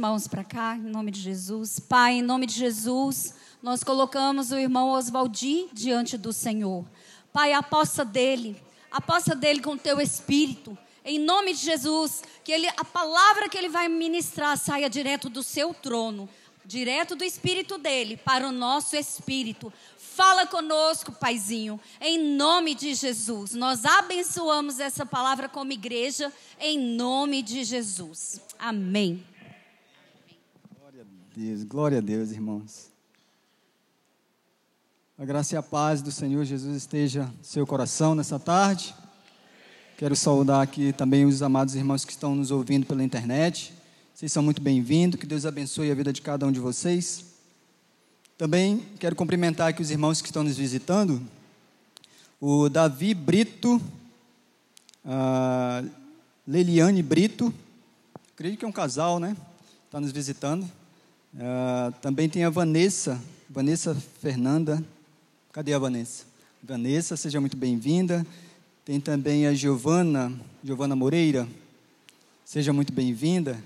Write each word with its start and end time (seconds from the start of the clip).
mãos 0.00 0.26
para 0.26 0.42
cá, 0.42 0.76
em 0.76 0.80
nome 0.80 1.10
de 1.10 1.20
Jesus. 1.20 1.78
Pai, 1.78 2.14
em 2.14 2.22
nome 2.22 2.46
de 2.46 2.54
Jesus, 2.54 3.34
nós 3.62 3.84
colocamos 3.84 4.50
o 4.50 4.56
irmão 4.56 4.88
Oswaldi 4.92 5.68
diante 5.74 6.16
do 6.16 6.32
Senhor. 6.32 6.86
Pai, 7.30 7.52
aposta 7.52 8.02
dele, 8.02 8.60
aposta 8.90 9.36
dele 9.36 9.60
com 9.60 9.72
o 9.72 9.78
teu 9.78 10.00
espírito. 10.00 10.76
Em 11.04 11.18
nome 11.18 11.52
de 11.52 11.60
Jesus, 11.60 12.22
que 12.42 12.50
ele, 12.50 12.66
a 12.66 12.84
palavra 12.84 13.46
que 13.46 13.58
ele 13.58 13.68
vai 13.68 13.88
ministrar 13.88 14.56
saia 14.56 14.88
direto 14.88 15.28
do 15.28 15.42
seu 15.42 15.74
trono, 15.74 16.26
direto 16.64 17.14
do 17.14 17.22
espírito 17.22 17.76
dele 17.76 18.16
para 18.16 18.48
o 18.48 18.52
nosso 18.52 18.96
espírito. 18.96 19.70
Fala 19.98 20.46
conosco, 20.46 21.12
Paizinho, 21.12 21.78
em 22.00 22.18
nome 22.18 22.74
de 22.74 22.94
Jesus. 22.94 23.52
Nós 23.52 23.84
abençoamos 23.84 24.80
essa 24.80 25.04
palavra 25.04 25.46
como 25.46 25.72
igreja, 25.72 26.32
em 26.58 26.78
nome 26.78 27.42
de 27.42 27.64
Jesus. 27.64 28.40
Amém. 28.58 29.22
Deus, 31.42 31.64
glória 31.64 31.96
a 31.96 32.00
Deus, 32.02 32.32
irmãos. 32.32 32.90
A 35.16 35.24
graça 35.24 35.54
e 35.54 35.56
a 35.56 35.62
paz 35.62 36.02
do 36.02 36.12
Senhor 36.12 36.44
Jesus 36.44 36.76
esteja 36.76 37.24
no 37.24 37.42
seu 37.42 37.66
coração 37.66 38.14
nessa 38.14 38.38
tarde. 38.38 38.94
Quero 39.96 40.14
saudar 40.14 40.60
aqui 40.60 40.92
também 40.92 41.24
os 41.24 41.40
amados 41.40 41.74
irmãos 41.74 42.04
que 42.04 42.12
estão 42.12 42.34
nos 42.34 42.50
ouvindo 42.50 42.84
pela 42.84 43.02
internet. 43.02 43.72
Vocês 44.14 44.30
são 44.30 44.42
muito 44.42 44.60
bem-vindos, 44.60 45.18
que 45.18 45.24
Deus 45.24 45.46
abençoe 45.46 45.90
a 45.90 45.94
vida 45.94 46.12
de 46.12 46.20
cada 46.20 46.46
um 46.46 46.52
de 46.52 46.60
vocês. 46.60 47.24
Também 48.36 48.84
quero 48.98 49.16
cumprimentar 49.16 49.68
aqui 49.68 49.80
os 49.80 49.90
irmãos 49.90 50.20
que 50.20 50.28
estão 50.28 50.42
nos 50.42 50.58
visitando. 50.58 51.22
O 52.38 52.68
Davi 52.68 53.14
Brito, 53.14 53.80
a 55.02 55.82
Leliane 56.46 57.02
Brito, 57.02 57.50
acredito 58.34 58.58
que 58.58 58.64
é 58.66 58.68
um 58.68 58.72
casal, 58.72 59.18
né? 59.18 59.34
Está 59.86 59.98
nos 59.98 60.12
visitando. 60.12 60.70
Uh, 61.32 61.92
também 62.00 62.28
tem 62.28 62.42
a 62.42 62.50
Vanessa, 62.50 63.20
Vanessa 63.48 63.94
Fernanda. 64.20 64.84
Cadê 65.52 65.72
a 65.72 65.78
Vanessa? 65.78 66.24
Vanessa, 66.62 67.16
seja 67.16 67.40
muito 67.40 67.56
bem-vinda. 67.56 68.26
Tem 68.84 69.00
também 69.00 69.46
a 69.46 69.54
Giovana, 69.54 70.32
Giovana 70.62 70.96
Moreira. 70.96 71.46
Seja 72.44 72.72
muito 72.72 72.92
bem-vinda. 72.92 73.56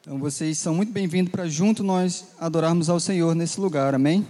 Então 0.00 0.16
vocês 0.18 0.58
são 0.58 0.76
muito 0.76 0.92
bem-vindos 0.92 1.32
para 1.32 1.48
junto 1.48 1.82
nós 1.82 2.26
adorarmos 2.38 2.88
ao 2.88 3.00
Senhor 3.00 3.34
nesse 3.34 3.60
lugar. 3.60 3.92
Amém? 3.92 4.24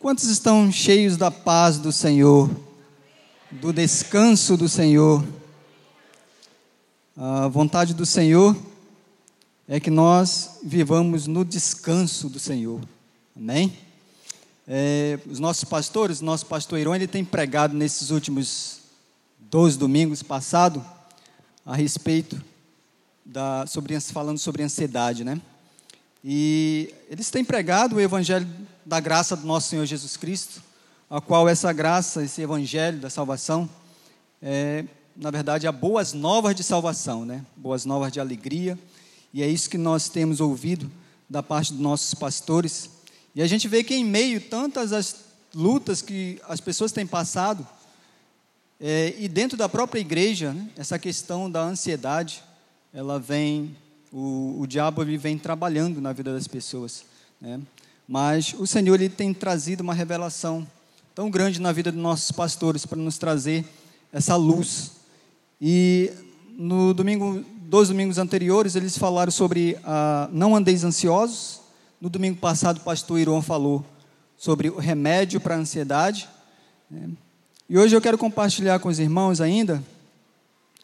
Quantos 0.00 0.24
estão 0.24 0.72
cheios 0.72 1.18
da 1.18 1.30
paz 1.30 1.76
do 1.76 1.92
Senhor, 1.92 2.50
do 3.50 3.70
descanso 3.70 4.56
do 4.56 4.68
Senhor? 4.68 5.22
A 7.14 7.48
vontade 7.48 7.92
do 7.92 8.06
Senhor 8.06 8.56
é 9.66 9.80
que 9.80 9.90
nós 9.90 10.58
vivamos 10.62 11.26
no 11.26 11.44
descanso 11.44 12.28
do 12.28 12.38
Senhor. 12.38 12.80
Amém? 13.34 13.72
É, 14.68 15.18
os 15.26 15.38
nossos 15.38 15.64
pastores, 15.64 16.20
nosso 16.20 16.46
pastor 16.46 16.78
Irão, 16.78 16.94
ele 16.94 17.06
tem 17.06 17.24
pregado 17.24 17.74
nesses 17.74 18.10
últimos 18.10 18.80
12 19.38 19.78
domingos 19.78 20.22
passados 20.22 20.82
a 21.64 21.74
respeito 21.74 22.40
da, 23.24 23.66
sobre, 23.66 23.98
falando 24.00 24.38
sobre 24.38 24.62
ansiedade, 24.62 25.24
né? 25.24 25.40
E 26.22 26.92
eles 27.10 27.30
têm 27.30 27.44
pregado 27.44 27.96
o 27.96 28.00
evangelho 28.00 28.46
da 28.84 29.00
graça 29.00 29.34
do 29.34 29.46
nosso 29.46 29.68
Senhor 29.68 29.84
Jesus 29.86 30.16
Cristo, 30.16 30.62
a 31.08 31.20
qual 31.20 31.48
essa 31.48 31.72
graça, 31.72 32.22
esse 32.22 32.42
evangelho 32.42 32.98
da 32.98 33.08
salvação, 33.08 33.68
é, 34.42 34.84
na 35.16 35.30
verdade, 35.30 35.66
a 35.66 35.72
boas 35.72 36.12
novas 36.12 36.54
de 36.54 36.62
salvação, 36.62 37.24
né? 37.24 37.44
Boas 37.56 37.86
novas 37.86 38.12
de 38.12 38.20
alegria 38.20 38.78
e 39.34 39.42
é 39.42 39.48
isso 39.48 39.68
que 39.68 39.76
nós 39.76 40.08
temos 40.08 40.40
ouvido 40.40 40.88
da 41.28 41.42
parte 41.42 41.72
dos 41.72 41.82
nossos 41.82 42.14
pastores. 42.14 42.88
E 43.34 43.42
a 43.42 43.46
gente 43.48 43.66
vê 43.66 43.82
que 43.82 43.92
em 43.92 44.04
meio 44.04 44.40
tantas 44.40 44.92
as 44.92 45.24
lutas 45.52 46.00
que 46.00 46.40
as 46.48 46.60
pessoas 46.60 46.92
têm 46.92 47.04
passado, 47.04 47.66
é, 48.80 49.12
e 49.18 49.26
dentro 49.26 49.58
da 49.58 49.68
própria 49.68 49.98
igreja, 49.98 50.52
né, 50.52 50.68
essa 50.76 51.00
questão 51.00 51.50
da 51.50 51.62
ansiedade, 51.62 52.44
ela 52.92 53.18
vem, 53.18 53.76
o, 54.12 54.60
o 54.60 54.66
diabo 54.68 55.02
ele 55.02 55.18
vem 55.18 55.36
trabalhando 55.36 56.00
na 56.00 56.12
vida 56.12 56.32
das 56.32 56.46
pessoas. 56.46 57.04
Né? 57.40 57.60
Mas 58.06 58.54
o 58.56 58.68
Senhor 58.68 58.94
ele 58.94 59.08
tem 59.08 59.34
trazido 59.34 59.82
uma 59.82 59.94
revelação 59.94 60.64
tão 61.12 61.28
grande 61.28 61.60
na 61.60 61.72
vida 61.72 61.90
dos 61.90 62.00
nossos 62.00 62.30
pastores 62.30 62.86
para 62.86 62.98
nos 62.98 63.18
trazer 63.18 63.64
essa 64.12 64.36
luz. 64.36 64.92
E 65.60 66.12
no 66.56 66.94
domingo 66.94 67.44
dois 67.74 67.88
domingos 67.88 68.18
anteriores, 68.18 68.76
eles 68.76 68.96
falaram 68.96 69.32
sobre 69.32 69.76
ah, 69.82 70.28
não 70.30 70.54
andeis 70.54 70.84
ansiosos. 70.84 71.60
No 72.00 72.08
domingo 72.08 72.38
passado, 72.38 72.76
o 72.76 72.80
pastor 72.82 73.18
Iron 73.18 73.42
falou 73.42 73.84
sobre 74.36 74.70
o 74.70 74.78
remédio 74.78 75.40
para 75.40 75.56
a 75.56 75.58
ansiedade. 75.58 76.28
Né? 76.88 77.10
E 77.68 77.76
hoje 77.76 77.96
eu 77.96 78.00
quero 78.00 78.16
compartilhar 78.16 78.78
com 78.78 78.88
os 78.88 79.00
irmãos 79.00 79.40
ainda 79.40 79.82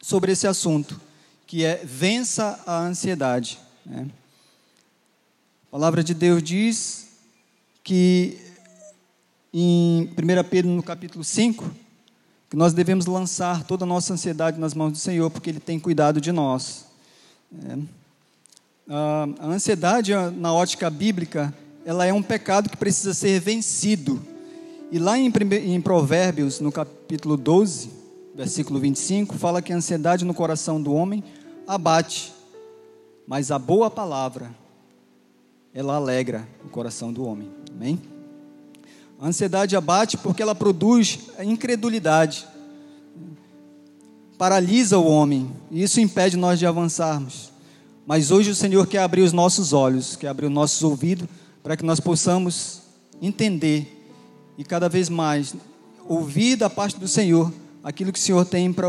sobre 0.01 0.33
esse 0.33 0.45
assunto, 0.45 0.99
que 1.47 1.63
é 1.63 1.77
vença 1.81 2.61
a 2.67 2.79
ansiedade. 2.79 3.57
Né? 3.85 4.07
A 5.69 5.71
palavra 5.71 6.03
de 6.03 6.13
Deus 6.13 6.43
diz 6.43 7.07
que 7.85 8.37
em 9.53 10.09
1 10.09 10.43
Pedro, 10.49 10.69
no 10.69 10.83
capítulo 10.83 11.23
5, 11.23 11.71
que 12.51 12.57
nós 12.57 12.73
devemos 12.73 13.05
lançar 13.05 13.63
toda 13.63 13.85
a 13.85 13.87
nossa 13.87 14.13
ansiedade 14.13 14.59
nas 14.59 14.73
mãos 14.73 14.91
do 14.91 14.97
Senhor, 14.97 15.31
porque 15.31 15.49
Ele 15.49 15.59
tem 15.61 15.79
cuidado 15.79 16.19
de 16.19 16.33
nós. 16.33 16.85
É. 17.65 17.77
A 18.89 19.47
ansiedade, 19.47 20.11
na 20.35 20.53
ótica 20.53 20.89
bíblica, 20.89 21.53
ela 21.85 22.05
é 22.05 22.11
um 22.11 22.21
pecado 22.21 22.69
que 22.69 22.75
precisa 22.75 23.13
ser 23.13 23.39
vencido. 23.39 24.21
E 24.91 24.99
lá 24.99 25.17
em, 25.17 25.31
em 25.63 25.79
Provérbios, 25.79 26.59
no 26.59 26.73
capítulo 26.73 27.37
12, 27.37 27.89
versículo 28.35 28.81
25, 28.81 29.37
fala 29.37 29.61
que 29.61 29.71
a 29.71 29.77
ansiedade 29.77 30.25
no 30.25 30.33
coração 30.33 30.81
do 30.81 30.93
homem 30.93 31.23
abate, 31.65 32.33
mas 33.25 33.49
a 33.49 33.57
boa 33.57 33.89
palavra, 33.89 34.53
ela 35.73 35.95
alegra 35.95 36.45
o 36.65 36.67
coração 36.67 37.13
do 37.13 37.23
homem. 37.23 37.49
Amém? 37.73 38.10
A 39.21 39.27
ansiedade 39.27 39.75
abate 39.75 40.17
porque 40.17 40.41
ela 40.41 40.55
produz 40.55 41.19
incredulidade, 41.43 42.47
paralisa 44.35 44.97
o 44.97 45.05
homem, 45.05 45.51
e 45.69 45.83
isso 45.83 46.01
impede 46.01 46.35
nós 46.35 46.57
de 46.57 46.65
avançarmos. 46.65 47.51
Mas 48.03 48.31
hoje 48.31 48.49
o 48.49 48.55
Senhor 48.55 48.87
quer 48.87 48.97
abrir 48.97 49.21
os 49.21 49.31
nossos 49.31 49.73
olhos, 49.73 50.15
quer 50.15 50.29
abrir 50.29 50.47
os 50.47 50.51
nossos 50.51 50.81
ouvidos, 50.81 51.27
para 51.61 51.77
que 51.77 51.85
nós 51.85 51.99
possamos 51.99 52.81
entender 53.21 53.95
e 54.57 54.63
cada 54.63 54.89
vez 54.89 55.07
mais 55.07 55.53
ouvir 56.07 56.55
da 56.55 56.67
parte 56.67 56.97
do 56.97 57.07
Senhor 57.07 57.53
aquilo 57.83 58.11
que 58.11 58.17
o 58.17 58.21
Senhor 58.21 58.43
tem 58.43 58.73
para 58.73 58.87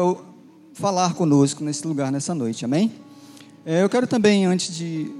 falar 0.72 1.12
conosco 1.12 1.62
nesse 1.62 1.86
lugar, 1.86 2.10
nessa 2.10 2.34
noite. 2.34 2.64
Amém? 2.64 2.90
É, 3.66 3.82
eu 3.82 3.88
quero 3.90 4.06
também, 4.06 4.46
antes 4.46 4.74
de 4.74 5.12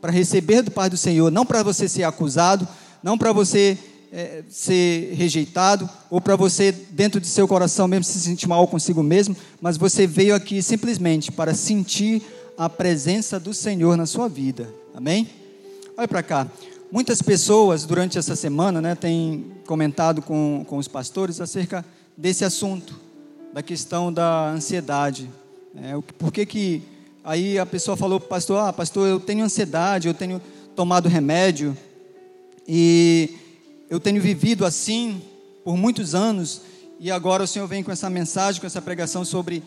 para 0.00 0.10
receber 0.10 0.62
do 0.62 0.72
Pai 0.72 0.90
do 0.90 0.96
Senhor, 0.96 1.30
não 1.30 1.46
para 1.46 1.62
você 1.62 1.88
ser 1.88 2.02
acusado, 2.02 2.66
não 3.04 3.16
para 3.16 3.30
você 3.30 3.78
é, 4.16 4.42
ser 4.48 5.12
rejeitado, 5.12 5.86
ou 6.08 6.22
para 6.22 6.34
você, 6.36 6.72
dentro 6.72 7.20
de 7.20 7.26
seu 7.26 7.46
coração 7.46 7.86
mesmo, 7.86 8.04
se 8.04 8.18
sentir 8.18 8.48
mal 8.48 8.66
consigo 8.66 9.02
mesmo, 9.02 9.36
mas 9.60 9.76
você 9.76 10.06
veio 10.06 10.34
aqui 10.34 10.62
simplesmente 10.62 11.30
para 11.30 11.52
sentir 11.52 12.22
a 12.56 12.66
presença 12.66 13.38
do 13.38 13.52
Senhor 13.52 13.94
na 13.94 14.06
sua 14.06 14.26
vida. 14.26 14.72
Amém? 14.94 15.28
Olha 15.98 16.08
para 16.08 16.22
cá. 16.22 16.50
Muitas 16.90 17.20
pessoas 17.20 17.84
durante 17.84 18.16
essa 18.16 18.34
semana 18.34 18.80
né, 18.80 18.94
têm 18.94 19.52
comentado 19.66 20.22
com, 20.22 20.64
com 20.66 20.78
os 20.78 20.88
pastores 20.88 21.38
acerca 21.38 21.84
desse 22.16 22.42
assunto, 22.42 22.98
da 23.52 23.62
questão 23.62 24.10
da 24.10 24.48
ansiedade. 24.48 25.30
É, 25.74 25.92
por 26.16 26.32
que 26.32 26.46
que 26.46 26.82
aí 27.22 27.58
a 27.58 27.66
pessoa 27.66 27.98
falou 27.98 28.18
para 28.18 28.26
o 28.26 28.30
pastor, 28.30 28.60
ah, 28.60 28.72
pastor, 28.72 29.06
eu 29.06 29.20
tenho 29.20 29.44
ansiedade, 29.44 30.08
eu 30.08 30.14
tenho 30.14 30.40
tomado 30.74 31.06
remédio 31.06 31.76
e 32.66 33.44
eu 33.88 34.00
tenho 34.00 34.20
vivido 34.20 34.64
assim 34.64 35.22
por 35.64 35.76
muitos 35.76 36.14
anos 36.14 36.62
e 36.98 37.10
agora 37.10 37.44
o 37.44 37.46
Senhor 37.46 37.66
vem 37.66 37.82
com 37.82 37.92
essa 37.92 38.08
mensagem, 38.08 38.60
com 38.60 38.66
essa 38.66 38.82
pregação 38.82 39.24
sobre 39.24 39.62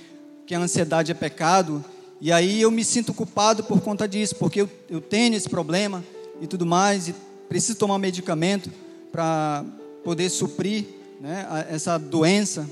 que 0.45 0.56
a 0.56 0.60
ansiedade 0.60 1.12
é 1.12 1.16
pecado 1.16 1.83
e 2.21 2.31
aí 2.31 2.62
eu 2.62 2.69
me 2.69 2.83
sinto 2.83 3.13
culpado 3.13 3.63
por 3.63 3.80
conta 3.80 4.07
disso, 4.07 4.36
porque 4.36 4.62
eu, 4.62 4.69
eu 4.89 5.00
tenho 5.00 5.36
esse 5.36 5.48
problema 5.48 6.04
e 6.42 6.48
tudo 6.48 6.66
mais 6.66 7.07
e 7.07 7.16
preciso 7.48 7.77
tomar 7.77 7.98
medicamento 7.98 8.69
para 9.12 9.63
poder 10.04 10.30
suprir 10.30 10.86
né, 11.21 11.68
essa 11.69 11.98
doença. 11.98 12.69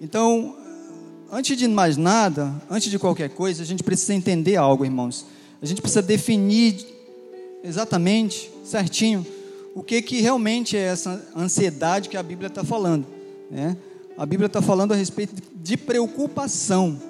Então, 0.00 0.56
antes 1.32 1.56
de 1.56 1.66
mais 1.66 1.96
nada, 1.96 2.52
antes 2.70 2.90
de 2.90 2.98
qualquer 2.98 3.30
coisa, 3.30 3.62
a 3.62 3.66
gente 3.66 3.82
precisa 3.82 4.14
entender 4.14 4.56
algo, 4.56 4.84
irmãos. 4.84 5.24
A 5.62 5.66
gente 5.66 5.80
precisa 5.80 6.02
definir 6.02 6.86
exatamente, 7.62 8.50
certinho, 8.64 9.26
o 9.74 9.82
que, 9.82 10.02
que 10.02 10.20
realmente 10.20 10.76
é 10.76 10.80
essa 10.80 11.24
ansiedade 11.36 12.08
que 12.08 12.16
a 12.16 12.22
Bíblia 12.22 12.48
está 12.48 12.64
falando. 12.64 13.06
Né? 13.50 13.76
A 14.16 14.26
Bíblia 14.26 14.46
está 14.46 14.60
falando 14.60 14.92
a 14.92 14.96
respeito 14.96 15.34
de 15.54 15.76
preocupação. 15.76 17.00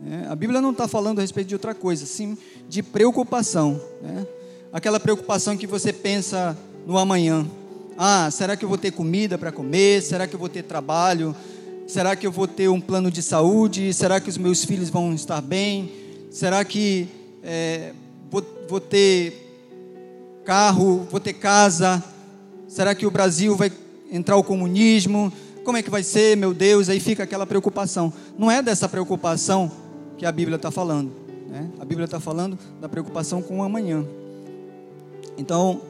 Né? 0.00 0.26
A 0.28 0.34
Bíblia 0.34 0.60
não 0.60 0.72
está 0.72 0.88
falando 0.88 1.18
a 1.18 1.22
respeito 1.22 1.48
de 1.48 1.54
outra 1.54 1.74
coisa, 1.74 2.04
sim 2.06 2.36
de 2.68 2.82
preocupação. 2.82 3.80
Né? 4.02 4.26
Aquela 4.72 5.00
preocupação 5.00 5.56
que 5.56 5.66
você 5.66 5.92
pensa 5.92 6.56
no 6.86 6.98
amanhã. 6.98 7.46
Ah, 7.96 8.30
será 8.30 8.56
que 8.56 8.64
eu 8.64 8.68
vou 8.68 8.78
ter 8.78 8.92
comida 8.92 9.38
para 9.38 9.50
comer? 9.50 10.02
Será 10.02 10.26
que 10.26 10.34
eu 10.34 10.38
vou 10.38 10.48
ter 10.48 10.62
trabalho? 10.62 11.34
Será 11.86 12.14
que 12.14 12.26
eu 12.26 12.30
vou 12.30 12.46
ter 12.46 12.68
um 12.68 12.80
plano 12.80 13.10
de 13.10 13.22
saúde? 13.22 13.92
Será 13.94 14.20
que 14.20 14.28
os 14.28 14.36
meus 14.36 14.64
filhos 14.64 14.90
vão 14.90 15.14
estar 15.14 15.40
bem? 15.40 15.90
Será 16.30 16.64
que 16.64 17.08
é, 17.42 17.92
vou, 18.30 18.44
vou 18.68 18.78
ter 18.78 19.47
carro? 20.48 21.06
Vou 21.10 21.20
ter 21.20 21.34
casa? 21.34 22.02
Será 22.66 22.94
que 22.94 23.04
o 23.04 23.10
Brasil 23.10 23.54
vai 23.54 23.70
entrar 24.10 24.34
o 24.38 24.42
comunismo? 24.42 25.30
Como 25.62 25.76
é 25.76 25.82
que 25.82 25.90
vai 25.90 26.02
ser, 26.02 26.38
meu 26.38 26.54
Deus? 26.54 26.88
Aí 26.88 26.98
fica 26.98 27.24
aquela 27.24 27.46
preocupação. 27.46 28.10
Não 28.38 28.50
é 28.50 28.62
dessa 28.62 28.88
preocupação 28.88 29.70
que 30.16 30.24
a 30.24 30.32
Bíblia 30.32 30.56
está 30.56 30.70
falando. 30.70 31.12
Né? 31.50 31.68
A 31.78 31.84
Bíblia 31.84 32.06
está 32.06 32.18
falando 32.18 32.58
da 32.80 32.88
preocupação 32.88 33.42
com 33.42 33.58
o 33.58 33.62
amanhã. 33.62 34.06
Então, 35.36 35.82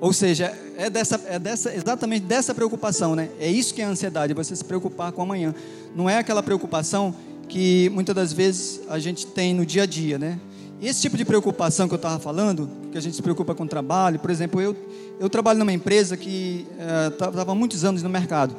ou 0.00 0.12
seja, 0.12 0.56
é, 0.76 0.88
dessa, 0.88 1.20
é 1.26 1.36
dessa, 1.40 1.74
exatamente 1.74 2.24
dessa 2.24 2.54
preocupação, 2.54 3.16
né? 3.16 3.30
É 3.40 3.50
isso 3.50 3.74
que 3.74 3.82
é 3.82 3.84
a 3.84 3.88
ansiedade, 3.88 4.30
é 4.30 4.34
você 4.36 4.54
se 4.54 4.64
preocupar 4.64 5.10
com 5.10 5.22
amanhã. 5.22 5.52
Não 5.92 6.08
é 6.08 6.18
aquela 6.18 6.40
preocupação 6.40 7.12
que 7.48 7.90
muitas 7.90 8.14
das 8.14 8.32
vezes 8.32 8.80
a 8.88 9.00
gente 9.00 9.26
tem 9.26 9.52
no 9.52 9.66
dia 9.66 9.82
a 9.82 9.86
dia, 9.86 10.20
né? 10.20 10.38
Esse 10.84 11.00
tipo 11.00 11.16
de 11.16 11.24
preocupação 11.24 11.88
que 11.88 11.94
eu 11.94 11.96
estava 11.96 12.18
falando, 12.18 12.68
que 12.92 12.98
a 12.98 13.00
gente 13.00 13.16
se 13.16 13.22
preocupa 13.22 13.54
com 13.54 13.64
o 13.64 13.66
trabalho, 13.66 14.18
por 14.18 14.30
exemplo, 14.30 14.60
eu, 14.60 14.76
eu 15.18 15.30
trabalho 15.30 15.58
numa 15.58 15.72
empresa 15.72 16.14
que 16.14 16.66
estava 17.10 17.40
eh, 17.40 17.44
há 17.48 17.54
muitos 17.54 17.86
anos 17.86 18.02
no 18.02 18.10
mercado, 18.10 18.54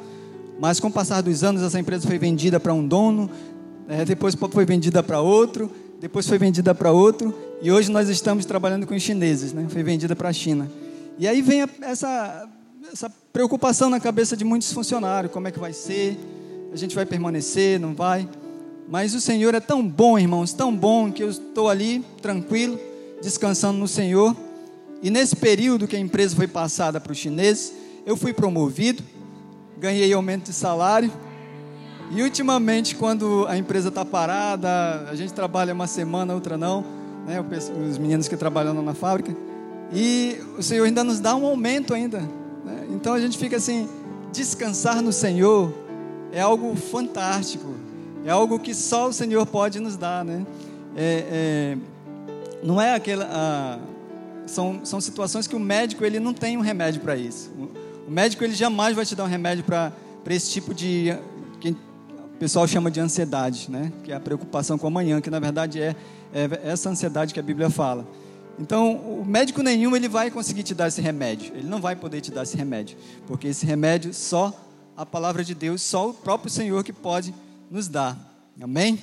mas 0.58 0.80
com 0.80 0.88
o 0.88 0.90
passar 0.90 1.20
dos 1.20 1.44
anos 1.44 1.62
essa 1.62 1.78
empresa 1.78 2.04
foi 2.04 2.18
vendida 2.18 2.58
para 2.58 2.74
um 2.74 2.84
dono, 2.84 3.30
é, 3.88 4.04
depois 4.04 4.34
foi 4.34 4.64
vendida 4.64 5.04
para 5.04 5.20
outro, 5.20 5.70
depois 6.00 6.26
foi 6.26 6.36
vendida 6.36 6.74
para 6.74 6.90
outro, 6.90 7.32
e 7.62 7.70
hoje 7.70 7.92
nós 7.92 8.08
estamos 8.08 8.44
trabalhando 8.44 8.88
com 8.88 8.94
os 8.94 9.02
chineses, 9.02 9.52
né? 9.52 9.64
Foi 9.68 9.84
vendida 9.84 10.16
para 10.16 10.28
a 10.28 10.32
China. 10.32 10.68
E 11.18 11.28
aí 11.28 11.40
vem 11.40 11.64
essa, 11.80 12.48
essa 12.92 13.08
preocupação 13.32 13.88
na 13.88 14.00
cabeça 14.00 14.36
de 14.36 14.44
muitos 14.44 14.72
funcionários: 14.72 15.32
como 15.32 15.46
é 15.46 15.52
que 15.52 15.58
vai 15.60 15.72
ser? 15.72 16.18
A 16.72 16.76
gente 16.76 16.94
vai 16.94 17.06
permanecer? 17.06 17.78
Não 17.78 17.94
vai? 17.94 18.28
Mas 18.88 19.14
o 19.14 19.20
Senhor 19.20 19.54
é 19.54 19.60
tão 19.60 19.86
bom, 19.86 20.18
irmãos, 20.18 20.52
tão 20.52 20.74
bom, 20.74 21.10
que 21.10 21.22
eu 21.22 21.30
estou 21.30 21.68
ali 21.68 22.04
tranquilo, 22.22 22.78
descansando 23.20 23.78
no 23.78 23.88
Senhor. 23.88 24.36
E 25.02 25.10
nesse 25.10 25.34
período 25.34 25.88
que 25.88 25.96
a 25.96 25.98
empresa 25.98 26.36
foi 26.36 26.46
passada 26.46 27.00
para 27.00 27.12
os 27.12 27.18
chineses, 27.18 27.72
eu 28.04 28.16
fui 28.16 28.32
promovido, 28.32 29.02
ganhei 29.78 30.12
aumento 30.12 30.44
de 30.44 30.52
salário. 30.52 31.10
E 32.12 32.22
ultimamente, 32.22 32.94
quando 32.94 33.44
a 33.48 33.58
empresa 33.58 33.88
está 33.88 34.04
parada, 34.04 35.08
a 35.10 35.14
gente 35.16 35.32
trabalha 35.32 35.74
uma 35.74 35.88
semana, 35.88 36.32
outra 36.32 36.56
não, 36.56 36.84
né? 37.26 37.44
os 37.90 37.98
meninos 37.98 38.28
que 38.28 38.36
trabalham 38.36 38.80
na 38.82 38.94
fábrica. 38.94 39.36
E 39.92 40.38
o 40.56 40.62
Senhor 40.62 40.84
ainda 40.84 41.02
nos 41.02 41.18
dá 41.18 41.34
um 41.34 41.44
aumento 41.44 41.92
ainda. 41.92 42.20
Né? 42.64 42.86
Então 42.90 43.12
a 43.12 43.20
gente 43.20 43.36
fica 43.36 43.56
assim, 43.56 43.88
descansar 44.32 45.02
no 45.02 45.12
Senhor 45.12 45.72
é 46.32 46.40
algo 46.40 46.74
fantástico. 46.76 47.85
É 48.26 48.30
algo 48.30 48.58
que 48.58 48.74
só 48.74 49.08
o 49.08 49.12
Senhor 49.12 49.46
pode 49.46 49.78
nos 49.78 49.96
dar, 49.96 50.24
né? 50.24 50.44
É, 50.96 51.24
é, 51.30 51.78
não 52.60 52.80
é 52.80 52.92
aquela... 52.92 53.78
São, 54.46 54.80
são 54.84 55.00
situações 55.00 55.46
que 55.46 55.54
o 55.54 55.60
médico 55.60 56.04
ele 56.04 56.18
não 56.18 56.34
tem 56.34 56.56
um 56.56 56.60
remédio 56.60 57.00
para 57.00 57.16
isso. 57.16 57.52
O, 57.56 58.08
o, 58.08 58.10
médico 58.10 58.42
ele 58.42 58.54
jamais 58.54 58.96
vai 58.96 59.06
te 59.06 59.14
dar 59.14 59.22
um 59.22 59.28
remédio 59.28 59.62
para 59.62 59.92
esse 60.28 60.50
tipo 60.50 60.74
de 60.74 61.16
que 61.60 61.70
o 61.70 62.38
pessoal 62.38 62.66
chama 62.66 62.90
de 62.90 62.98
ansiedade, 62.98 63.70
né? 63.70 63.92
Que 64.02 64.10
é 64.10 64.16
a 64.16 64.20
preocupação 64.20 64.76
com 64.76 64.88
amanhã, 64.88 65.20
que 65.20 65.30
na 65.30 65.38
verdade 65.38 65.80
é, 65.80 65.94
é 66.34 66.60
essa 66.64 66.90
ansiedade 66.90 67.32
que 67.32 67.38
a 67.38 67.42
Bíblia 67.44 67.70
fala. 67.70 68.04
Então, 68.58 68.96
o 68.96 69.24
médico 69.24 69.62
nenhum 69.62 69.94
ele 69.94 70.08
vai 70.08 70.32
conseguir 70.32 70.64
te 70.64 70.74
dar 70.74 70.88
esse 70.88 71.00
remédio. 71.00 71.52
Ele 71.54 71.68
não 71.68 71.80
vai 71.80 71.94
poder 71.94 72.20
te 72.20 72.32
dar 72.32 72.42
esse 72.42 72.56
remédio, 72.56 72.96
porque 73.28 73.46
esse 73.46 73.64
remédio 73.64 74.12
só 74.12 74.52
a 74.96 75.06
palavra 75.06 75.44
de 75.44 75.54
Deus, 75.54 75.80
só 75.80 76.10
o 76.10 76.14
próprio 76.14 76.50
Senhor 76.50 76.82
que 76.82 76.92
pode 76.92 77.32
nos 77.70 77.88
dar. 77.88 78.16
Amém? 78.60 78.98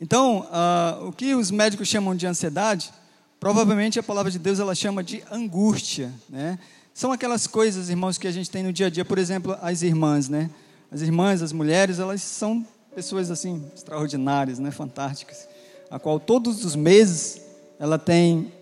Então, 0.00 0.46
uh, 0.50 1.08
o 1.08 1.12
que 1.12 1.34
os 1.34 1.50
médicos 1.50 1.88
chamam 1.88 2.14
de 2.14 2.26
ansiedade, 2.26 2.92
provavelmente 3.40 3.98
a 3.98 4.02
palavra 4.02 4.30
de 4.30 4.38
Deus 4.38 4.60
ela 4.60 4.74
chama 4.74 5.02
de 5.02 5.22
angústia, 5.30 6.12
né? 6.28 6.58
São 6.94 7.12
aquelas 7.12 7.46
coisas, 7.46 7.90
irmãos, 7.90 8.18
que 8.18 8.26
a 8.26 8.32
gente 8.32 8.50
tem 8.50 8.62
no 8.62 8.72
dia 8.72 8.86
a 8.86 8.90
dia. 8.90 9.04
Por 9.04 9.18
exemplo, 9.18 9.56
as 9.62 9.82
irmãs, 9.82 10.28
né? 10.28 10.50
As 10.90 11.00
irmãs, 11.00 11.42
as 11.42 11.52
mulheres, 11.52 11.98
elas 11.98 12.22
são 12.22 12.66
pessoas 12.94 13.30
assim 13.30 13.64
extraordinárias, 13.74 14.58
né? 14.58 14.70
Fantásticas, 14.70 15.48
a 15.90 15.98
qual 15.98 16.18
todos 16.18 16.64
os 16.64 16.74
meses 16.74 17.40
ela 17.78 17.98
tem 17.98 18.52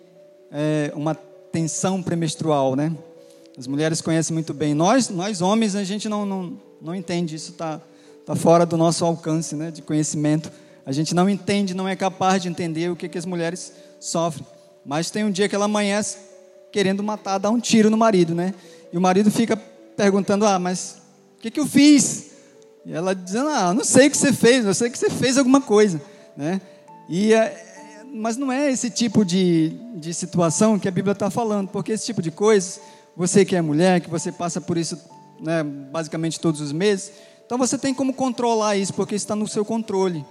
é, 0.51 0.93
uma 0.95 1.15
tensão 1.15 2.03
premenstrual, 2.03 2.77
né? 2.77 2.95
As 3.59 3.67
mulheres 3.67 4.03
conhecem 4.03 4.35
muito 4.35 4.53
bem. 4.53 4.75
Nós, 4.75 5.09
nós 5.09 5.41
homens, 5.41 5.75
a 5.75 5.85
gente 5.85 6.09
não, 6.09 6.27
não, 6.27 6.61
não 6.81 6.95
entende, 6.95 7.35
isso 7.35 7.53
está 8.27 8.35
tá 8.35 8.37
fora 8.37 8.67
do 8.67 8.77
nosso 8.77 9.05
alcance 9.05 9.55
né, 9.55 9.71
de 9.71 9.81
conhecimento. 9.81 10.51
A 10.85 10.91
gente 10.91 11.15
não 11.15 11.31
entende, 11.31 11.75
não 11.75 11.87
é 11.87 11.95
capaz 11.95 12.43
de 12.43 12.49
entender 12.49 12.91
o 12.91 12.97
que, 12.97 13.09
que 13.09 13.17
as 13.17 13.25
mulheres 13.25 13.73
sofrem. 14.01 14.45
Mas 14.85 15.11
tem 15.11 15.25
um 15.25 15.31
dia 15.31 15.49
que 15.49 15.55
ela 15.55 15.67
amanhece 15.67 16.19
querendo 16.73 17.05
matar, 17.05 17.39
dar 17.39 17.51
um 17.51 17.61
tiro 17.61 17.89
no 17.89 17.97
marido, 17.97 18.35
né? 18.35 18.53
E 18.93 18.99
o 18.99 19.01
marido 19.01 19.31
fica 19.31 19.57
perguntando: 19.57 20.45
Ah, 20.45 20.59
mas 20.59 20.99
o 21.39 21.41
que, 21.41 21.51
que 21.53 21.61
eu 21.61 21.67
fiz? 21.67 22.33
E 22.85 22.93
ela 22.93 23.15
dizendo: 23.15 23.49
Ah, 23.49 23.73
não 23.73 23.85
sei 23.85 24.09
o 24.09 24.11
que 24.11 24.17
você 24.17 24.33
fez, 24.33 24.65
eu 24.65 24.75
sei 24.75 24.91
que 24.91 24.99
você 24.99 25.09
fez 25.09 25.39
alguma 25.39 25.61
coisa, 25.61 26.01
né? 26.37 26.61
E 27.09 27.33
é, 27.33 28.03
mas 28.13 28.37
não 28.37 28.51
é 28.51 28.71
esse 28.71 28.91
tipo 28.91 29.25
de, 29.25 29.71
de 29.95 30.13
situação 30.13 30.79
que 30.79 30.89
a 30.89 30.91
Bíblia 30.93 31.13
está 31.13 31.31
falando, 31.31 31.69
porque 31.69 31.93
esse 31.93 32.07
tipo 32.07 32.21
de 32.21 32.31
coisa, 32.31 32.81
você 33.17 33.45
que 33.45 33.55
é 33.55 33.63
mulher, 33.63 34.01
que 34.01 34.11
você 34.11 34.33
passa 34.33 34.61
por 34.61 34.77
isso 34.77 34.99
né, 35.41 35.63
basicamente 35.63 36.41
todos 36.41 36.61
os 36.61 36.73
meses, 36.73 37.13
então 37.47 37.57
você 37.57 37.79
tem 37.79 37.95
como 37.95 38.13
controlar 38.13 38.77
isso, 38.77 38.93
porque 38.93 39.15
está 39.15 39.37
no 39.37 39.47
seu 39.47 39.65
controle. 39.65 40.25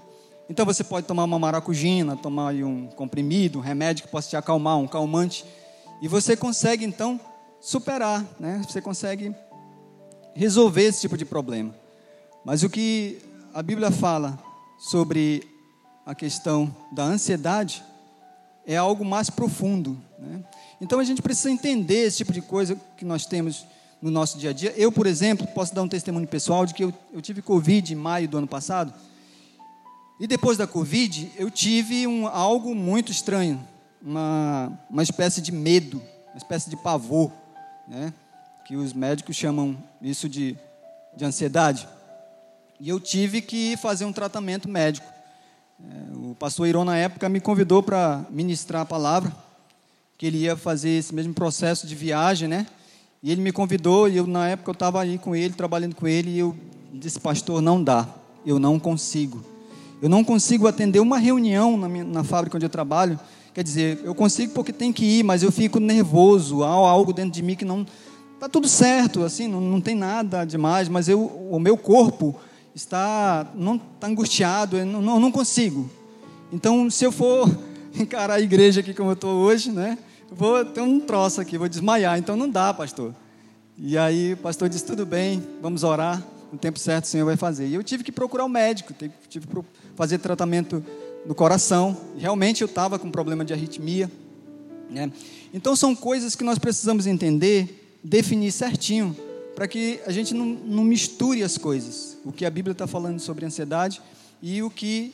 Então 0.50 0.66
você 0.66 0.84
pode 0.84 1.08
tomar 1.08 1.24
uma 1.24 1.40
maracujina, 1.40 2.16
tomar 2.18 2.54
um 2.54 2.88
comprimido, 2.88 3.58
um 3.60 3.62
remédio 3.62 4.04
que 4.04 4.12
possa 4.12 4.30
te 4.30 4.36
acalmar, 4.36 4.78
um 4.78 4.88
calmante, 4.88 5.46
e 6.02 6.08
você 6.10 6.36
consegue 6.36 6.86
então 6.86 7.20
superar, 7.60 8.24
né? 8.40 8.62
Você 8.68 8.82
consegue 8.82 9.34
resolver 10.36 10.84
esse 10.84 11.02
tipo 11.02 11.18
de 11.18 11.26
problema. 11.26 11.74
Mas 12.44 12.62
o 12.62 12.70
que 12.70 13.18
a 13.54 13.64
Bíblia 13.64 13.90
fala 13.90 14.38
sobre 14.78 15.42
a 16.06 16.14
questão 16.14 16.74
da 16.92 17.04
ansiedade 17.04 17.82
é 18.68 18.76
algo 18.76 19.06
mais 19.06 19.30
profundo. 19.30 19.98
Né? 20.20 20.44
Então 20.82 21.00
a 21.00 21.04
gente 21.04 21.22
precisa 21.22 21.50
entender 21.50 22.06
esse 22.06 22.18
tipo 22.18 22.34
de 22.34 22.42
coisa 22.42 22.76
que 22.98 23.06
nós 23.06 23.26
temos 23.26 23.66
no 24.02 24.12
nosso 24.12 24.38
dia 24.38 24.52
a 24.52 24.54
dia. 24.54 24.74
Eu, 24.78 24.92
por 24.92 25.08
exemplo, 25.08 25.48
posso 25.48 25.74
dar 25.74 25.82
um 25.82 25.88
testemunho 25.88 26.28
pessoal 26.28 26.66
de 26.66 26.74
que 26.74 26.84
eu, 26.84 26.94
eu 27.14 27.22
tive 27.22 27.42
Covid 27.42 27.94
em 27.94 27.96
maio 27.96 28.28
do 28.28 28.38
ano 28.38 28.48
passado. 28.48 28.94
E 30.20 30.28
depois 30.28 30.58
da 30.58 30.66
Covid, 30.66 31.32
eu 31.38 31.52
tive 31.52 32.08
um, 32.08 32.28
algo 32.28 32.74
muito 32.74 33.12
estranho, 33.12 33.62
uma, 34.02 34.72
uma 34.90 35.04
espécie 35.04 35.42
de 35.42 35.52
medo, 35.52 36.02
uma 36.30 36.38
espécie 36.38 36.70
de 36.70 36.78
pavor, 36.78 37.32
né? 37.88 38.14
que 38.66 38.76
os 38.76 38.94
médicos 38.94 39.36
chamam 39.36 39.78
isso 40.02 40.30
de, 40.30 40.58
de 41.16 41.26
ansiedade. 41.26 41.88
E 42.80 42.90
eu 42.90 43.00
tive 43.00 43.42
que 43.42 43.78
fazer 43.78 44.06
um 44.06 44.14
tratamento 44.14 44.68
médico. 44.68 45.08
É, 45.80 46.18
o 46.18 46.36
pastor 46.36 46.68
Irão, 46.68 46.86
na 46.86 46.98
época, 46.98 47.28
me 47.30 47.40
convidou 47.40 47.84
para 47.84 48.26
ministrar 48.30 48.82
a 48.82 48.86
palavra, 48.86 49.32
que 50.18 50.26
ele 50.26 50.40
ia 50.40 50.56
fazer 50.56 50.90
esse 50.90 51.14
mesmo 51.14 51.34
processo 51.34 51.86
de 51.86 51.94
viagem, 51.94 52.48
né? 52.48 52.66
E 53.26 53.32
ele 53.32 53.42
me 53.42 53.52
convidou, 53.52 54.08
e 54.08 54.18
eu, 54.18 54.28
na 54.28 54.50
época, 54.50 54.70
eu 54.70 54.74
estava 54.74 55.00
ali 55.00 55.18
com 55.18 55.36
ele, 55.36 55.52
trabalhando 55.52 55.96
com 55.96 56.08
ele, 56.08 56.30
e 56.30 56.38
eu 56.38 56.56
disse, 56.94 57.20
pastor, 57.20 57.60
não 57.60 57.84
dá, 57.84 58.08
eu 58.46 58.60
não 58.60 58.78
consigo. 58.78 59.44
Eu 60.00 60.08
não 60.08 60.24
consigo 60.24 60.68
atender 60.68 61.00
uma 61.00 61.18
reunião 61.18 61.76
na, 61.76 61.90
minha, 61.90 62.04
na 62.04 62.24
fábrica 62.24 62.56
onde 62.56 62.68
eu 62.68 62.70
trabalho. 62.70 63.20
Quer 63.52 63.64
dizer, 63.64 64.00
eu 64.04 64.14
consigo 64.14 64.54
porque 64.54 64.72
tem 64.72 64.94
que 64.94 65.04
ir, 65.04 65.24
mas 65.24 65.42
eu 65.42 65.52
fico 65.52 65.80
nervoso, 65.80 66.62
há 66.62 66.68
algo 66.70 67.12
dentro 67.12 67.32
de 67.32 67.42
mim 67.42 67.56
que 67.56 67.66
não. 67.66 67.84
Está 68.36 68.48
tudo 68.48 68.68
certo, 68.68 69.24
assim, 69.24 69.48
não, 69.48 69.60
não 69.60 69.82
tem 69.82 69.96
nada 69.96 70.46
demais, 70.46 70.88
mas 70.88 71.10
eu, 71.10 71.26
o 71.26 71.60
meu 71.60 71.76
corpo 71.76 72.36
está, 72.76 73.48
não, 73.56 73.82
está 73.96 74.06
angustiado, 74.06 74.78
eu 74.78 74.86
não, 74.86 75.20
não 75.20 75.32
consigo. 75.32 75.90
Então, 76.54 76.92
se 76.92 77.04
eu 77.04 77.12
for 77.12 77.50
encarar 78.00 78.36
a 78.36 78.40
igreja 78.40 78.82
aqui 78.82 78.94
como 78.94 79.10
eu 79.10 79.14
estou 79.14 79.32
hoje, 79.32 79.72
né? 79.72 79.98
Vou 80.32 80.64
ter 80.66 80.82
um 80.82 81.00
troço 81.00 81.42
aqui, 81.42 81.58
vou 81.58 81.70
desmaiar. 81.70 82.18
Então 82.18 82.36
não 82.36 82.50
dá, 82.50 82.74
pastor. 82.74 83.14
E 83.78 83.98
aí 83.98 84.34
o 84.34 84.38
pastor 84.38 84.70
disse: 84.70 84.86
tudo 84.86 85.06
bem, 85.06 85.44
vamos 85.62 85.84
orar. 85.84 86.24
No 86.52 86.58
tempo 86.58 86.80
certo 86.80 87.06
o 87.06 87.08
Senhor 87.08 87.26
vai 87.26 87.36
fazer. 87.36 87.68
E 87.68 87.74
eu 87.74 87.84
tive 87.84 88.04
que 88.04 88.12
procurar 88.12 88.46
um 88.46 88.50
médico, 88.50 88.94
tive 89.28 89.48
que 89.48 89.56
fazer 89.96 90.20
tratamento 90.20 90.84
no 91.26 91.36
coração. 91.36 91.98
Realmente 92.18 92.62
eu 92.62 92.68
estava 92.68 92.98
com 92.98 93.10
problema 93.12 93.44
de 93.44 93.52
arritmia. 93.52 94.10
Né? 94.90 95.12
Então 95.54 95.76
são 95.76 95.96
coisas 95.96 96.36
que 96.36 96.44
nós 96.44 96.60
precisamos 96.60 97.08
entender, 97.08 98.00
definir 98.04 98.52
certinho, 98.52 99.16
para 99.56 99.68
que 99.68 100.00
a 100.06 100.12
gente 100.12 100.34
não, 100.34 100.46
não 100.46 100.84
misture 100.84 101.44
as 101.44 101.58
coisas. 101.58 102.18
O 102.24 102.32
que 102.32 102.46
a 102.46 102.50
Bíblia 102.50 102.74
está 102.74 102.88
falando 102.88 103.20
sobre 103.20 103.46
ansiedade 103.46 104.02
e 104.42 104.62
o 104.62 104.70
que 104.70 105.14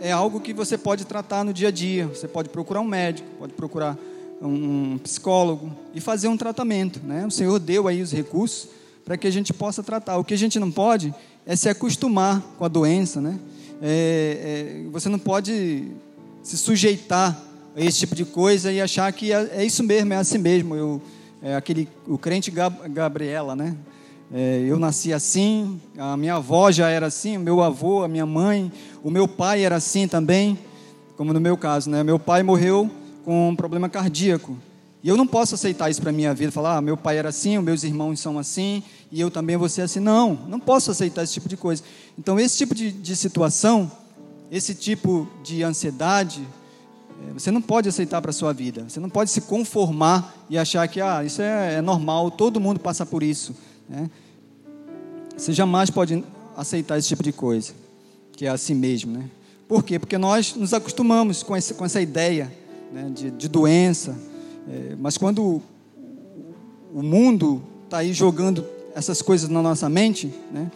é 0.00 0.10
algo 0.10 0.40
que 0.40 0.54
você 0.54 0.78
pode 0.78 1.04
tratar 1.04 1.44
no 1.44 1.52
dia 1.52 1.68
a 1.68 1.70
dia. 1.70 2.06
Você 2.06 2.26
pode 2.26 2.48
procurar 2.48 2.80
um 2.80 2.86
médico, 2.86 3.28
pode 3.38 3.52
procurar 3.52 3.98
um 4.40 4.98
psicólogo 4.98 5.70
e 5.94 6.00
fazer 6.00 6.28
um 6.28 6.36
tratamento. 6.36 7.00
Né? 7.04 7.26
O 7.26 7.30
Senhor 7.30 7.58
deu 7.58 7.86
aí 7.86 8.00
os 8.00 8.12
recursos 8.12 8.68
para 9.04 9.16
que 9.16 9.26
a 9.26 9.30
gente 9.30 9.52
possa 9.52 9.82
tratar. 9.82 10.16
O 10.18 10.24
que 10.24 10.34
a 10.34 10.38
gente 10.38 10.58
não 10.58 10.70
pode 10.70 11.14
é 11.46 11.54
se 11.54 11.68
acostumar 11.68 12.40
com 12.58 12.64
a 12.64 12.68
doença. 12.68 13.20
Né? 13.20 13.38
É, 13.82 14.84
é, 14.84 14.90
você 14.90 15.08
não 15.08 15.18
pode 15.18 15.88
se 16.42 16.56
sujeitar 16.56 17.38
a 17.76 17.80
esse 17.80 17.98
tipo 17.98 18.14
de 18.14 18.24
coisa 18.24 18.72
e 18.72 18.80
achar 18.80 19.12
que 19.12 19.32
é, 19.32 19.50
é 19.52 19.64
isso 19.64 19.82
mesmo, 19.82 20.12
é 20.12 20.16
assim 20.16 20.38
mesmo. 20.38 20.74
Eu, 20.74 21.02
é 21.42 21.54
aquele, 21.54 21.88
o 22.06 22.18
crente 22.18 22.50
Gab, 22.50 22.88
Gabriela, 22.88 23.54
né? 23.54 23.76
É, 24.32 24.64
eu 24.66 24.78
nasci 24.78 25.12
assim, 25.12 25.80
a 25.98 26.16
minha 26.16 26.36
avó 26.36 26.70
já 26.70 26.88
era 26.88 27.06
assim, 27.06 27.36
o 27.36 27.40
meu 27.40 27.60
avô, 27.60 28.04
a 28.04 28.08
minha 28.08 28.26
mãe, 28.26 28.70
o 29.02 29.10
meu 29.10 29.26
pai 29.26 29.64
era 29.64 29.74
assim 29.74 30.06
também, 30.06 30.56
como 31.16 31.32
no 31.32 31.40
meu 31.40 31.56
caso, 31.56 31.90
né? 31.90 32.04
Meu 32.04 32.16
pai 32.16 32.42
morreu 32.44 32.88
com 33.30 33.50
um 33.50 33.54
problema 33.54 33.88
cardíaco. 33.88 34.58
E 35.04 35.08
eu 35.08 35.16
não 35.16 35.24
posso 35.24 35.54
aceitar 35.54 35.88
isso 35.88 36.00
para 36.00 36.10
a 36.10 36.12
minha 36.12 36.34
vida, 36.34 36.50
falar, 36.50 36.78
ah, 36.78 36.80
meu 36.80 36.96
pai 36.96 37.16
era 37.16 37.28
assim, 37.28 37.56
meus 37.58 37.84
irmãos 37.84 38.18
são 38.18 38.40
assim, 38.40 38.82
e 39.08 39.20
eu 39.20 39.30
também 39.30 39.56
vou 39.56 39.68
ser 39.68 39.82
assim. 39.82 40.00
Não, 40.00 40.34
não 40.48 40.58
posso 40.58 40.90
aceitar 40.90 41.22
esse 41.22 41.34
tipo 41.34 41.48
de 41.48 41.56
coisa. 41.56 41.80
Então, 42.18 42.40
esse 42.40 42.58
tipo 42.58 42.74
de, 42.74 42.90
de 42.90 43.14
situação, 43.14 43.88
esse 44.50 44.74
tipo 44.74 45.28
de 45.44 45.62
ansiedade, 45.62 46.44
é, 47.28 47.32
você 47.32 47.52
não 47.52 47.62
pode 47.62 47.88
aceitar 47.88 48.20
para 48.20 48.30
a 48.30 48.32
sua 48.32 48.52
vida. 48.52 48.84
Você 48.88 48.98
não 48.98 49.08
pode 49.08 49.30
se 49.30 49.42
conformar 49.42 50.34
e 50.50 50.58
achar 50.58 50.88
que, 50.88 51.00
ah, 51.00 51.22
isso 51.22 51.40
é, 51.40 51.74
é 51.74 51.80
normal, 51.80 52.32
todo 52.32 52.58
mundo 52.58 52.80
passa 52.80 53.06
por 53.06 53.22
isso. 53.22 53.54
Né? 53.88 54.10
Você 55.36 55.52
jamais 55.52 55.88
pode 55.88 56.24
aceitar 56.56 56.98
esse 56.98 57.06
tipo 57.06 57.22
de 57.22 57.30
coisa, 57.30 57.74
que 58.32 58.44
é 58.44 58.48
assim 58.48 58.74
mesmo, 58.74 59.12
né? 59.12 59.30
Por 59.68 59.84
quê? 59.84 60.00
Porque 60.00 60.18
nós 60.18 60.56
nos 60.56 60.74
acostumamos 60.74 61.44
com, 61.44 61.56
esse, 61.56 61.74
com 61.74 61.84
essa 61.84 62.00
ideia 62.00 62.58
né, 62.92 63.10
de, 63.14 63.30
de, 63.30 63.48
doença. 63.48 64.16
É, 64.68 64.96
mas 64.98 65.16
quando 65.16 65.62
o 66.92 67.02
mundo 67.02 67.62
está 67.84 67.98
aí 67.98 68.12
jogando 68.12 68.64
essas 68.94 69.22
coisas 69.22 69.48
na 69.48 69.62
nossa 69.62 69.88
mente, 69.88 70.32
né, 70.52 70.70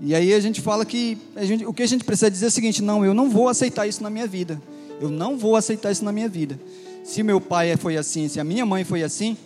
e 0.00 0.14
aí 0.14 0.32
a 0.32 0.40
gente 0.40 0.60
fala 0.60 0.84
que 0.84 1.18
gente, 1.38 1.66
o 1.66 1.72
que 1.72 1.82
a 1.82 1.86
gente 1.86 2.04
precisa 2.04 2.30
dizer 2.30 2.46
é 2.46 2.48
o 2.48 2.52
seguinte: 2.52 2.82
não, 2.82 3.04
eu 3.04 3.12
não 3.12 3.28
vou 3.28 3.48
aceitar 3.48 3.86
isso 3.86 4.02
na 4.02 4.10
minha 4.10 4.26
vida. 4.26 4.60
Eu 5.00 5.10
não 5.10 5.36
vou 5.36 5.56
aceitar 5.56 5.90
isso 5.90 6.04
na 6.04 6.12
minha 6.12 6.28
vida. 6.28 6.58
Se 7.04 7.22
meu 7.22 7.40
pai 7.40 7.76
foi 7.76 7.96
assim, 7.96 8.28
se 8.28 8.38
a 8.40 8.44
minha 8.44 8.66
mãe 8.66 8.84
foi 8.84 9.02
assim, 9.02 9.36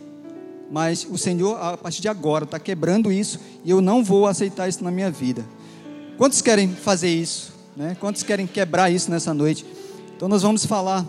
mas 0.70 1.06
o 1.08 1.18
Senhor, 1.18 1.56
a 1.62 1.76
partir 1.76 2.00
de 2.00 2.08
agora, 2.08 2.44
está 2.44 2.58
quebrando 2.58 3.12
isso 3.12 3.38
e 3.64 3.70
eu 3.70 3.80
não 3.80 4.02
vou 4.02 4.26
aceitar 4.26 4.68
isso 4.68 4.82
na 4.82 4.90
minha 4.90 5.10
vida. 5.10 5.44
Quantos 6.16 6.40
querem 6.40 6.68
fazer 6.68 7.10
isso? 7.10 7.52
Né? 7.76 7.96
Quantos 8.00 8.22
querem 8.22 8.46
quebrar 8.46 8.90
isso 8.90 9.10
nessa 9.10 9.34
noite? 9.34 9.66
Então 10.16 10.28
nós 10.28 10.42
vamos 10.42 10.64
falar 10.64 11.06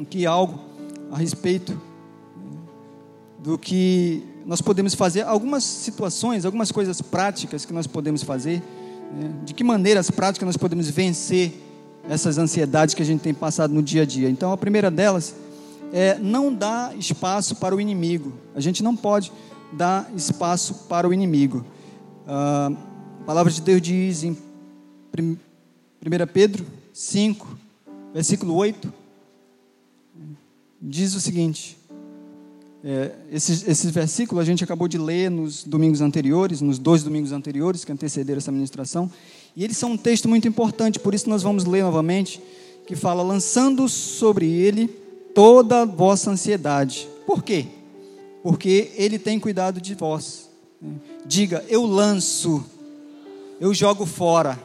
aqui 0.00 0.26
algo 0.26 0.60
a 1.10 1.16
respeito 1.16 1.80
do 3.38 3.58
que 3.58 4.22
nós 4.46 4.60
podemos 4.60 4.94
fazer, 4.94 5.22
algumas 5.22 5.64
situações, 5.64 6.44
algumas 6.44 6.72
coisas 6.72 7.00
práticas 7.00 7.64
que 7.64 7.72
nós 7.72 7.86
podemos 7.86 8.22
fazer, 8.22 8.62
né? 9.12 9.32
de 9.44 9.54
que 9.54 9.62
maneiras 9.62 10.10
práticas 10.10 10.46
nós 10.46 10.56
podemos 10.56 10.88
vencer 10.88 11.60
essas 12.08 12.36
ansiedades 12.38 12.94
que 12.94 13.02
a 13.02 13.04
gente 13.04 13.20
tem 13.20 13.32
passado 13.32 13.72
no 13.72 13.82
dia 13.82 14.02
a 14.02 14.04
dia. 14.06 14.28
Então, 14.28 14.52
a 14.52 14.56
primeira 14.56 14.90
delas 14.90 15.34
é 15.92 16.18
não 16.18 16.52
dar 16.52 16.96
espaço 16.96 17.56
para 17.56 17.74
o 17.74 17.80
inimigo. 17.80 18.32
A 18.54 18.60
gente 18.60 18.82
não 18.82 18.96
pode 18.96 19.32
dar 19.72 20.10
espaço 20.16 20.86
para 20.88 21.08
o 21.08 21.12
inimigo. 21.14 21.64
Ah, 22.26 22.70
a 23.20 23.24
palavra 23.24 23.52
de 23.52 23.60
Deus 23.60 23.80
diz 23.80 24.24
em 24.24 24.36
1 25.18 25.36
Pedro 26.32 26.66
5, 26.92 27.58
versículo 28.12 28.54
8 28.54 29.03
diz 30.84 31.14
o 31.14 31.20
seguinte: 31.20 31.78
é, 32.84 33.12
esse, 33.32 33.70
esse 33.70 33.90
versículo 33.90 34.40
a 34.40 34.44
gente 34.44 34.62
acabou 34.62 34.86
de 34.86 34.98
ler 34.98 35.30
nos 35.30 35.64
domingos 35.64 36.02
anteriores, 36.02 36.60
nos 36.60 36.78
dois 36.78 37.02
domingos 37.02 37.32
anteriores 37.32 37.84
que 37.84 37.92
antecederam 37.92 38.38
essa 38.38 38.52
ministração, 38.52 39.10
e 39.56 39.64
eles 39.64 39.78
são 39.78 39.92
um 39.92 39.96
texto 39.96 40.28
muito 40.28 40.46
importante, 40.46 40.98
por 40.98 41.14
isso 41.14 41.28
nós 41.28 41.42
vamos 41.42 41.64
ler 41.64 41.82
novamente, 41.82 42.40
que 42.86 42.94
fala: 42.94 43.22
lançando 43.22 43.88
sobre 43.88 44.46
ele 44.46 44.88
toda 45.34 45.82
a 45.82 45.84
vossa 45.86 46.30
ansiedade. 46.30 47.08
Por 47.26 47.42
quê? 47.42 47.66
Porque 48.42 48.92
ele 48.96 49.18
tem 49.18 49.40
cuidado 49.40 49.80
de 49.80 49.94
vós. 49.94 50.50
Diga, 51.24 51.64
eu 51.66 51.86
lanço, 51.86 52.62
eu 53.58 53.72
jogo 53.72 54.04
fora. 54.04 54.62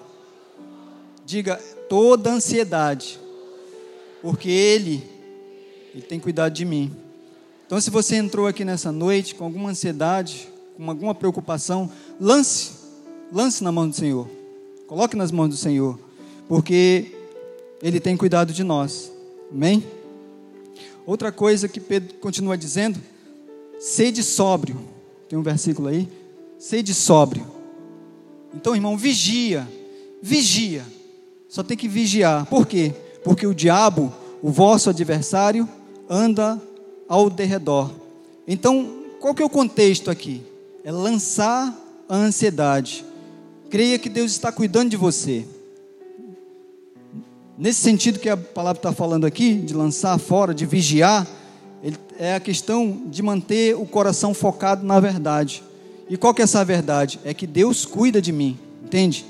Diga, 1.25 1.55
toda 1.87 2.33
ansiedade, 2.33 3.17
porque 4.21 4.49
ele 4.49 5.18
ele 5.99 6.07
tem 6.07 6.19
cuidado 6.19 6.53
de 6.53 6.63
mim. 6.63 6.91
Então, 7.65 7.79
se 7.79 7.89
você 7.89 8.15
entrou 8.15 8.47
aqui 8.47 8.63
nessa 8.63 8.91
noite 8.91 9.35
com 9.35 9.43
alguma 9.43 9.69
ansiedade, 9.69 10.47
com 10.75 10.89
alguma 10.89 11.13
preocupação, 11.13 11.91
lance, 12.19 12.71
lance 13.31 13.63
na 13.63 13.71
mão 13.71 13.87
do 13.87 13.95
Senhor. 13.95 14.27
Coloque 14.87 15.15
nas 15.15 15.31
mãos 15.31 15.49
do 15.49 15.57
Senhor, 15.57 15.99
porque 16.47 17.13
Ele 17.83 17.99
tem 17.99 18.15
cuidado 18.17 18.53
de 18.53 18.63
nós. 18.63 19.11
Amém? 19.51 19.85
Outra 21.05 21.31
coisa 21.31 21.67
que 21.67 21.79
Pedro 21.79 22.15
continua 22.15 22.57
dizendo: 22.57 22.99
sede 23.79 24.23
sóbrio. 24.23 24.79
Tem 25.27 25.37
um 25.37 25.43
versículo 25.43 25.89
aí. 25.89 26.07
Sede 26.57 26.93
sóbrio. 26.93 27.45
Então, 28.55 28.73
irmão, 28.73 28.97
vigia. 28.97 29.67
Vigia. 30.23 30.83
Só 31.47 31.61
tem 31.61 31.77
que 31.77 31.87
vigiar. 31.87 32.45
Por 32.45 32.65
quê? 32.65 32.93
Porque 33.23 33.45
o 33.45 33.53
diabo, 33.53 34.11
o 34.41 34.49
vosso 34.49 34.89
adversário, 34.89 35.67
anda 36.09 36.59
ao 37.07 37.29
derredor. 37.29 37.91
Então, 38.47 38.95
qual 39.19 39.35
que 39.35 39.43
é 39.43 39.45
o 39.45 39.49
contexto 39.49 40.09
aqui? 40.09 40.41
É 40.83 40.91
lançar 40.91 41.75
a 42.07 42.15
ansiedade. 42.15 43.05
Creia 43.69 43.99
que 43.99 44.09
Deus 44.09 44.31
está 44.31 44.51
cuidando 44.51 44.89
de 44.89 44.97
você. 44.97 45.45
Nesse 47.57 47.81
sentido 47.81 48.19
que 48.19 48.29
a 48.29 48.37
palavra 48.37 48.79
está 48.79 48.91
falando 48.91 49.25
aqui, 49.25 49.53
de 49.53 49.73
lançar 49.73 50.17
fora, 50.17 50.53
de 50.53 50.65
vigiar, 50.65 51.27
é 52.17 52.35
a 52.35 52.39
questão 52.39 53.03
de 53.05 53.21
manter 53.21 53.75
o 53.75 53.85
coração 53.85 54.33
focado 54.33 54.85
na 54.85 54.99
verdade. 54.99 55.63
E 56.09 56.17
qual 56.17 56.33
que 56.33 56.41
é 56.41 56.43
essa 56.43 56.65
verdade? 56.65 57.19
É 57.23 57.33
que 57.33 57.45
Deus 57.45 57.85
cuida 57.85 58.21
de 58.21 58.31
mim, 58.31 58.57
entende? 58.83 59.25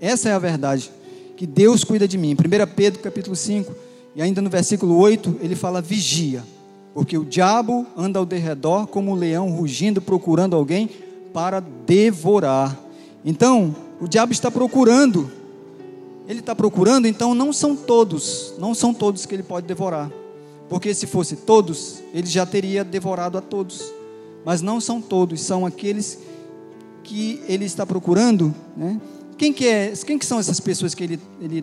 Essa 0.00 0.28
é 0.28 0.32
a 0.32 0.38
verdade, 0.38 0.90
que 1.36 1.46
Deus 1.46 1.82
cuida 1.82 2.06
de 2.06 2.18
mim. 2.18 2.34
1 2.34 2.74
Pedro 2.74 3.00
capítulo 3.00 3.34
5, 3.34 3.74
e 4.14 4.22
ainda 4.22 4.40
no 4.42 4.50
versículo 4.50 4.96
8, 4.96 5.36
ele 5.40 5.54
fala 5.54 5.80
vigia, 5.80 6.42
porque 6.92 7.16
o 7.16 7.24
diabo 7.24 7.86
anda 7.96 8.18
ao 8.18 8.26
derredor 8.26 8.86
como 8.86 9.12
um 9.12 9.14
leão 9.14 9.50
rugindo, 9.50 10.00
procurando 10.00 10.56
alguém 10.56 10.88
para 11.32 11.60
devorar. 11.60 12.78
Então, 13.24 13.74
o 14.00 14.08
diabo 14.08 14.32
está 14.32 14.50
procurando. 14.50 15.30
Ele 16.26 16.40
está 16.40 16.54
procurando, 16.54 17.06
então 17.06 17.34
não 17.34 17.52
são 17.52 17.74
todos, 17.74 18.54
não 18.58 18.74
são 18.74 18.94
todos 18.94 19.26
que 19.26 19.34
ele 19.34 19.42
pode 19.42 19.66
devorar. 19.66 20.10
Porque 20.68 20.94
se 20.94 21.06
fosse 21.06 21.34
todos, 21.34 22.00
ele 22.14 22.28
já 22.28 22.46
teria 22.46 22.84
devorado 22.84 23.36
a 23.36 23.40
todos. 23.40 23.92
Mas 24.44 24.62
não 24.62 24.80
são 24.80 25.00
todos, 25.00 25.40
são 25.40 25.66
aqueles 25.66 26.18
que 27.02 27.42
ele 27.48 27.64
está 27.64 27.84
procurando, 27.84 28.54
né? 28.76 29.00
Quem 29.40 29.54
que, 29.54 29.66
é, 29.66 29.94
quem 30.04 30.18
que 30.18 30.26
são 30.26 30.38
essas 30.38 30.60
pessoas 30.60 30.94
que 30.94 31.02
ele 31.02 31.18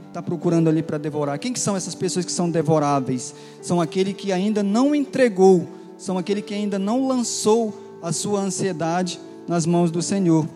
está 0.08 0.20
procurando 0.20 0.68
ali 0.68 0.82
para 0.82 0.98
devorar? 0.98 1.38
Quem 1.38 1.54
que 1.54 1.60
são 1.60 1.78
essas 1.78 1.94
pessoas 1.94 2.26
que 2.26 2.32
são 2.32 2.50
devoráveis? 2.50 3.36
São 3.62 3.80
aquele 3.80 4.16
que 4.16 4.32
ainda 4.32 4.64
não 4.64 4.96
entregou, 4.96 5.68
são 5.96 6.18
aquele 6.18 6.42
que 6.42 6.56
ainda 6.56 6.80
não 6.80 7.08
lançou 7.08 8.00
a 8.02 8.12
sua 8.12 8.42
ansiedade 8.42 9.20
nas 9.48 9.68
mãos 9.68 9.92
do 9.92 10.02
Senhor. 10.02 10.50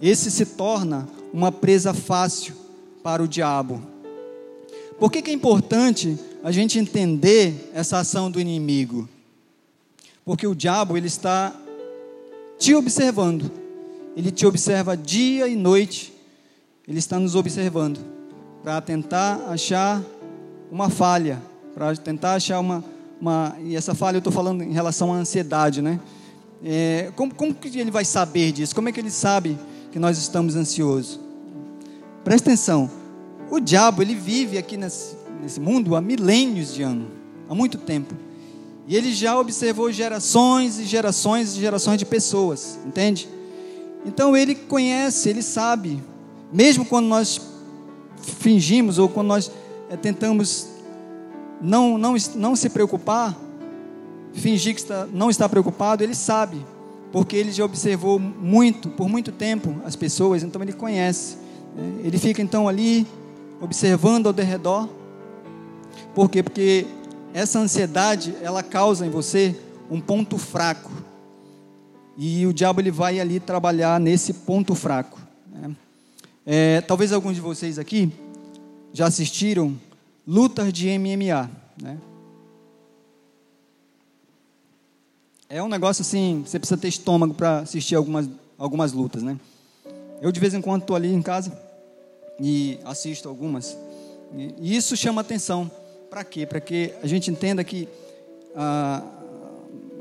Esse 0.00 0.30
se 0.30 0.46
torna 0.46 1.06
uma 1.30 1.52
presa 1.52 1.92
fácil 1.92 2.54
para 3.02 3.22
o 3.22 3.28
diabo. 3.28 3.82
Por 4.98 5.12
que, 5.12 5.20
que 5.20 5.30
é 5.30 5.34
importante 5.34 6.18
a 6.42 6.50
gente 6.50 6.78
entender 6.78 7.70
essa 7.74 7.98
ação 7.98 8.30
do 8.30 8.40
inimigo? 8.40 9.06
Porque 10.24 10.46
o 10.46 10.54
diabo 10.54 10.96
ele 10.96 11.08
está 11.08 11.54
te 12.58 12.74
observando. 12.74 13.50
Ele 14.16 14.30
te 14.30 14.46
observa 14.46 14.96
dia 14.96 15.46
e 15.46 15.54
noite 15.54 16.21
ele 16.86 16.98
está 16.98 17.18
nos 17.18 17.34
observando 17.34 18.00
para 18.62 18.80
tentar 18.80 19.36
achar 19.48 20.02
uma 20.70 20.88
falha, 20.90 21.40
para 21.74 21.94
tentar 21.96 22.34
achar 22.34 22.58
uma, 22.60 22.84
uma. 23.20 23.56
E 23.60 23.76
essa 23.76 23.94
falha 23.94 24.16
eu 24.16 24.18
estou 24.18 24.32
falando 24.32 24.62
em 24.62 24.72
relação 24.72 25.12
à 25.12 25.16
ansiedade, 25.16 25.80
né? 25.80 26.00
É, 26.64 27.12
como, 27.16 27.34
como 27.34 27.54
que 27.54 27.78
ele 27.78 27.90
vai 27.90 28.04
saber 28.04 28.52
disso? 28.52 28.74
Como 28.74 28.88
é 28.88 28.92
que 28.92 29.00
ele 29.00 29.10
sabe 29.10 29.58
que 29.90 29.98
nós 29.98 30.18
estamos 30.18 30.56
ansiosos? 30.56 31.18
Presta 32.24 32.50
atenção. 32.50 32.90
O 33.50 33.60
diabo 33.60 34.00
ele 34.00 34.14
vive 34.14 34.56
aqui 34.56 34.76
nesse, 34.76 35.16
nesse 35.40 35.60
mundo 35.60 35.94
há 35.96 36.00
milênios 36.00 36.74
de 36.74 36.82
anos, 36.82 37.08
há 37.48 37.54
muito 37.54 37.78
tempo. 37.78 38.14
E 38.86 38.96
ele 38.96 39.12
já 39.12 39.38
observou 39.38 39.90
gerações 39.92 40.78
e 40.78 40.84
gerações 40.84 41.56
e 41.56 41.60
gerações 41.60 41.98
de 41.98 42.06
pessoas, 42.06 42.78
entende? 42.86 43.28
Então 44.04 44.36
ele 44.36 44.54
conhece, 44.54 45.28
ele 45.28 45.42
sabe 45.42 46.02
mesmo 46.52 46.84
quando 46.84 47.06
nós 47.06 47.40
fingimos 48.20 48.98
ou 48.98 49.08
quando 49.08 49.28
nós 49.28 49.50
é, 49.90 49.96
tentamos 49.96 50.68
não, 51.60 51.96
não, 51.96 52.14
não 52.34 52.56
se 52.56 52.68
preocupar, 52.68 53.36
fingir 54.32 54.74
que 54.74 54.80
está, 54.80 55.06
não 55.06 55.30
está 55.30 55.48
preocupado, 55.48 56.02
ele 56.02 56.14
sabe, 56.14 56.64
porque 57.12 57.36
ele 57.36 57.52
já 57.52 57.64
observou 57.64 58.18
muito, 58.18 58.88
por 58.88 59.08
muito 59.08 59.30
tempo, 59.30 59.76
as 59.84 59.94
pessoas, 59.94 60.42
então 60.42 60.60
ele 60.62 60.72
conhece. 60.72 61.36
Né? 61.76 62.00
Ele 62.04 62.18
fica 62.18 62.42
então 62.42 62.68
ali, 62.68 63.06
observando 63.60 64.26
ao 64.26 64.32
derredor. 64.32 64.88
Por 66.14 66.28
quê? 66.28 66.42
Porque 66.42 66.86
essa 67.32 67.58
ansiedade, 67.58 68.34
ela 68.42 68.62
causa 68.62 69.06
em 69.06 69.10
você 69.10 69.56
um 69.90 70.00
ponto 70.00 70.36
fraco. 70.36 70.90
E 72.16 72.46
o 72.46 72.52
diabo 72.52 72.80
ele 72.80 72.90
vai 72.90 73.20
ali 73.20 73.40
trabalhar 73.40 73.98
nesse 74.00 74.32
ponto 74.32 74.74
fraco. 74.74 75.18
Né? 75.50 75.74
É, 76.44 76.80
talvez 76.80 77.12
alguns 77.12 77.36
de 77.36 77.40
vocês 77.40 77.78
aqui 77.78 78.12
já 78.92 79.06
assistiram 79.06 79.78
lutas 80.26 80.72
de 80.72 80.88
MMA, 80.98 81.50
né? 81.80 81.98
É 85.48 85.62
um 85.62 85.68
negócio 85.68 86.00
assim, 86.00 86.42
você 86.46 86.58
precisa 86.58 86.80
ter 86.80 86.88
estômago 86.88 87.34
para 87.34 87.58
assistir 87.58 87.94
algumas, 87.94 88.28
algumas 88.56 88.92
lutas, 88.92 89.22
né? 89.22 89.38
Eu 90.20 90.32
de 90.32 90.40
vez 90.40 90.54
em 90.54 90.62
quando 90.62 90.80
estou 90.82 90.96
ali 90.96 91.12
em 91.12 91.20
casa 91.20 91.52
e 92.40 92.78
assisto 92.84 93.28
algumas. 93.28 93.76
E 94.60 94.74
isso 94.74 94.96
chama 94.96 95.20
atenção. 95.20 95.70
Para 96.08 96.24
quê? 96.24 96.46
Para 96.46 96.60
que 96.60 96.94
a 97.02 97.06
gente 97.06 97.30
entenda 97.30 97.62
que 97.62 97.88
ah, 98.56 99.02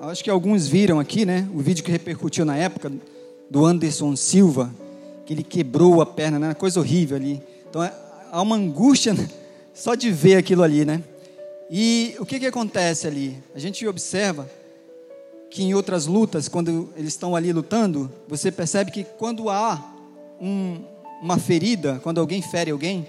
acho 0.02 0.24
que 0.24 0.30
alguns 0.30 0.68
viram 0.68 1.00
aqui, 1.00 1.26
né? 1.26 1.48
O 1.54 1.60
vídeo 1.60 1.84
que 1.84 1.92
repercutiu 1.92 2.46
na 2.46 2.56
época 2.56 2.92
do 3.50 3.66
Anderson 3.66 4.16
Silva, 4.16 4.74
que 5.26 5.34
ele 5.34 5.44
quebrou 5.44 6.02
a 6.02 6.06
perna, 6.06 6.40
né? 6.40 6.54
Coisa 6.54 6.80
horrível 6.80 7.18
ali. 7.18 7.42
Então 7.70 7.84
é, 7.84 7.94
há 8.32 8.42
uma 8.42 8.56
angústia 8.56 9.16
só 9.74 9.96
de 9.96 10.12
ver 10.12 10.38
aquilo 10.38 10.64
ali, 10.64 10.86
né? 10.86 11.04
E 11.70 12.16
o 12.20 12.26
que, 12.26 12.40
que 12.40 12.46
acontece 12.46 13.08
ali? 13.08 13.42
A 13.56 13.60
gente 13.60 13.88
observa 13.88 14.50
que 15.50 15.64
em 15.64 15.74
outras 15.74 16.06
lutas, 16.06 16.48
quando 16.48 16.90
eles 16.96 17.14
estão 17.14 17.36
ali 17.36 17.52
lutando, 17.52 18.12
você 18.28 18.52
percebe 18.52 18.92
que 18.92 19.04
quando 19.04 19.50
há 19.50 19.82
um, 20.40 20.82
uma 21.22 21.38
ferida, 21.38 22.00
quando 22.04 22.20
alguém 22.20 22.42
fere 22.42 22.72
alguém, 22.72 23.08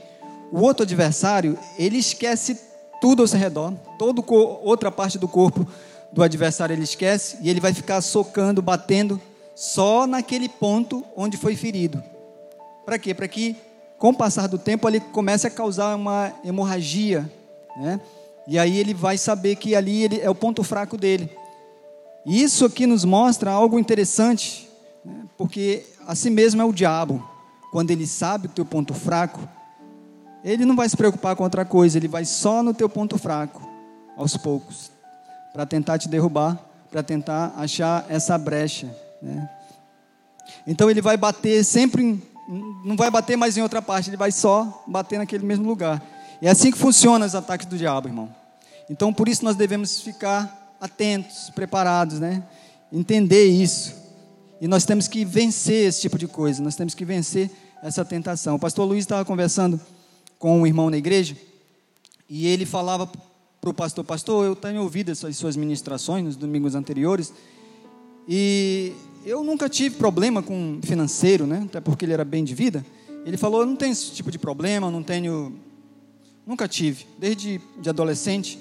o 0.51 0.61
outro 0.61 0.83
adversário, 0.83 1.59
ele 1.79 1.99
esquece 1.99 2.59
tudo 3.01 3.23
ao 3.23 3.29
seu 3.29 3.39
redor, 3.39 3.73
toda 3.99 4.23
outra 4.63 4.93
parte 4.93 5.19
do 5.19 5.27
corpo 5.27 5.67
do 6.13 6.23
adversário 6.23 6.75
ele 6.75 6.85
esquece 6.85 7.39
e 7.41 7.49
ele 7.49 7.59
vai 7.59 7.73
ficar 7.73 8.01
socando, 8.01 8.61
batendo 8.61 9.21
só 9.55 10.07
naquele 10.07 10.49
ponto 10.49 11.05
onde 11.17 11.37
foi 11.37 11.55
ferido. 11.55 12.03
Para 12.85 12.99
quê? 12.99 13.15
Para 13.15 13.29
que, 13.29 13.57
com 13.99 14.11
o 14.11 14.15
passar 14.15 14.49
do 14.49 14.59
tempo, 14.59 14.89
ele 14.89 15.01
comece 15.01 15.47
a 15.47 15.51
causar 15.51 15.95
uma 15.95 16.33
hemorragia, 16.45 17.31
né? 17.77 18.01
E 18.47 18.59
aí 18.59 18.77
ele 18.79 18.93
vai 18.93 19.17
saber 19.17 19.57
que 19.57 19.75
ali 19.75 20.03
ele 20.03 20.21
é 20.21 20.29
o 20.29 20.35
ponto 20.35 20.65
fraco 20.65 20.97
dele. 20.97 21.31
E 22.27 22.43
isso 22.43 22.65
aqui 22.65 22.87
nos 22.87 23.05
mostra 23.05 23.51
algo 23.51 23.79
interessante, 23.79 24.69
né? 25.05 25.25
porque 25.37 25.85
assim 26.07 26.31
mesmo 26.31 26.61
é 26.61 26.65
o 26.65 26.73
diabo. 26.73 27.23
Quando 27.71 27.91
ele 27.91 28.07
sabe 28.07 28.47
o 28.47 28.51
teu 28.51 28.65
ponto 28.65 28.93
fraco, 28.93 29.41
ele 30.45 30.65
não 30.65 30.77
vai 30.77 30.89
se 30.89 30.97
preocupar 30.97 31.37
com 31.37 31.45
outra 31.45 31.65
coisa, 31.65 31.97
ele 31.97 32.09
vai 32.09 32.25
só 32.25 32.63
no 32.63 32.75
teu 32.75 32.89
ponto 32.89 33.17
fraco, 33.17 33.67
aos 34.17 34.37
poucos, 34.37 34.91
para 35.53 35.65
tentar 35.65 35.99
te 35.99 36.09
derrubar, 36.09 36.59
para 36.91 37.03
tentar 37.03 37.55
achar 37.57 38.05
essa 38.09 38.37
brecha. 38.37 38.95
Né? 39.23 39.49
Então 40.67 40.91
ele 40.91 41.01
vai 41.01 41.17
bater 41.17 41.65
sempre, 41.65 42.03
em, 42.03 42.23
não 42.85 42.97
vai 42.97 43.11
bater 43.11 43.37
mais 43.37 43.57
em 43.57 43.63
outra 43.63 43.81
parte, 43.81 44.11
ele 44.11 44.17
vai 44.17 44.33
só 44.33 44.85
bater 44.87 45.19
naquele 45.19 45.45
mesmo 45.45 45.67
lugar. 45.67 46.03
É 46.41 46.51
assim 46.51 46.73
que 46.73 46.79
funcionam 46.79 47.27
os 47.27 47.35
ataques 47.35 47.67
do 47.67 47.79
diabo, 47.79 48.09
irmão. 48.09 48.35
Então 48.91 49.13
por 49.13 49.29
isso 49.29 49.45
nós 49.45 49.57
devemos 49.57 50.01
ficar 50.01 50.77
atentos, 50.81 51.51
preparados, 51.51 52.19
né? 52.19 52.43
Entender 52.93 53.47
isso. 53.47 53.95
E 54.61 54.69
nós 54.69 54.85
temos 54.85 55.09
que 55.09 55.25
vencer 55.25 55.89
esse 55.89 56.01
tipo 56.01 56.19
de 56.19 56.27
coisa, 56.27 56.63
nós 56.63 56.77
temos 56.77 56.95
que 56.95 57.05
vencer 57.05 57.51
essa 57.83 58.05
tentação. 58.05 58.57
O 58.57 58.59
pastor 58.59 58.87
Luiz 58.87 59.01
estava 59.01 59.25
conversando 59.25 59.81
com 60.39 60.61
um 60.61 60.67
irmão 60.67 60.91
na 60.91 60.97
igreja 60.97 61.37
e 62.29 62.47
ele 62.47 62.67
falava 62.67 63.07
para 63.61 63.71
o 63.71 63.75
pastor: 63.75 64.05
Pastor, 64.05 64.45
eu 64.45 64.57
tenho 64.57 64.83
ouvido 64.83 65.11
essas 65.11 65.37
suas 65.37 65.57
ministrações 65.57 66.25
nos 66.25 66.37
domingos 66.37 66.75
anteriores 66.75 67.33
e 68.29 68.93
eu 69.25 69.45
nunca 69.45 69.69
tive 69.69 69.97
problema 69.97 70.43
com 70.43 70.81
financeiro, 70.83 71.47
né? 71.47 71.63
Até 71.67 71.81
porque 71.81 72.05
ele 72.05 72.13
era 72.13 72.25
bem 72.25 72.45
de 72.45 72.55
vida. 72.55 72.85
Ele 73.25 73.37
falou: 73.37 73.61
eu 73.61 73.67
não 73.67 73.77
tenho 73.77 73.93
esse 73.93 74.11
tipo 74.13 74.31
de 74.31 74.39
problema, 74.39 74.91
não 74.91 75.03
tenho. 75.03 75.59
Nunca 76.47 76.67
tive. 76.67 77.07
Desde 77.19 77.61
de 77.81 77.89
adolescente, 77.89 78.59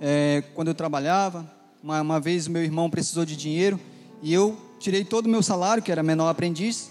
é, 0.00 0.42
quando 0.54 0.68
eu 0.68 0.74
trabalhava, 0.74 1.50
uma, 1.82 2.00
uma 2.00 2.20
vez 2.20 2.46
meu 2.46 2.62
irmão 2.62 2.90
precisou 2.90 3.24
de 3.24 3.34
dinheiro 3.36 3.80
e 4.22 4.32
eu 4.32 4.56
tirei 4.78 5.04
todo 5.04 5.26
o 5.26 5.28
meu 5.28 5.42
salário, 5.42 5.82
que 5.82 5.90
era 5.90 6.02
menor 6.02 6.28
aprendiz, 6.28 6.90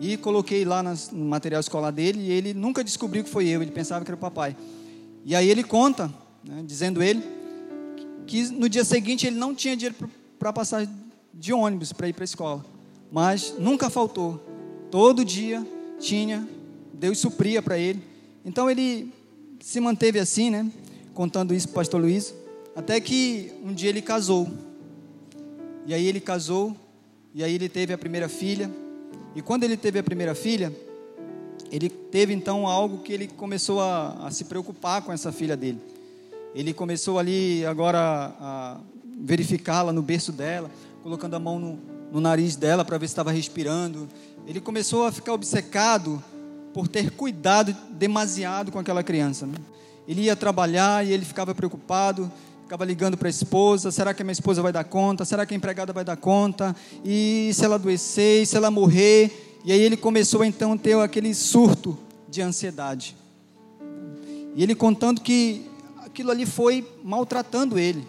e 0.00 0.16
coloquei 0.16 0.64
lá 0.64 0.82
nas, 0.82 1.10
no 1.10 1.24
material 1.24 1.60
escolar 1.60 1.92
dele. 1.92 2.20
E 2.20 2.30
ele 2.30 2.54
nunca 2.54 2.82
descobriu 2.82 3.22
que 3.22 3.30
foi 3.30 3.46
eu, 3.48 3.62
ele 3.62 3.70
pensava 3.70 4.04
que 4.04 4.10
era 4.10 4.16
o 4.16 4.20
papai. 4.20 4.56
E 5.24 5.36
aí 5.36 5.48
ele 5.48 5.62
conta, 5.62 6.12
né, 6.44 6.62
dizendo 6.64 7.02
ele, 7.02 7.22
que 8.26 8.50
no 8.50 8.68
dia 8.68 8.84
seguinte 8.84 9.26
ele 9.26 9.36
não 9.36 9.54
tinha 9.54 9.76
dinheiro 9.76 9.94
para 10.38 10.52
passar 10.52 10.86
de 11.38 11.52
ônibus 11.52 11.92
para 11.92 12.08
ir 12.08 12.12
para 12.12 12.24
a 12.24 12.26
escola. 12.26 12.64
Mas 13.12 13.54
nunca 13.58 13.88
faltou. 13.88 14.42
Todo 14.90 15.24
dia 15.24 15.64
tinha, 16.00 16.46
Deus 16.92 17.18
supria 17.18 17.62
para 17.62 17.78
ele. 17.78 18.02
Então 18.44 18.68
ele 18.68 19.12
se 19.60 19.80
manteve 19.80 20.18
assim, 20.18 20.50
né? 20.50 20.70
Contando 21.14 21.54
isso 21.54 21.68
para 21.68 21.72
o 21.72 21.74
pastor 21.76 22.00
Luiz. 22.00 22.34
Até 22.74 23.00
que 23.00 23.52
um 23.64 23.72
dia 23.72 23.88
ele 23.88 24.02
casou. 24.02 24.48
E 25.86 25.94
aí 25.94 26.06
ele 26.06 26.20
casou. 26.20 26.76
E 27.34 27.44
aí 27.44 27.54
ele 27.54 27.68
teve 27.68 27.92
a 27.92 27.98
primeira 27.98 28.28
filha. 28.28 28.70
E 29.34 29.40
quando 29.40 29.62
ele 29.62 29.76
teve 29.76 29.98
a 29.98 30.02
primeira 30.02 30.34
filha, 30.34 30.74
ele 31.70 31.88
teve 31.88 32.32
então 32.32 32.66
algo 32.66 32.98
que 32.98 33.12
ele 33.12 33.28
começou 33.28 33.80
a, 33.80 34.26
a 34.26 34.30
se 34.30 34.44
preocupar 34.44 35.02
com 35.02 35.12
essa 35.12 35.30
filha 35.30 35.56
dele. 35.56 35.78
Ele 36.54 36.72
começou 36.72 37.18
ali 37.18 37.64
agora 37.64 37.98
a 38.40 38.80
verificá-la 39.20 39.92
no 39.92 40.02
berço 40.02 40.32
dela 40.32 40.70
colocando 41.02 41.34
a 41.34 41.38
mão 41.38 41.58
no, 41.58 41.78
no 42.12 42.20
nariz 42.20 42.56
dela 42.56 42.84
para 42.84 42.98
ver 42.98 43.06
se 43.06 43.12
estava 43.12 43.30
respirando. 43.30 44.08
Ele 44.46 44.60
começou 44.60 45.04
a 45.04 45.12
ficar 45.12 45.32
obcecado 45.32 46.22
por 46.72 46.88
ter 46.88 47.10
cuidado 47.10 47.76
demasiado 47.90 48.70
com 48.70 48.78
aquela 48.78 49.02
criança. 49.02 49.46
Né? 49.46 49.54
Ele 50.06 50.22
ia 50.22 50.36
trabalhar 50.36 51.06
e 51.06 51.12
ele 51.12 51.24
ficava 51.24 51.54
preocupado 51.54 52.30
ficava 52.68 52.84
ligando 52.84 53.16
para 53.16 53.28
a 53.28 53.30
esposa: 53.30 53.90
será 53.90 54.12
que 54.12 54.20
a 54.20 54.24
minha 54.24 54.32
esposa 54.32 54.60
vai 54.60 54.70
dar 54.70 54.84
conta? 54.84 55.24
Será 55.24 55.46
que 55.46 55.54
a 55.54 55.56
empregada 55.56 55.90
vai 55.90 56.04
dar 56.04 56.18
conta? 56.18 56.76
E 57.02 57.50
se 57.54 57.64
ela 57.64 57.76
adoecer? 57.76 58.42
E 58.42 58.46
se 58.46 58.56
ela 58.56 58.70
morrer? 58.70 59.60
E 59.64 59.72
aí 59.72 59.80
ele 59.80 59.96
começou 59.96 60.44
então 60.44 60.74
a 60.74 60.76
ter 60.76 60.96
aquele 60.98 61.34
surto 61.34 61.98
de 62.28 62.42
ansiedade. 62.42 63.16
E 64.54 64.62
ele 64.62 64.74
contando 64.74 65.22
que 65.22 65.64
aquilo 66.04 66.30
ali 66.30 66.44
foi 66.44 66.86
maltratando 67.02 67.78
ele. 67.78 68.06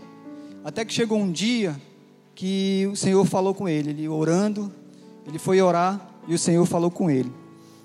Até 0.64 0.84
que 0.84 0.94
chegou 0.94 1.18
um 1.18 1.32
dia 1.32 1.80
que 2.40 2.88
o 2.90 2.96
Senhor 2.96 3.26
falou 3.26 3.54
com 3.54 3.68
ele, 3.68 3.90
ele 3.90 4.08
orando, 4.08 4.72
ele 5.28 5.38
foi 5.38 5.62
orar 5.62 6.10
e 6.26 6.34
o 6.34 6.40
Senhor 6.40 6.66
falou 6.66 6.90
com 6.90 7.12
ele. 7.12 7.30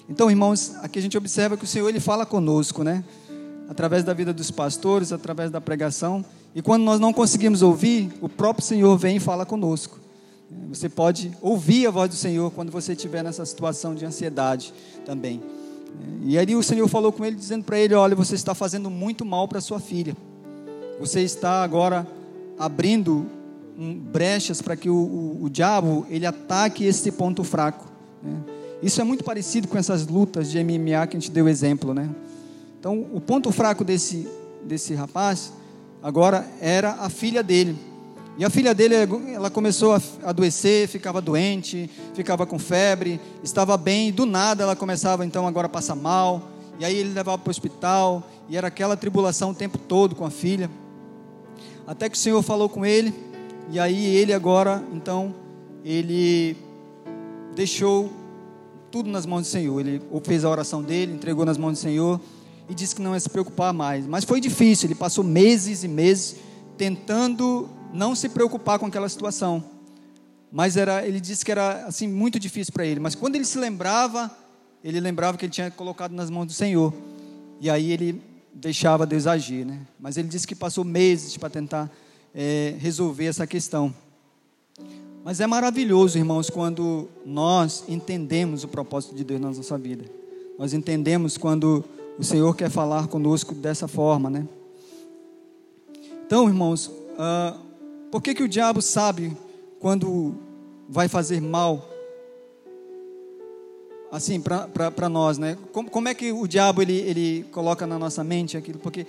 Então, 0.09 0.31
irmãos, 0.31 0.77
aqui 0.81 1.01
a 1.01 1.03
gente 1.03 1.19
observa 1.19 1.57
que 1.57 1.65
o 1.65 1.67
Senhor 1.67 1.89
ele 1.89 1.99
fala 1.99 2.25
conosco, 2.25 2.85
né? 2.85 3.03
Através 3.69 4.05
da 4.05 4.15
vida 4.15 4.33
dos 4.33 4.53
pastores, 4.53 5.13
através 5.13 5.51
da 5.51 5.61
pregação, 5.61 6.25
e 6.55 6.63
quando 6.63 6.85
nós 6.85 7.01
não 7.01 7.13
conseguimos 7.13 7.63
ouvir, 7.63 8.13
o 8.21 8.29
próprio 8.29 8.65
Senhor 8.65 8.97
vem 8.97 9.17
e 9.17 9.21
fala 9.21 9.45
conosco. 9.45 9.99
Você 10.69 10.89
pode 10.89 11.37
ouvir 11.43 11.89
a 11.89 11.91
voz 11.91 12.09
do 12.09 12.15
Senhor 12.15 12.53
quando 12.53 12.71
você 12.71 12.93
estiver 12.93 13.25
nessa 13.25 13.45
situação 13.45 13.93
de 13.93 14.07
ansiedade 14.07 14.73
também. 15.05 15.43
E 16.23 16.39
aí 16.39 16.55
o 16.55 16.63
Senhor 16.63 16.87
falou 16.87 17.11
com 17.11 17.25
ele, 17.25 17.35
dizendo 17.35 17.65
para 17.65 17.81
ele: 17.81 17.93
Olha, 17.95 18.15
você 18.15 18.37
está 18.37 18.55
fazendo 18.55 18.89
muito 18.89 19.25
mal 19.25 19.49
para 19.49 19.61
sua 19.61 19.81
filha. 19.81 20.17
Você 21.01 21.23
está 21.23 21.65
agora 21.65 22.07
abrindo 22.57 23.27
brechas 23.77 24.63
para 24.63 24.77
que 24.77 24.89
o, 24.89 24.95
o, 24.95 25.45
o, 25.45 25.51
diabo 25.51 26.07
ele 26.09 26.27
ataque 26.27 26.85
esse 26.85 27.11
ponto 27.11 27.43
fraco. 27.43 27.85
Né? 28.23 28.37
Isso 28.83 29.01
é 29.01 29.05
muito 29.05 29.25
parecido 29.25 29.67
com 29.67 29.77
essas 29.77 30.07
lutas 30.07 30.51
de 30.51 30.63
MMA 30.63 31.07
que 31.07 31.17
a 31.17 31.21
gente 31.21 31.31
deu 31.31 31.49
exemplo, 31.49 31.93
né? 31.93 32.09
Então, 32.79 33.07
o 33.13 33.21
ponto 33.21 33.51
fraco 33.51 33.83
desse 33.83 34.29
desse 34.65 34.95
rapaz 34.95 35.53
agora 36.03 36.47
era 36.61 36.93
a 37.01 37.09
filha 37.09 37.43
dele. 37.43 37.77
E 38.37 38.45
a 38.45 38.51
filha 38.51 38.75
dele, 38.75 38.95
ela 39.33 39.49
começou 39.49 39.95
a 39.95 40.03
adoecer, 40.25 40.89
ficava 40.89 41.21
doente, 41.21 41.89
ficava 42.15 42.45
com 42.45 42.59
febre, 42.59 43.21
estava 43.45 43.77
bem, 43.77 44.11
do 44.11 44.27
nada 44.27 44.65
ela 44.65 44.75
começava 44.75 45.25
então 45.25 45.47
agora 45.47 45.67
a 45.67 45.71
passar 45.71 45.95
mal, 45.95 46.51
e 46.81 46.85
aí 46.85 46.97
ele 46.97 47.15
levava 47.15 47.39
para 47.39 47.49
o 47.49 47.51
hospital, 47.51 48.29
e 48.49 48.57
era 48.57 48.67
aquela 48.67 48.97
tribulação 48.97 49.51
o 49.51 49.55
tempo 49.55 49.79
todo 49.79 50.17
com 50.17 50.25
a 50.25 50.31
filha. 50.31 50.69
Até 51.87 52.09
que 52.09 52.17
o 52.17 52.21
Senhor 52.21 52.43
falou 52.43 52.69
com 52.69 52.85
ele, 52.85 53.15
e 53.71 53.79
aí 53.79 54.17
ele 54.17 54.33
agora, 54.33 54.83
então, 54.93 55.35
ele 55.85 56.57
deixou 57.55 58.13
tudo 58.91 59.11
nas 59.11 59.27
mãos 59.27 59.43
do 59.43 59.49
Senhor. 59.49 59.81
Ele 59.81 60.01
fez 60.23 60.45
a 60.45 60.51
oração 60.51 60.83
dele, 60.83 61.15
entregou 61.15 61.45
nas 61.45 61.59
mãos 61.59 61.73
do 61.73 61.79
Senhor 61.79 62.21
e 62.69 62.75
disse 62.75 62.95
que 62.95 63.03
não 63.03 63.15
ia 63.15 63.21
se 63.21 63.29
preocupar 63.29 63.73
mais. 63.73 64.07
Mas 64.07 64.25
foi 64.25 64.41
difícil, 64.41 64.87
ele 64.87 64.95
passou 64.95 65.25
meses 65.25 65.83
e 65.83 65.89
meses 65.89 66.37
tentando 66.77 67.69
não 67.93 68.15
se 68.15 68.29
preocupar 68.29 68.79
com 68.79 68.87
aquela 68.87 69.09
situação. 69.09 69.65
Mas 70.51 70.77
era, 70.77 71.07
ele 71.07 71.21
disse 71.21 71.45
que 71.45 71.51
era 71.51 71.85
assim 71.87 72.07
muito 72.07 72.39
difícil 72.39 72.73
para 72.73 72.87
ele. 72.87 73.01
Mas 73.01 73.15
quando 73.15 73.35
ele 73.35 73.45
se 73.45 73.59
lembrava, 73.59 74.31
ele 74.83 75.01
lembrava 75.01 75.37
que 75.37 75.45
ele 75.45 75.53
tinha 75.53 75.71
colocado 75.71 76.13
nas 76.13 76.31
mãos 76.31 76.47
do 76.47 76.53
Senhor. 76.53 76.95
E 77.61 77.69
aí 77.69 77.91
ele 77.91 78.23
deixava 78.53 79.05
Deus 79.05 79.27
agir, 79.27 79.65
né? 79.65 79.81
Mas 79.99 80.17
ele 80.17 80.29
disse 80.29 80.47
que 80.47 80.55
passou 80.55 80.85
meses 80.85 81.37
para 81.37 81.51
tentar 81.51 81.91
é, 82.35 82.75
resolver 82.79 83.27
essa 83.27 83.47
questão. 83.47 83.95
Mas 85.25 85.41
é 85.41 85.47
maravilhoso, 85.47 86.19
irmãos, 86.19 86.51
quando 86.51 87.09
nós 87.25 87.85
entendemos 87.89 88.65
o 88.65 88.69
propósito 88.69 89.15
de 89.15 89.25
Deus 89.25 89.41
na 89.41 89.49
nossa 89.49 89.79
vida. 89.79 90.05
Nós 90.59 90.75
entendemos 90.75 91.39
quando 91.39 91.85
o 92.19 92.25
Senhor 92.25 92.55
quer 92.55 92.71
falar 92.71 93.09
conosco 93.09 93.55
dessa 93.55 93.89
forma, 93.89 94.29
né? 94.29 94.47
Então, 96.27 96.47
irmãos, 96.47 96.87
uh, 96.89 97.59
por 98.11 98.23
que, 98.23 98.35
que 98.35 98.43
o 98.43 98.49
diabo 98.49 98.83
sabe 98.83 99.37
quando 99.81 100.35
vai 100.89 101.09
fazer 101.09 101.41
mal? 101.41 101.89
Assim, 104.13 104.41
para 104.41 105.09
nós, 105.09 105.39
né? 105.39 105.59
Como, 105.73 105.91
como, 105.91 106.09
é 106.09 106.15
que 106.15 106.31
o 106.31 106.47
diabo 106.47 106.83
ele, 106.83 106.99
ele 106.99 107.47
coloca 107.51 107.87
na 107.87 107.99
nossa 107.99 108.23
mente 108.23 108.57
aquilo? 108.57 108.79
Porque 108.79 109.07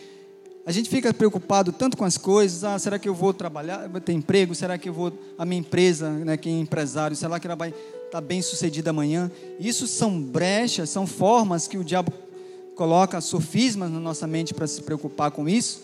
a 0.66 0.72
gente 0.72 0.90
fica 0.90 1.14
preocupado 1.14 1.72
tanto 1.72 1.96
com 1.96 2.04
as 2.04 2.18
coisas. 2.18 2.64
Ah, 2.64 2.80
será 2.80 2.98
que 2.98 3.08
eu 3.08 3.14
vou 3.14 3.34
trabalhar, 3.34 3.88
vou 3.88 4.02
ter 4.02 4.14
emprego? 4.14 4.56
Será 4.56 4.78
que 4.78 4.90
eu 4.90 4.94
vou 4.94 5.14
a 5.38 5.46
minha 5.46 5.60
empresa, 5.60 6.10
né? 6.10 6.38
Quem 6.38 6.58
é 6.58 6.60
empresário, 6.60 7.16
será 7.16 7.40
que 7.40 7.46
ela 7.46 7.56
vai 7.56 7.70
estar 7.70 8.10
tá 8.12 8.22
bem 8.22 8.42
sucedida 8.42 8.90
amanhã? 8.90 9.32
Isso 9.60 9.86
são 9.86 10.20
brechas, 10.20 10.90
são 10.90 11.06
formas 11.06 11.68
que 11.68 11.78
o 11.78 11.84
diabo 11.84 12.12
coloca 12.76 13.22
sofismas 13.22 13.92
na 13.92 14.00
nossa 14.00 14.26
mente 14.26 14.54
para 14.54 14.66
se 14.66 14.82
preocupar 14.82 15.32
com 15.32 15.48
isso. 15.48 15.82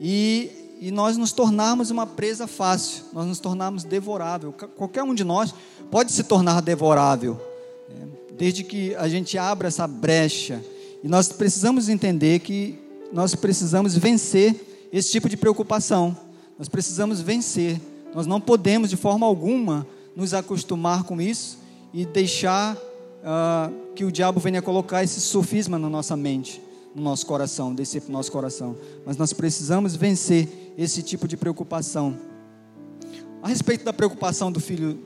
E 0.00 0.50
e 0.80 0.90
nós 0.90 1.16
nos 1.16 1.32
tornarmos 1.32 1.90
uma 1.90 2.06
presa 2.06 2.46
fácil, 2.46 3.04
nós 3.12 3.26
nos 3.26 3.38
tornarmos 3.38 3.84
devorável. 3.84 4.52
Qualquer 4.52 5.02
um 5.02 5.14
de 5.14 5.24
nós 5.24 5.54
pode 5.90 6.12
se 6.12 6.24
tornar 6.24 6.60
devorável, 6.60 7.40
né? 7.88 8.06
desde 8.36 8.64
que 8.64 8.94
a 8.96 9.08
gente 9.08 9.38
abra 9.38 9.68
essa 9.68 9.86
brecha. 9.86 10.62
E 11.02 11.08
nós 11.08 11.28
precisamos 11.28 11.88
entender 11.88 12.40
que 12.40 12.78
nós 13.12 13.34
precisamos 13.34 13.96
vencer 13.96 14.88
esse 14.92 15.10
tipo 15.10 15.28
de 15.28 15.36
preocupação. 15.36 16.16
Nós 16.58 16.68
precisamos 16.68 17.20
vencer. 17.20 17.80
Nós 18.14 18.26
não 18.26 18.40
podemos 18.40 18.90
de 18.90 18.96
forma 18.96 19.26
alguma 19.26 19.86
nos 20.14 20.32
acostumar 20.32 21.04
com 21.04 21.20
isso 21.20 21.58
e 21.92 22.04
deixar 22.04 22.76
uh, 22.76 23.94
que 23.94 24.04
o 24.04 24.12
diabo 24.12 24.38
venha 24.40 24.62
colocar 24.62 25.02
esse 25.02 25.20
sofisma 25.20 25.78
na 25.78 25.88
nossa 25.88 26.16
mente 26.16 26.62
no 26.94 27.02
nosso 27.02 27.26
coração, 27.26 27.74
descer 27.74 28.02
para 28.02 28.10
o 28.10 28.12
nosso 28.12 28.30
coração. 28.30 28.76
Mas 29.04 29.16
nós 29.16 29.32
precisamos 29.32 29.96
vencer 29.96 30.72
esse 30.78 31.02
tipo 31.02 31.26
de 31.26 31.36
preocupação. 31.36 32.16
A 33.42 33.48
respeito 33.48 33.84
da 33.84 33.92
preocupação 33.92 34.52
do 34.52 34.60
filho, 34.60 34.96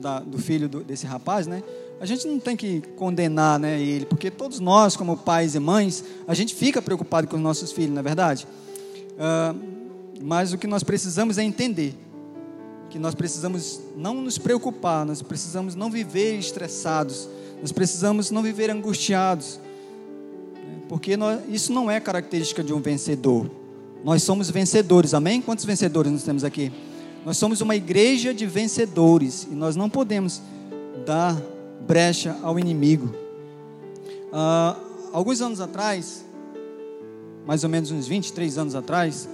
da, 0.00 0.20
do 0.20 0.38
filho 0.38 0.68
do, 0.68 0.84
desse 0.84 1.06
rapaz, 1.06 1.46
né? 1.46 1.62
A 2.00 2.06
gente 2.06 2.26
não 2.28 2.38
tem 2.38 2.56
que 2.56 2.80
condenar 2.96 3.58
né, 3.58 3.80
ele, 3.80 4.06
porque 4.06 4.30
todos 4.30 4.60
nós, 4.60 4.96
como 4.96 5.16
pais 5.16 5.54
e 5.54 5.58
mães, 5.58 6.04
a 6.28 6.34
gente 6.34 6.54
fica 6.54 6.80
preocupado 6.80 7.26
com 7.26 7.36
os 7.36 7.42
nossos 7.42 7.72
filhos, 7.72 7.90
não 7.90 8.00
é 8.00 8.02
verdade? 8.02 8.46
Uh, 9.14 9.58
mas 10.22 10.52
o 10.52 10.58
que 10.58 10.66
nós 10.66 10.84
precisamos 10.84 11.38
é 11.38 11.42
entender 11.42 11.94
que 12.88 12.98
nós 12.98 13.14
precisamos 13.14 13.80
não 13.96 14.14
nos 14.14 14.38
preocupar, 14.38 15.04
nós 15.04 15.20
precisamos 15.20 15.74
não 15.74 15.90
viver 15.90 16.38
estressados, 16.38 17.28
nós 17.60 17.72
precisamos 17.72 18.30
não 18.30 18.42
viver 18.42 18.70
angustiados, 18.70 19.60
porque 20.88 21.16
nós, 21.16 21.40
isso 21.48 21.72
não 21.72 21.90
é 21.90 22.00
característica 22.00 22.62
de 22.62 22.72
um 22.72 22.80
vencedor. 22.80 23.50
Nós 24.04 24.22
somos 24.22 24.48
vencedores, 24.48 25.12
amém? 25.12 25.42
Quantos 25.42 25.64
vencedores 25.64 26.10
nós 26.10 26.22
temos 26.22 26.44
aqui? 26.44 26.72
Nós 27.26 27.36
somos 27.36 27.60
uma 27.60 27.76
igreja 27.76 28.32
de 28.32 28.46
vencedores 28.46 29.46
e 29.50 29.54
nós 29.54 29.76
não 29.76 29.90
podemos 29.90 30.40
dar 31.04 31.36
brecha 31.88 32.36
ao 32.42 32.58
inimigo. 32.58 33.14
Ah, 34.30 34.76
alguns 35.10 35.40
anos 35.40 35.58
atrás, 35.58 36.22
mais 37.46 37.64
ou 37.64 37.70
menos 37.70 37.90
uns 37.90 38.06
23 38.06 38.58
anos 38.58 38.74
atrás, 38.74 39.26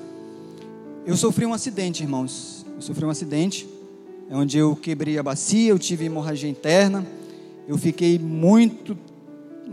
eu 1.04 1.16
sofri 1.16 1.44
um 1.44 1.52
acidente, 1.52 2.04
irmãos. 2.04 2.64
Eu 2.76 2.80
sofri 2.80 3.04
um 3.04 3.10
acidente, 3.10 3.68
onde 4.30 4.56
eu 4.56 4.76
quebrei 4.76 5.18
a 5.18 5.22
bacia, 5.22 5.70
eu 5.70 5.78
tive 5.80 6.04
hemorragia 6.04 6.48
interna, 6.48 7.04
eu 7.66 7.76
fiquei 7.76 8.20
muito, 8.20 8.96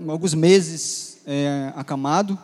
alguns 0.08 0.34
meses 0.34 1.20
é, 1.28 1.72
acamado, 1.76 2.38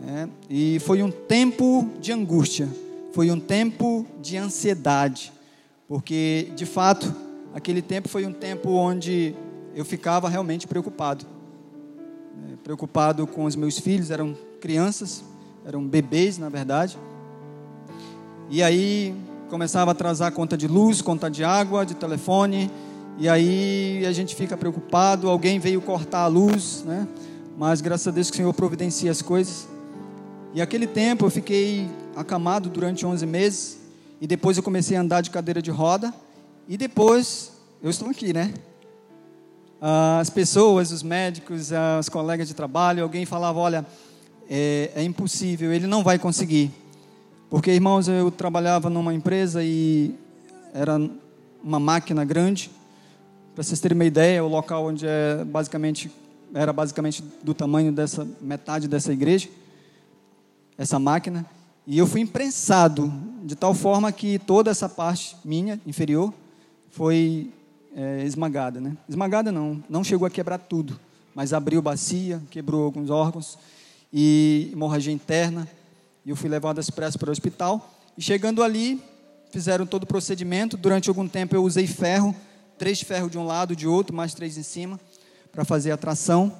né? 0.00 0.28
e 0.48 0.78
foi 0.80 1.02
um 1.02 1.10
tempo 1.10 1.90
de 2.00 2.12
angústia, 2.12 2.68
foi 3.12 3.28
um 3.28 3.40
tempo 3.40 4.06
de 4.22 4.36
ansiedade, 4.36 5.32
porque 5.88 6.52
de 6.54 6.64
fato 6.64 7.12
aquele 7.52 7.82
tempo 7.82 8.08
foi 8.08 8.24
um 8.24 8.32
tempo 8.32 8.70
onde 8.70 9.34
eu 9.74 9.84
ficava 9.84 10.28
realmente 10.28 10.66
preocupado, 10.66 11.26
né? 12.36 12.56
preocupado 12.62 13.26
com 13.26 13.44
os 13.44 13.56
meus 13.56 13.78
filhos, 13.78 14.10
eram 14.10 14.36
crianças, 14.60 15.24
eram 15.66 15.84
bebês 15.84 16.38
na 16.38 16.48
verdade, 16.48 16.96
e 18.48 18.62
aí 18.62 19.14
começava 19.48 19.90
a 19.90 19.92
atrasar 19.92 20.28
a 20.28 20.30
conta 20.30 20.56
de 20.56 20.68
luz, 20.68 21.02
conta 21.02 21.30
de 21.30 21.42
água, 21.42 21.84
de 21.84 21.94
telefone, 21.94 22.70
e 23.18 23.28
aí 23.28 24.04
a 24.06 24.12
gente 24.12 24.34
fica 24.34 24.56
preocupado, 24.56 25.28
alguém 25.28 25.58
veio 25.58 25.80
cortar 25.80 26.20
a 26.20 26.26
luz, 26.26 26.84
né? 26.86 27.06
mas 27.56 27.80
graças 27.80 28.08
a 28.08 28.10
Deus 28.10 28.30
que 28.30 28.34
o 28.34 28.38
Senhor 28.38 28.52
providencia 28.54 29.10
as 29.10 29.22
coisas. 29.22 29.68
E 30.52 30.60
aquele 30.60 30.86
tempo 30.86 31.24
eu 31.24 31.30
fiquei 31.30 31.88
acamado 32.16 32.68
durante 32.68 33.04
11 33.04 33.26
meses, 33.26 33.78
e 34.20 34.26
depois 34.26 34.56
eu 34.56 34.62
comecei 34.62 34.96
a 34.96 35.00
andar 35.00 35.20
de 35.20 35.30
cadeira 35.30 35.60
de 35.60 35.70
roda, 35.70 36.12
e 36.68 36.76
depois 36.76 37.52
eu 37.82 37.90
estou 37.90 38.08
aqui, 38.08 38.32
né? 38.32 38.54
As 39.86 40.30
pessoas, 40.30 40.90
os 40.90 41.02
médicos, 41.02 41.70
os 42.00 42.08
colegas 42.08 42.48
de 42.48 42.54
trabalho, 42.54 43.02
alguém 43.02 43.26
falava: 43.26 43.58
olha, 43.58 43.84
é, 44.48 44.90
é 44.94 45.02
impossível, 45.02 45.70
ele 45.74 45.86
não 45.86 46.02
vai 46.02 46.18
conseguir. 46.18 46.70
Porque, 47.50 47.70
irmãos, 47.70 48.08
eu 48.08 48.30
trabalhava 48.30 48.88
numa 48.88 49.12
empresa 49.12 49.62
e 49.62 50.14
era 50.72 50.98
uma 51.62 51.78
máquina 51.78 52.24
grande. 52.24 52.70
Para 53.54 53.62
vocês 53.62 53.78
terem 53.78 53.94
uma 53.94 54.06
ideia, 54.06 54.42
o 54.42 54.48
local 54.48 54.86
onde 54.86 55.06
é 55.06 55.44
basicamente 55.44 56.10
era 56.54 56.72
basicamente 56.72 57.22
do 57.42 57.52
tamanho 57.52 57.92
dessa 57.92 58.26
metade 58.40 58.88
dessa 58.88 59.12
igreja, 59.12 59.50
essa 60.78 60.98
máquina. 60.98 61.44
E 61.86 61.98
eu 61.98 62.06
fui 62.06 62.22
imprensado 62.22 63.12
de 63.42 63.54
tal 63.54 63.74
forma 63.74 64.10
que 64.10 64.38
toda 64.38 64.70
essa 64.70 64.88
parte 64.88 65.36
minha, 65.44 65.78
inferior, 65.86 66.32
foi 66.88 67.50
é, 67.94 68.24
esmagada. 68.24 68.80
Né? 68.80 68.96
Esmagada 69.08 69.52
não, 69.52 69.82
não 69.88 70.02
chegou 70.02 70.26
a 70.26 70.30
quebrar 70.30 70.58
tudo, 70.58 70.98
mas 71.34 71.52
abriu 71.52 71.80
bacia, 71.80 72.42
quebrou 72.50 72.84
alguns 72.84 73.10
órgãos 73.10 73.58
e 74.12 74.70
hemorragia 74.72 75.12
interna. 75.12 75.68
E 76.24 76.30
eu 76.30 76.36
fui 76.36 76.48
levado 76.48 76.78
às 76.78 76.90
pressas 76.90 77.16
para 77.16 77.28
o 77.28 77.32
hospital. 77.32 77.90
E 78.16 78.22
chegando 78.22 78.62
ali, 78.62 79.02
fizeram 79.50 79.86
todo 79.86 80.04
o 80.04 80.06
procedimento. 80.06 80.76
Durante 80.76 81.08
algum 81.08 81.28
tempo 81.28 81.54
eu 81.54 81.62
usei 81.62 81.86
ferro, 81.86 82.34
três 82.78 83.00
ferros 83.00 83.30
de 83.30 83.38
um 83.38 83.46
lado, 83.46 83.76
de 83.76 83.86
outro, 83.86 84.14
mais 84.14 84.34
três 84.34 84.56
em 84.56 84.62
cima, 84.62 84.98
para 85.52 85.64
fazer 85.64 85.90
a 85.90 85.96
tração. 85.96 86.52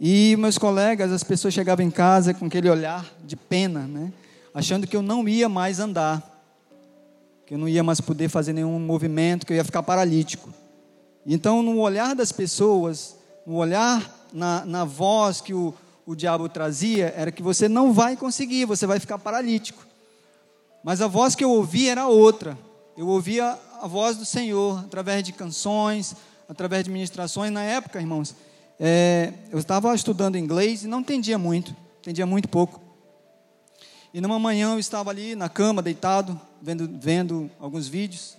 E 0.00 0.36
meus 0.38 0.56
colegas, 0.56 1.12
as 1.12 1.22
pessoas 1.22 1.52
chegavam 1.52 1.84
em 1.84 1.90
casa 1.90 2.32
com 2.32 2.46
aquele 2.46 2.70
olhar 2.70 3.04
de 3.24 3.36
pena, 3.36 3.80
né? 3.86 4.12
achando 4.54 4.86
que 4.86 4.96
eu 4.96 5.02
não 5.02 5.28
ia 5.28 5.48
mais 5.48 5.78
andar, 5.78 6.29
que 7.50 7.54
eu 7.54 7.58
não 7.58 7.68
ia 7.68 7.82
mais 7.82 8.00
poder 8.00 8.28
fazer 8.28 8.52
nenhum 8.52 8.78
movimento, 8.78 9.44
que 9.44 9.52
eu 9.52 9.56
ia 9.56 9.64
ficar 9.64 9.82
paralítico. 9.82 10.54
Então, 11.26 11.64
no 11.64 11.80
olhar 11.80 12.14
das 12.14 12.30
pessoas, 12.30 13.16
no 13.44 13.56
olhar, 13.56 14.28
na, 14.32 14.64
na 14.64 14.84
voz 14.84 15.40
que 15.40 15.52
o, 15.52 15.74
o 16.06 16.14
diabo 16.14 16.48
trazia, 16.48 17.12
era 17.16 17.32
que 17.32 17.42
você 17.42 17.68
não 17.68 17.92
vai 17.92 18.16
conseguir, 18.16 18.66
você 18.66 18.86
vai 18.86 19.00
ficar 19.00 19.18
paralítico. 19.18 19.84
Mas 20.84 21.00
a 21.02 21.08
voz 21.08 21.34
que 21.34 21.42
eu 21.42 21.50
ouvia 21.50 21.90
era 21.90 22.06
outra. 22.06 22.56
Eu 22.96 23.08
ouvia 23.08 23.58
a 23.82 23.86
voz 23.88 24.16
do 24.16 24.24
Senhor 24.24 24.78
através 24.84 25.24
de 25.24 25.32
canções, 25.32 26.14
através 26.48 26.84
de 26.84 26.90
ministrações. 26.92 27.50
Na 27.50 27.64
época, 27.64 27.98
irmãos, 27.98 28.32
é, 28.78 29.32
eu 29.50 29.58
estava 29.58 29.92
estudando 29.92 30.38
inglês 30.38 30.84
e 30.84 30.86
não 30.86 31.00
entendia 31.00 31.36
muito, 31.36 31.74
entendia 31.98 32.26
muito 32.26 32.48
pouco. 32.48 32.80
E 34.14 34.20
numa 34.20 34.38
manhã 34.38 34.74
eu 34.74 34.78
estava 34.78 35.10
ali 35.10 35.34
na 35.34 35.48
cama, 35.48 35.82
deitado, 35.82 36.40
vendo, 36.60 36.90
vendo 37.00 37.50
alguns 37.58 37.88
vídeos, 37.88 38.36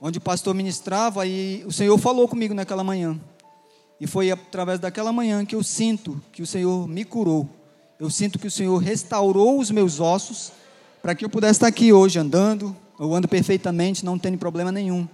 onde 0.00 0.18
o 0.18 0.20
pastor 0.20 0.54
ministrava 0.54 1.26
e 1.26 1.64
o 1.66 1.72
Senhor 1.72 1.96
falou 1.98 2.28
comigo 2.28 2.54
naquela 2.54 2.84
manhã. 2.84 3.18
E 4.00 4.06
foi 4.06 4.30
através 4.30 4.78
daquela 4.78 5.12
manhã 5.12 5.44
que 5.44 5.54
eu 5.54 5.62
sinto 5.62 6.20
que 6.32 6.42
o 6.42 6.46
Senhor 6.46 6.86
me 6.88 7.04
curou. 7.04 7.48
Eu 7.98 8.10
sinto 8.10 8.38
que 8.38 8.46
o 8.46 8.50
Senhor 8.50 8.76
restaurou 8.78 9.58
os 9.58 9.70
meus 9.70 10.00
ossos 10.00 10.52
para 11.00 11.14
que 11.14 11.24
eu 11.24 11.30
pudesse 11.30 11.52
estar 11.52 11.68
aqui 11.68 11.92
hoje 11.92 12.18
andando. 12.18 12.76
Eu 12.98 13.14
ando 13.14 13.28
perfeitamente, 13.28 14.04
não 14.04 14.18
tenho 14.18 14.36
problema 14.36 14.70
nenhum. 14.70 15.08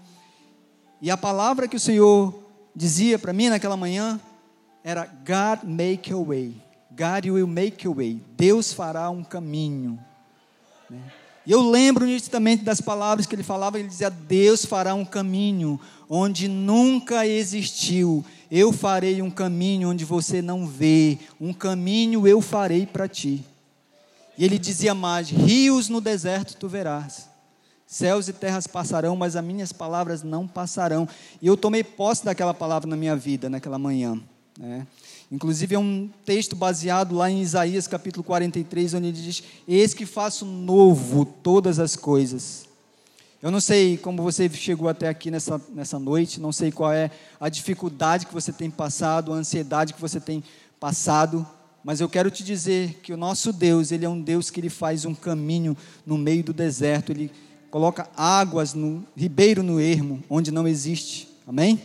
E 1.01 1.11
a 1.11 1.17
palavra 1.17 1.69
que 1.69 1.77
o 1.77 1.81
Senhor 1.81 2.35
dizia 2.75 3.19
para 3.19 3.33
mim 3.33 3.49
naquela 3.49 3.77
manhã 3.77 4.21
era 4.83 5.05
God 5.05 5.69
make 5.69 6.13
a 6.13 6.17
way. 6.17 6.55
God 6.91 7.27
will 7.27 7.47
make 7.47 7.87
a 7.87 7.91
way. 7.91 8.21
Deus 8.37 8.73
fará 8.73 9.09
um 9.11 9.23
caminho. 9.23 9.99
Né? 10.89 11.01
E 11.47 11.53
eu 11.53 11.63
lembro 11.63 12.05
nitidamente 12.05 12.63
das 12.63 12.81
palavras 12.81 13.27
que 13.27 13.35
ele 13.35 13.43
falava, 13.43 13.79
ele 13.79 13.89
dizia: 13.89 14.11
Deus 14.11 14.65
fará 14.65 14.95
um 14.95 15.05
caminho 15.05 15.81
onde 16.09 16.49
nunca 16.49 17.27
existiu. 17.27 18.25
Eu 18.51 18.73
farei 18.73 19.23
um 19.23 19.31
caminho 19.31 19.91
onde 19.91 20.05
você 20.05 20.43
não 20.43 20.67
vê. 20.67 21.19
Um 21.41 21.53
caminho 21.53 22.27
eu 22.27 22.41
farei 22.41 22.85
para 22.85 23.09
ti. 23.09 23.45
E 24.37 24.45
ele 24.45 24.59
dizia 24.59 24.95
mais: 24.95 25.31
Rios 25.31 25.89
no 25.89 26.01
deserto 26.01 26.57
tu 26.57 26.69
verás. 26.69 27.29
Céus 27.87 28.29
e 28.29 28.33
terras 28.33 28.69
passarão, 28.69 29.17
mas 29.17 29.35
as 29.35 29.45
minhas 29.45 29.73
palavras 29.73 30.23
não 30.23 30.47
passarão. 30.47 31.09
E 31.43 31.47
eu 31.47 31.57
tomei 31.57 31.83
posse 31.83 32.25
daquela 32.25 32.55
palavra 32.55 32.89
na 32.89 32.97
minha 32.97 33.17
vida, 33.17 33.51
naquela 33.51 33.79
manhã. 33.79 34.21
Né? 34.57 34.87
Inclusive 35.31 35.77
é 35.77 35.79
um 35.79 36.11
texto 36.25 36.57
baseado 36.57 37.15
lá 37.15 37.31
em 37.31 37.41
Isaías 37.41 37.87
capítulo 37.87 38.25
43, 38.25 38.95
onde 38.95 39.09
ele 39.09 39.23
diz: 39.23 39.43
Eis 39.67 39.95
que 39.95 40.05
faço 40.05 40.45
novo 40.45 41.25
todas 41.25 41.79
as 41.79 41.95
coisas. 41.95 42.69
Eu 43.41 43.51
não 43.51 43.61
sei 43.61 43.97
como 43.97 44.23
você 44.23 44.51
chegou 44.51 44.89
até 44.89 45.09
aqui 45.09 45.31
nessa, 45.31 45.59
nessa 45.73 45.99
noite, 45.99 46.41
não 46.41 46.53
sei 46.53 46.71
qual 46.71 46.93
é 46.93 47.11
a 47.39 47.49
dificuldade 47.49 48.27
que 48.27 48.35
você 48.35 48.53
tem 48.53 48.69
passado, 48.69 49.33
a 49.33 49.37
ansiedade 49.37 49.95
que 49.95 50.01
você 50.01 50.21
tem 50.21 50.43
passado, 50.79 51.47
mas 51.83 52.01
eu 52.01 52.09
quero 52.09 52.31
te 52.31 52.45
dizer 52.45 53.01
que 53.03 53.13
o 53.13 53.17
nosso 53.17 53.53
Deus, 53.53 53.93
Ele 53.93 54.05
é 54.05 54.09
um 54.09 54.21
Deus 54.21 54.51
que 54.51 54.61
Ele 54.61 54.69
faz 54.69 55.07
um 55.07 55.15
caminho 55.15 55.75
no 56.05 56.19
meio 56.19 56.45
do 56.45 56.53
deserto, 56.53 57.13
Ele 57.13 57.31
coloca 57.71 58.11
águas 58.15 58.75
no 58.75 59.07
ribeiro 59.17 59.63
no 59.63 59.81
ermo, 59.81 60.23
onde 60.29 60.51
não 60.51 60.69
existe. 60.69 61.29
Amém? 61.47 61.81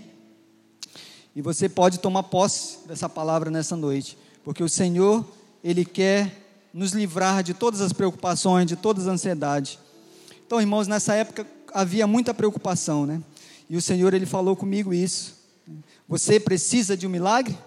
E 1.36 1.42
você 1.42 1.68
pode 1.68 2.00
tomar 2.00 2.24
posse 2.24 2.80
dessa 2.88 3.10
palavra 3.10 3.52
nessa 3.52 3.76
noite, 3.76 4.18
porque 4.44 4.64
o 4.64 4.70
Senhor, 4.70 5.26
Ele 5.62 5.84
quer 5.84 6.44
nos 6.74 6.94
livrar 6.94 7.44
de 7.44 7.54
todas 7.54 7.82
as 7.82 7.92
preocupações, 7.92 8.68
de 8.68 8.76
todas 8.76 9.06
as 9.06 9.14
ansiedades. 9.14 9.78
Então, 10.46 10.62
irmãos, 10.62 10.88
nessa 10.88 11.14
época 11.14 11.46
havia 11.74 12.08
muita 12.08 12.34
preocupação, 12.34 13.06
né? 13.06 13.22
E 13.70 13.76
o 13.76 13.82
Senhor, 13.82 14.14
Ele 14.14 14.26
falou 14.26 14.56
comigo 14.56 14.94
isso. 14.94 15.36
Você 16.08 16.40
precisa 16.40 16.96
de 16.96 17.06
um 17.06 17.10
milagre? 17.10 17.58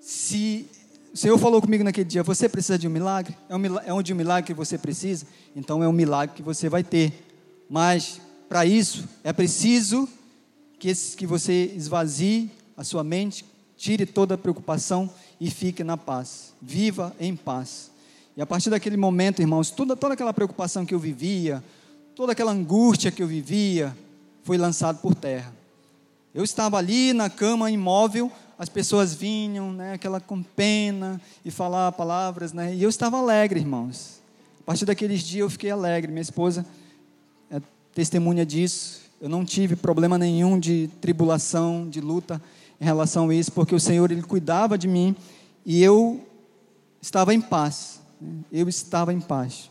Se 0.00 0.66
o 1.12 1.16
Senhor 1.16 1.38
falou 1.38 1.60
comigo 1.60 1.84
naquele 1.84 2.08
dia, 2.08 2.22
você 2.22 2.48
precisa 2.48 2.78
de 2.78 2.88
um 2.88 2.90
milagre? 2.90 3.36
É, 3.48 3.56
um, 3.56 3.78
é 3.80 3.92
onde 3.92 4.12
um 4.12 4.16
milagre 4.16 4.46
que 4.46 4.54
você 4.54 4.78
precisa? 4.78 5.26
Então 5.54 5.82
é 5.82 5.88
um 5.88 5.92
milagre 5.92 6.36
que 6.36 6.42
você 6.42 6.68
vai 6.68 6.82
ter. 6.82 7.12
Mas, 7.68 8.20
para 8.48 8.64
isso, 8.64 9.04
é 9.22 9.32
preciso 9.32 10.08
que, 10.84 10.90
esse, 10.90 11.16
que 11.16 11.26
você 11.26 11.72
esvazie 11.74 12.50
a 12.76 12.84
sua 12.84 13.02
mente, 13.02 13.42
tire 13.74 14.04
toda 14.04 14.34
a 14.34 14.38
preocupação 14.38 15.08
e 15.40 15.50
fique 15.50 15.82
na 15.82 15.96
paz. 15.96 16.52
Viva 16.60 17.16
em 17.18 17.34
paz. 17.34 17.90
E 18.36 18.42
a 18.42 18.44
partir 18.44 18.68
daquele 18.68 18.98
momento, 18.98 19.40
irmãos, 19.40 19.70
toda, 19.70 19.96
toda 19.96 20.12
aquela 20.12 20.34
preocupação 20.34 20.84
que 20.84 20.94
eu 20.94 20.98
vivia, 20.98 21.64
toda 22.14 22.32
aquela 22.32 22.52
angústia 22.52 23.10
que 23.10 23.22
eu 23.22 23.26
vivia, 23.26 23.96
foi 24.42 24.58
lançado 24.58 24.98
por 25.00 25.14
terra. 25.14 25.54
Eu 26.34 26.44
estava 26.44 26.76
ali 26.76 27.14
na 27.14 27.30
cama 27.30 27.70
imóvel, 27.70 28.30
as 28.58 28.68
pessoas 28.68 29.14
vinham, 29.14 29.72
né, 29.72 29.94
aquela 29.94 30.20
com 30.20 30.42
pena 30.42 31.18
e 31.42 31.50
falar 31.50 31.92
palavras, 31.92 32.52
né, 32.52 32.74
e 32.74 32.82
eu 32.82 32.90
estava 32.90 33.16
alegre, 33.16 33.58
irmãos. 33.58 34.20
A 34.60 34.64
partir 34.66 34.84
daqueles 34.84 35.22
dias 35.22 35.40
eu 35.40 35.48
fiquei 35.48 35.70
alegre. 35.70 36.12
Minha 36.12 36.20
esposa 36.20 36.66
é 37.50 37.58
testemunha 37.94 38.44
disso. 38.44 39.03
Eu 39.24 39.30
não 39.30 39.42
tive 39.42 39.74
problema 39.74 40.18
nenhum 40.18 40.60
de 40.60 40.90
tribulação, 41.00 41.88
de 41.88 41.98
luta 41.98 42.42
em 42.78 42.84
relação 42.84 43.30
a 43.30 43.34
isso, 43.34 43.50
porque 43.52 43.74
o 43.74 43.80
Senhor 43.80 44.12
ele 44.12 44.20
cuidava 44.20 44.76
de 44.76 44.86
mim 44.86 45.16
e 45.64 45.82
eu 45.82 46.22
estava 47.00 47.32
em 47.32 47.40
paz. 47.40 48.02
Né? 48.20 48.40
Eu 48.52 48.68
estava 48.68 49.14
em 49.14 49.22
paz. 49.22 49.70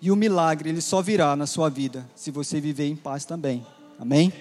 E 0.00 0.10
o 0.10 0.16
milagre 0.16 0.70
ele 0.70 0.80
só 0.80 1.02
virá 1.02 1.36
na 1.36 1.46
sua 1.46 1.68
vida 1.68 2.08
se 2.16 2.30
você 2.30 2.62
viver 2.62 2.86
em 2.86 2.96
paz 2.96 3.26
também. 3.26 3.62
Amém? 3.98 4.32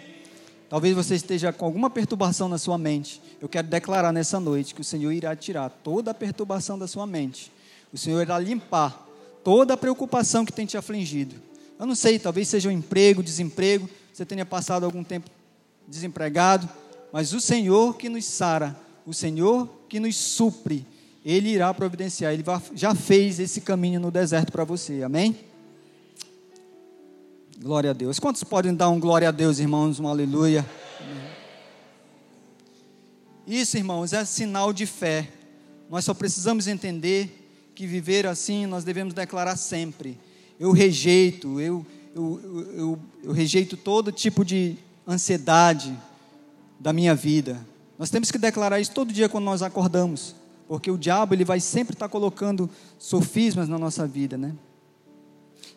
Talvez 0.69 0.95
você 0.95 1.15
esteja 1.15 1.51
com 1.51 1.65
alguma 1.65 1.89
perturbação 1.89 2.47
na 2.47 2.57
sua 2.57 2.77
mente. 2.77 3.21
Eu 3.41 3.49
quero 3.49 3.67
declarar 3.67 4.13
nessa 4.13 4.39
noite 4.39 4.73
que 4.73 4.79
o 4.79 4.85
Senhor 4.85 5.11
irá 5.11 5.35
tirar 5.35 5.69
toda 5.69 6.11
a 6.11 6.13
perturbação 6.13 6.79
da 6.79 6.87
sua 6.87 7.05
mente. 7.05 7.51
O 7.91 7.97
Senhor 7.97 8.21
irá 8.21 8.39
limpar 8.39 9.05
toda 9.43 9.73
a 9.73 9.77
preocupação 9.77 10.45
que 10.45 10.53
tem 10.53 10.65
te 10.65 10.77
afligido. 10.77 11.35
Eu 11.79 11.85
não 11.85 11.95
sei, 11.95 12.19
talvez 12.19 12.47
seja 12.47 12.69
um 12.69 12.71
emprego, 12.71 13.23
desemprego, 13.23 13.89
você 14.11 14.25
tenha 14.25 14.45
passado 14.45 14.83
algum 14.85 15.03
tempo 15.03 15.29
desempregado, 15.87 16.69
mas 17.11 17.33
o 17.33 17.41
Senhor 17.41 17.97
que 17.97 18.09
nos 18.09 18.25
sara, 18.25 18.75
o 19.05 19.13
Senhor 19.13 19.67
que 19.89 19.99
nos 19.99 20.15
supre, 20.15 20.85
Ele 21.25 21.49
irá 21.49 21.73
providenciar, 21.73 22.33
Ele 22.33 22.43
já 22.73 22.93
fez 22.95 23.39
esse 23.39 23.61
caminho 23.61 23.99
no 23.99 24.11
deserto 24.11 24.51
para 24.51 24.63
você, 24.63 25.03
amém? 25.03 25.37
Glória 27.59 27.91
a 27.91 27.93
Deus. 27.93 28.19
Quantos 28.19 28.43
podem 28.43 28.73
dar 28.73 28.89
um 28.89 28.99
glória 28.99 29.29
a 29.29 29.31
Deus, 29.31 29.59
irmãos? 29.59 29.99
Um 29.99 30.07
aleluia. 30.07 30.65
Isso, 33.47 33.77
irmãos, 33.77 34.13
é 34.13 34.23
sinal 34.25 34.71
de 34.71 34.85
fé. 34.85 35.29
Nós 35.89 36.05
só 36.05 36.13
precisamos 36.13 36.67
entender 36.67 37.71
que 37.75 37.85
viver 37.85 38.25
assim 38.25 38.65
nós 38.65 38.83
devemos 38.83 39.13
declarar 39.13 39.55
sempre 39.57 40.17
eu 40.59 40.71
rejeito, 40.71 41.59
eu, 41.59 41.85
eu, 42.15 42.69
eu, 42.75 42.99
eu 43.23 43.31
rejeito 43.31 43.75
todo 43.75 44.11
tipo 44.11 44.45
de 44.45 44.77
ansiedade 45.07 45.97
da 46.79 46.93
minha 46.93 47.15
vida. 47.15 47.59
Nós 47.97 48.09
temos 48.09 48.31
que 48.31 48.37
declarar 48.37 48.79
isso 48.79 48.91
todo 48.91 49.13
dia 49.13 49.29
quando 49.29 49.45
nós 49.45 49.61
acordamos, 49.61 50.35
porque 50.67 50.89
o 50.89 50.97
diabo 50.97 51.33
ele 51.33 51.45
vai 51.45 51.59
sempre 51.59 51.93
estar 51.93 52.09
colocando 52.09 52.69
sofismas 52.97 53.67
na 53.67 53.77
nossa 53.77 54.07
vida, 54.07 54.37
né? 54.37 54.53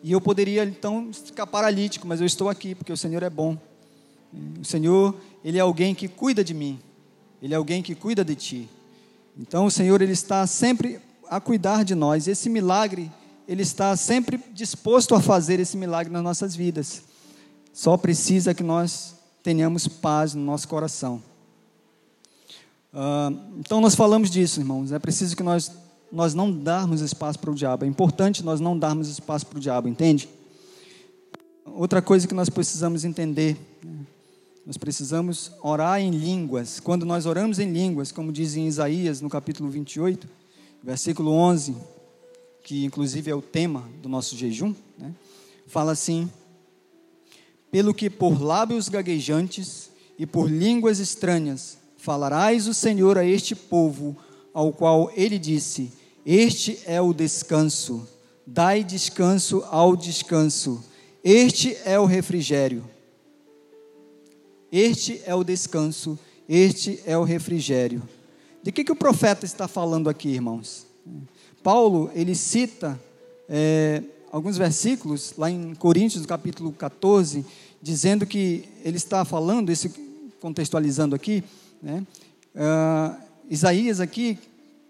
E 0.03 0.11
eu 0.11 0.21
poderia 0.21 0.63
então 0.63 1.11
ficar 1.11 1.47
paralítico, 1.47 2.07
mas 2.07 2.19
eu 2.19 2.27
estou 2.27 2.49
aqui 2.49 2.75
porque 2.75 2.91
o 2.91 2.97
Senhor 2.97 3.23
é 3.23 3.29
bom. 3.29 3.57
O 4.61 4.65
Senhor, 4.65 5.15
ele 5.43 5.57
é 5.57 5.61
alguém 5.61 5.95
que 5.95 6.07
cuida 6.07 6.43
de 6.43 6.53
mim. 6.53 6.79
Ele 7.41 7.53
é 7.53 7.57
alguém 7.57 7.81
que 7.81 7.95
cuida 7.95 8.23
de 8.23 8.35
ti. 8.35 8.69
Então 9.37 9.65
o 9.65 9.71
Senhor 9.71 10.01
ele 10.01 10.11
está 10.11 10.45
sempre 10.45 10.99
a 11.29 11.39
cuidar 11.39 11.83
de 11.83 11.95
nós. 11.95 12.27
Esse 12.27 12.49
milagre 12.49 13.11
ele 13.47 13.61
está 13.61 13.95
sempre 13.95 14.39
disposto 14.53 15.15
a 15.15 15.21
fazer 15.21 15.59
esse 15.59 15.77
milagre 15.77 16.11
nas 16.11 16.23
nossas 16.23 16.55
vidas. 16.55 17.03
Só 17.73 17.95
precisa 17.95 18.53
que 18.53 18.63
nós 18.63 19.15
tenhamos 19.43 19.87
paz 19.87 20.33
no 20.33 20.43
nosso 20.43 20.67
coração. 20.67 21.21
Uh, 22.93 23.59
então, 23.59 23.79
nós 23.79 23.95
falamos 23.95 24.29
disso, 24.29 24.59
irmãos. 24.59 24.91
É 24.91 24.99
preciso 24.99 25.35
que 25.35 25.43
nós 25.43 25.71
nós 26.11 26.33
não 26.33 26.51
darmos 26.51 27.01
espaço 27.01 27.39
para 27.39 27.51
o 27.51 27.55
diabo. 27.55 27.85
É 27.85 27.87
importante 27.87 28.43
nós 28.43 28.59
não 28.59 28.77
darmos 28.77 29.09
espaço 29.09 29.45
para 29.45 29.57
o 29.57 29.61
diabo, 29.61 29.87
entende? 29.87 30.29
Outra 31.65 32.01
coisa 32.01 32.27
que 32.27 32.33
nós 32.33 32.49
precisamos 32.49 33.03
entender, 33.03 33.57
né? 33.83 34.05
nós 34.65 34.77
precisamos 34.77 35.51
orar 35.61 35.99
em 35.99 36.11
línguas. 36.11 36.79
Quando 36.79 37.05
nós 37.05 37.25
oramos 37.25 37.59
em 37.59 37.71
línguas, 37.71 38.11
como 38.11 38.31
diz 38.31 38.55
em 38.55 38.67
Isaías, 38.67 39.21
no 39.21 39.29
capítulo 39.29 39.69
28, 39.69 40.27
versículo 40.83 41.31
11, 41.31 41.75
que 42.67 42.83
inclusive 42.83 43.31
é 43.31 43.33
o 43.33 43.41
tema 43.41 43.89
do 44.01 44.09
nosso 44.09 44.35
jejum, 44.35 44.75
né? 44.97 45.15
fala 45.67 45.93
assim: 45.93 46.29
Pelo 47.71 47.93
que 47.93 48.09
por 48.09 48.41
lábios 48.41 48.89
gaguejantes 48.89 49.89
e 50.19 50.25
por 50.25 50.51
línguas 50.51 50.99
estranhas 50.99 51.77
falarás 51.95 52.67
o 52.67 52.73
Senhor 52.73 53.17
a 53.17 53.23
este 53.23 53.55
povo, 53.55 54.17
ao 54.53 54.73
qual 54.73 55.09
ele 55.15 55.39
disse: 55.39 55.93
Este 56.25 56.77
é 56.85 57.01
o 57.01 57.13
descanso, 57.13 58.05
dai 58.45 58.83
descanso 58.83 59.63
ao 59.71 59.95
descanso, 59.95 60.83
este 61.23 61.77
é 61.85 61.97
o 61.97 62.03
refrigério. 62.03 62.83
Este 64.69 65.21
é 65.25 65.33
o 65.33 65.45
descanso, 65.45 66.19
este 66.49 67.01
é 67.05 67.17
o 67.17 67.23
refrigério. 67.23 68.03
De 68.61 68.73
que, 68.73 68.83
que 68.83 68.91
o 68.91 68.95
profeta 68.95 69.45
está 69.45 69.69
falando 69.69 70.09
aqui, 70.09 70.27
irmãos? 70.27 70.85
Paulo, 71.67 72.09
ele 72.15 72.33
cita 72.33 72.97
é, 73.49 74.01
alguns 74.31 74.57
versículos, 74.57 75.33
lá 75.37 75.51
em 75.51 75.75
Coríntios, 75.75 76.25
capítulo 76.25 76.71
14, 76.71 77.45
dizendo 77.81 78.25
que 78.25 78.63
ele 78.85 78.95
está 78.95 79.25
falando, 79.25 79.69
esse, 79.69 79.89
contextualizando 80.39 81.13
aqui, 81.13 81.43
né? 81.83 82.05
Uh, 82.55 83.21
Isaías 83.49 83.99
aqui, 83.99 84.39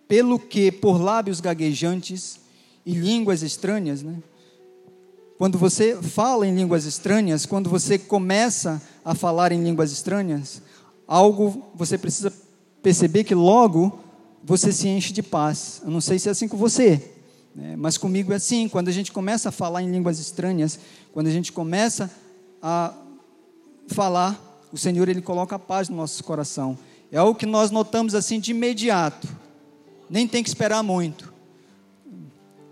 pelo 0.08 0.38
que 0.38 0.72
por 0.72 1.02
lábios 1.02 1.42
gaguejantes 1.42 2.40
e 2.86 2.94
línguas 2.94 3.42
estranhas, 3.42 4.04
né? 4.04 4.22
Quando 5.40 5.58
você 5.58 6.00
fala 6.00 6.46
em 6.46 6.54
línguas 6.54 6.86
estranhas, 6.86 7.44
quando 7.48 7.72
você 7.72 7.98
começa 7.98 8.80
a 9.04 9.16
falar 9.16 9.52
em 9.52 9.64
línguas 9.64 9.92
estranhas, 9.92 10.62
algo 11.08 11.72
você 11.74 11.98
precisa 11.98 12.32
perceber 12.84 13.24
que 13.24 13.34
logo 13.34 14.06
você 14.48 14.72
se 14.72 14.88
enche 14.88 15.12
de 15.12 15.22
paz. 15.22 15.82
Eu 15.84 15.92
não 15.92 16.00
sei 16.00 16.18
se 16.18 16.30
é 16.30 16.32
assim 16.32 16.48
com 16.48 16.56
você, 16.56 17.12
né? 17.54 17.76
mas 17.76 17.98
comigo 17.98 18.32
é 18.32 18.38
assim. 18.38 18.70
Quando 18.70 18.88
a 18.88 18.94
gente 18.94 19.12
começa 19.12 19.50
a 19.50 19.52
falar 19.52 19.84
em 19.84 19.92
línguas 19.92 20.20
estranhas, 20.20 20.80
quando 21.12 21.28
a 21.28 21.32
gente 21.32 21.52
começa 21.52 22.10
a 22.64 22.94
falar, 23.90 24.42
o 24.72 24.78
Senhor 24.78 25.10
ele 25.10 25.22
coloca 25.22 25.58
a 25.58 25.60
paz 25.60 25.90
no 25.90 25.98
nosso 25.98 26.24
coração. 26.24 26.80
É 27.12 27.18
algo 27.18 27.38
que 27.38 27.46
nós 27.46 27.72
notamos 27.72 28.16
assim 28.16 28.40
de 28.40 28.52
imediato. 28.52 29.28
Nem 30.10 30.26
tem 30.26 30.42
que 30.42 30.48
esperar 30.48 30.82
muito. 30.82 31.34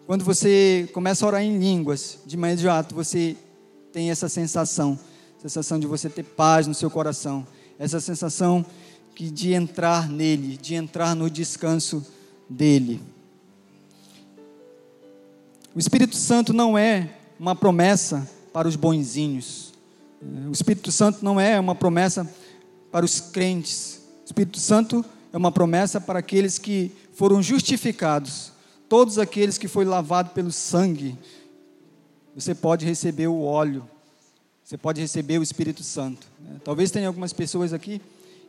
Quando 0.07 0.23
você 0.23 0.89
começa 0.93 1.25
a 1.25 1.27
orar 1.27 1.43
em 1.43 1.57
línguas, 1.57 2.19
de 2.25 2.37
imediato 2.37 2.95
você 2.95 3.35
tem 3.91 4.11
essa 4.11 4.29
sensação, 4.29 4.97
sensação 5.41 5.77
de 5.77 5.87
você 5.87 6.09
ter 6.09 6.23
paz 6.23 6.67
no 6.67 6.73
seu 6.73 6.89
coração, 6.89 7.45
essa 7.77 7.99
sensação 7.99 8.65
que 9.15 9.31
de 9.31 9.53
entrar 9.53 10.09
nele, 10.09 10.57
de 10.57 10.75
entrar 10.75 11.15
no 11.15 11.29
descanso 11.29 12.05
dele. 12.49 13.01
O 15.73 15.79
Espírito 15.79 16.17
Santo 16.17 16.53
não 16.53 16.77
é 16.77 17.09
uma 17.39 17.55
promessa 17.55 18.29
para 18.51 18.67
os 18.67 18.75
bonzinhos. 18.75 19.73
O 20.47 20.51
Espírito 20.51 20.91
Santo 20.91 21.23
não 21.23 21.39
é 21.39 21.57
uma 21.59 21.73
promessa 21.73 22.29
para 22.91 23.05
os 23.05 23.21
crentes. 23.21 24.01
O 24.23 24.25
Espírito 24.25 24.59
Santo 24.59 25.03
é 25.31 25.37
uma 25.37 25.51
promessa 25.51 26.01
para 26.01 26.19
aqueles 26.19 26.57
que 26.57 26.91
foram 27.13 27.41
justificados. 27.41 28.51
Todos 28.89 29.17
aqueles 29.17 29.57
que 29.57 29.67
foi 29.67 29.85
lavado 29.85 30.31
pelo 30.31 30.51
sangue, 30.51 31.17
você 32.35 32.53
pode 32.53 32.85
receber 32.85 33.27
o 33.27 33.41
óleo. 33.41 33.87
Você 34.63 34.77
pode 34.77 34.99
receber 34.99 35.39
o 35.39 35.43
Espírito 35.43 35.83
Santo. 35.83 36.27
Talvez 36.63 36.91
tenha 36.91 37.07
algumas 37.07 37.31
pessoas 37.31 37.71
aqui 37.71 38.01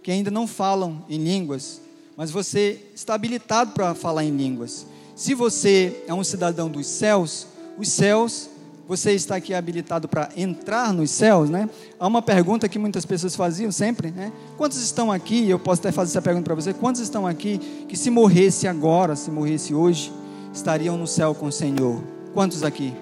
que 0.07 0.13
ainda 0.13 0.31
não 0.31 0.47
falam 0.47 1.05
em 1.09 1.19
línguas, 1.19 1.81
mas 2.17 2.31
você 2.31 2.81
está 2.95 3.15
habilitado 3.15 3.73
para 3.73 3.93
falar 3.93 4.23
em 4.23 4.31
línguas. 4.31 4.87
Se 5.17 5.35
você 5.35 6.05
é 6.07 6.15
um 6.15 6.23
cidadão 6.23 6.71
dos 6.71 6.87
céus, 6.87 7.49
os 7.77 7.89
céus 7.89 8.49
você 8.87 9.15
está 9.15 9.35
aqui 9.35 9.53
habilitado 9.53 10.07
para 10.07 10.29
entrar 10.37 10.93
nos 10.93 11.11
céus, 11.11 11.51
né? 11.51 11.69
Há 11.99 12.07
uma 12.07 12.23
pergunta 12.23 12.69
que 12.69 12.79
muitas 12.79 13.05
pessoas 13.05 13.35
faziam 13.35 13.73
sempre, 13.73 14.13
né? 14.13 14.33
Quantos 14.57 14.81
estão 14.81 15.11
aqui? 15.11 15.51
Eu 15.51 15.59
posso 15.59 15.81
até 15.81 15.91
fazer 15.91 16.13
essa 16.13 16.23
pergunta 16.23 16.45
para 16.45 16.55
você. 16.55 16.73
Quantos 16.73 17.01
estão 17.01 17.27
aqui 17.27 17.59
que 17.89 17.97
se 17.97 18.09
morresse 18.09 18.69
agora, 18.69 19.17
se 19.17 19.29
morresse 19.29 19.75
hoje, 19.75 20.13
estariam 20.55 20.97
no 20.97 21.09
céu 21.09 21.35
com 21.35 21.47
o 21.47 21.53
Senhor? 21.53 22.01
Quantos 22.33 22.63
aqui? 22.63 22.95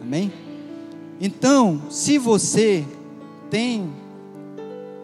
Amém? 0.00 0.32
Então, 1.20 1.82
se 1.90 2.16
você 2.16 2.86
tem 3.50 3.92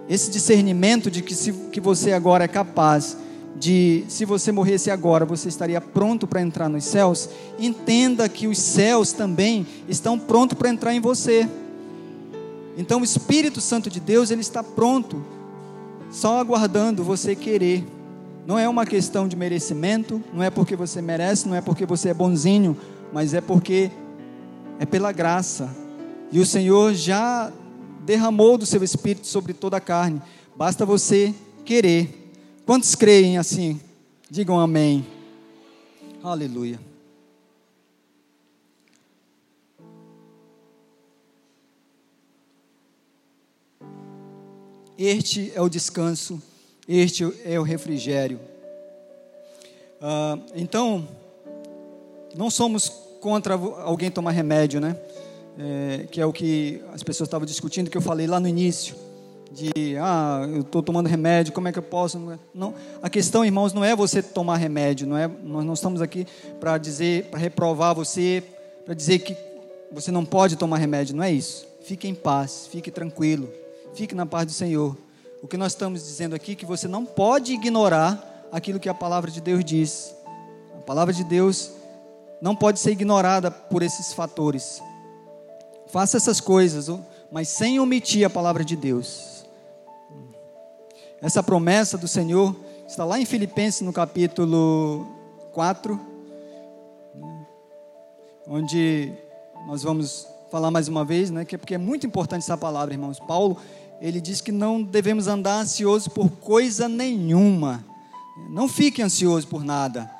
esse 0.08 0.30
discernimento 0.30 1.10
de 1.10 1.22
que, 1.22 1.34
se, 1.34 1.52
que 1.52 1.80
você 1.80 2.12
agora 2.12 2.44
é 2.44 2.48
capaz 2.48 3.16
de 3.56 4.04
se 4.08 4.24
você 4.24 4.50
morresse 4.50 4.90
agora, 4.90 5.24
você 5.24 5.48
estaria 5.48 5.80
pronto 5.80 6.26
para 6.26 6.42
entrar 6.42 6.68
nos 6.68 6.84
céus, 6.84 7.28
entenda 7.58 8.28
que 8.28 8.46
os 8.46 8.58
céus 8.58 9.12
também 9.12 9.66
estão 9.88 10.18
prontos 10.18 10.58
para 10.58 10.68
entrar 10.68 10.92
em 10.92 11.00
você. 11.00 11.48
Então 12.76 13.00
o 13.00 13.04
Espírito 13.04 13.60
Santo 13.60 13.88
de 13.88 14.00
Deus, 14.00 14.30
ele 14.30 14.40
está 14.40 14.62
pronto, 14.62 15.24
só 16.10 16.40
aguardando 16.40 17.04
você 17.04 17.34
querer. 17.36 17.84
Não 18.46 18.58
é 18.58 18.68
uma 18.68 18.84
questão 18.84 19.26
de 19.26 19.36
merecimento, 19.36 20.22
não 20.32 20.42
é 20.42 20.50
porque 20.50 20.76
você 20.76 21.00
merece, 21.00 21.48
não 21.48 21.54
é 21.54 21.60
porque 21.60 21.86
você 21.86 22.10
é 22.10 22.14
bonzinho, 22.14 22.76
mas 23.12 23.32
é 23.32 23.40
porque 23.40 23.90
é 24.78 24.84
pela 24.84 25.12
graça. 25.12 25.70
E 26.30 26.40
o 26.40 26.44
Senhor 26.44 26.92
já 26.92 27.50
derramou 28.04 28.56
do 28.58 28.66
seu 28.66 28.82
Espírito 28.84 29.26
sobre 29.26 29.52
toda 29.52 29.76
a 29.76 29.80
carne. 29.80 30.22
Basta 30.56 30.86
você 30.86 31.34
querer. 31.64 32.32
Quantos 32.64 32.94
creem 32.94 33.38
assim? 33.38 33.80
Digam 34.30 34.58
amém. 34.58 35.06
Aleluia. 36.22 36.78
Este 44.96 45.52
é 45.54 45.60
o 45.60 45.68
descanso, 45.68 46.40
este 46.88 47.24
é 47.44 47.58
o 47.58 47.64
refrigério. 47.64 48.38
Ah, 50.00 50.38
então, 50.54 51.08
não 52.36 52.48
somos 52.48 52.88
contra 53.20 53.54
alguém 53.54 54.10
tomar 54.10 54.30
remédio, 54.30 54.80
né? 54.80 54.96
É, 55.58 56.06
que 56.10 56.20
é 56.20 56.26
o 56.26 56.32
que 56.32 56.82
as 56.92 57.02
pessoas 57.02 57.28
estavam 57.28 57.46
discutindo, 57.46 57.88
que 57.88 57.96
eu 57.96 58.02
falei 58.02 58.26
lá 58.26 58.40
no 58.40 58.48
início 58.48 58.96
de 59.54 59.96
ah, 59.98 60.44
eu 60.52 60.62
estou 60.62 60.82
tomando 60.82 61.08
remédio, 61.08 61.52
como 61.52 61.68
é 61.68 61.72
que 61.72 61.78
eu 61.78 61.82
posso? 61.82 62.18
Não, 62.52 62.74
a 63.00 63.08
questão, 63.08 63.44
irmãos, 63.44 63.72
não 63.72 63.84
é 63.84 63.94
você 63.94 64.20
tomar 64.20 64.56
remédio, 64.56 65.06
não 65.06 65.16
é? 65.16 65.28
Nós 65.28 65.64
não 65.64 65.74
estamos 65.74 66.02
aqui 66.02 66.26
para 66.58 66.76
dizer, 66.76 67.26
para 67.26 67.38
reprovar 67.38 67.94
você, 67.94 68.42
para 68.84 68.94
dizer 68.94 69.20
que 69.20 69.36
você 69.92 70.10
não 70.10 70.24
pode 70.24 70.56
tomar 70.56 70.78
remédio, 70.78 71.14
não 71.14 71.22
é 71.22 71.30
isso. 71.30 71.66
Fique 71.82 72.08
em 72.08 72.14
paz, 72.14 72.68
fique 72.70 72.90
tranquilo, 72.90 73.48
fique 73.94 74.14
na 74.14 74.26
paz 74.26 74.46
do 74.46 74.52
Senhor. 74.52 74.96
O 75.40 75.46
que 75.46 75.56
nós 75.56 75.72
estamos 75.72 76.02
dizendo 76.02 76.34
aqui 76.34 76.52
é 76.52 76.54
que 76.56 76.66
você 76.66 76.88
não 76.88 77.04
pode 77.04 77.52
ignorar 77.52 78.48
aquilo 78.50 78.80
que 78.80 78.88
a 78.88 78.94
palavra 78.94 79.30
de 79.30 79.40
Deus 79.40 79.64
diz. 79.64 80.14
A 80.76 80.80
palavra 80.80 81.14
de 81.14 81.22
Deus 81.22 81.70
não 82.40 82.56
pode 82.56 82.80
ser 82.80 82.90
ignorada 82.90 83.50
por 83.50 83.82
esses 83.82 84.12
fatores. 84.12 84.82
Faça 85.94 86.16
essas 86.16 86.40
coisas, 86.40 86.88
mas 87.30 87.48
sem 87.48 87.78
omitir 87.78 88.26
a 88.26 88.28
palavra 88.28 88.64
de 88.64 88.74
Deus. 88.74 89.46
Essa 91.22 91.40
promessa 91.40 91.96
do 91.96 92.08
Senhor 92.08 92.56
está 92.84 93.04
lá 93.04 93.20
em 93.20 93.24
Filipenses 93.24 93.80
no 93.82 93.92
capítulo 93.92 95.06
4, 95.52 96.00
onde 98.48 99.12
nós 99.68 99.84
vamos 99.84 100.26
falar 100.50 100.68
mais 100.72 100.88
uma 100.88 101.04
vez, 101.04 101.30
né, 101.30 101.44
que 101.44 101.54
é 101.54 101.58
porque 101.58 101.76
é 101.76 101.78
muito 101.78 102.04
importante 102.04 102.42
essa 102.42 102.56
palavra, 102.56 102.92
irmãos. 102.92 103.20
Paulo, 103.20 103.56
ele 104.00 104.20
diz 104.20 104.40
que 104.40 104.50
não 104.50 104.82
devemos 104.82 105.28
andar 105.28 105.60
ansiosos 105.60 106.08
por 106.08 106.28
coisa 106.28 106.88
nenhuma. 106.88 107.84
Não 108.50 108.66
fique 108.66 109.00
ansioso 109.00 109.46
por 109.46 109.62
nada. 109.62 110.10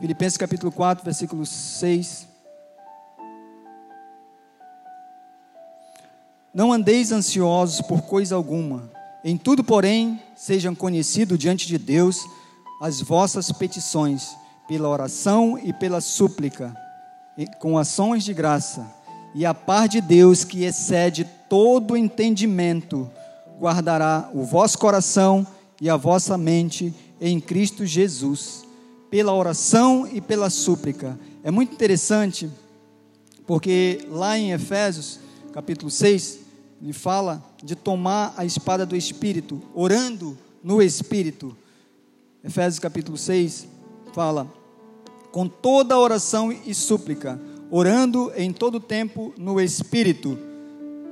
Filipenses 0.00 0.36
capítulo 0.36 0.72
4, 0.72 1.04
versículo 1.04 1.46
6. 1.46 2.26
Não 6.58 6.72
andeis 6.72 7.12
ansiosos 7.12 7.80
por 7.80 8.02
coisa 8.02 8.34
alguma, 8.34 8.90
em 9.22 9.36
tudo, 9.36 9.62
porém, 9.62 10.20
sejam 10.34 10.74
conhecidos 10.74 11.38
diante 11.38 11.68
de 11.68 11.78
Deus 11.78 12.26
as 12.82 13.00
vossas 13.00 13.52
petições, 13.52 14.36
pela 14.66 14.88
oração 14.88 15.56
e 15.56 15.72
pela 15.72 16.00
súplica, 16.00 16.76
com 17.60 17.78
ações 17.78 18.24
de 18.24 18.34
graça. 18.34 18.84
E 19.36 19.46
a 19.46 19.54
paz 19.54 19.88
de 19.88 20.00
Deus, 20.00 20.42
que 20.42 20.64
excede 20.64 21.24
todo 21.48 21.96
entendimento, 21.96 23.08
guardará 23.60 24.28
o 24.34 24.42
vosso 24.42 24.80
coração 24.80 25.46
e 25.80 25.88
a 25.88 25.96
vossa 25.96 26.36
mente 26.36 26.92
em 27.20 27.38
Cristo 27.38 27.86
Jesus. 27.86 28.66
pela 29.08 29.32
oração 29.32 30.08
e 30.12 30.20
pela 30.20 30.50
súplica. 30.50 31.16
É 31.44 31.52
muito 31.52 31.72
interessante, 31.72 32.50
porque 33.46 34.04
lá 34.10 34.36
em 34.36 34.50
Efésios, 34.50 35.20
capítulo 35.52 35.88
6, 35.88 36.47
ele 36.80 36.92
fala 36.92 37.42
de 37.62 37.74
tomar 37.74 38.34
a 38.36 38.44
espada 38.44 38.86
do 38.86 38.96
Espírito, 38.96 39.60
orando 39.74 40.38
no 40.62 40.80
Espírito. 40.80 41.56
Efésios 42.42 42.78
capítulo 42.78 43.16
6 43.16 43.66
fala: 44.12 44.46
com 45.32 45.48
toda 45.48 45.98
oração 45.98 46.52
e 46.52 46.72
súplica, 46.72 47.40
orando 47.70 48.32
em 48.36 48.52
todo 48.52 48.80
tempo 48.80 49.32
no 49.36 49.60
Espírito, 49.60 50.38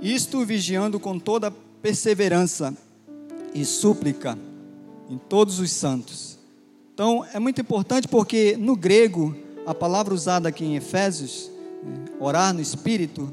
isto 0.00 0.44
vigiando 0.44 1.00
com 1.00 1.18
toda 1.18 1.50
perseverança 1.50 2.76
e 3.54 3.64
súplica 3.64 4.38
em 5.08 5.18
todos 5.18 5.58
os 5.58 5.70
santos. 5.70 6.38
Então, 6.94 7.24
é 7.32 7.38
muito 7.38 7.60
importante 7.60 8.08
porque 8.08 8.56
no 8.56 8.74
grego, 8.74 9.36
a 9.66 9.74
palavra 9.74 10.14
usada 10.14 10.48
aqui 10.48 10.64
em 10.64 10.76
Efésios, 10.76 11.50
né, 11.82 12.06
orar 12.18 12.54
no 12.54 12.60
Espírito, 12.60 13.32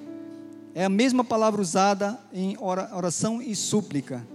é 0.75 0.83
a 0.85 0.89
mesma 0.89 1.23
palavra 1.23 1.61
usada 1.61 2.19
em 2.33 2.57
oração 2.59 3.41
e 3.41 3.55
súplica, 3.55 4.25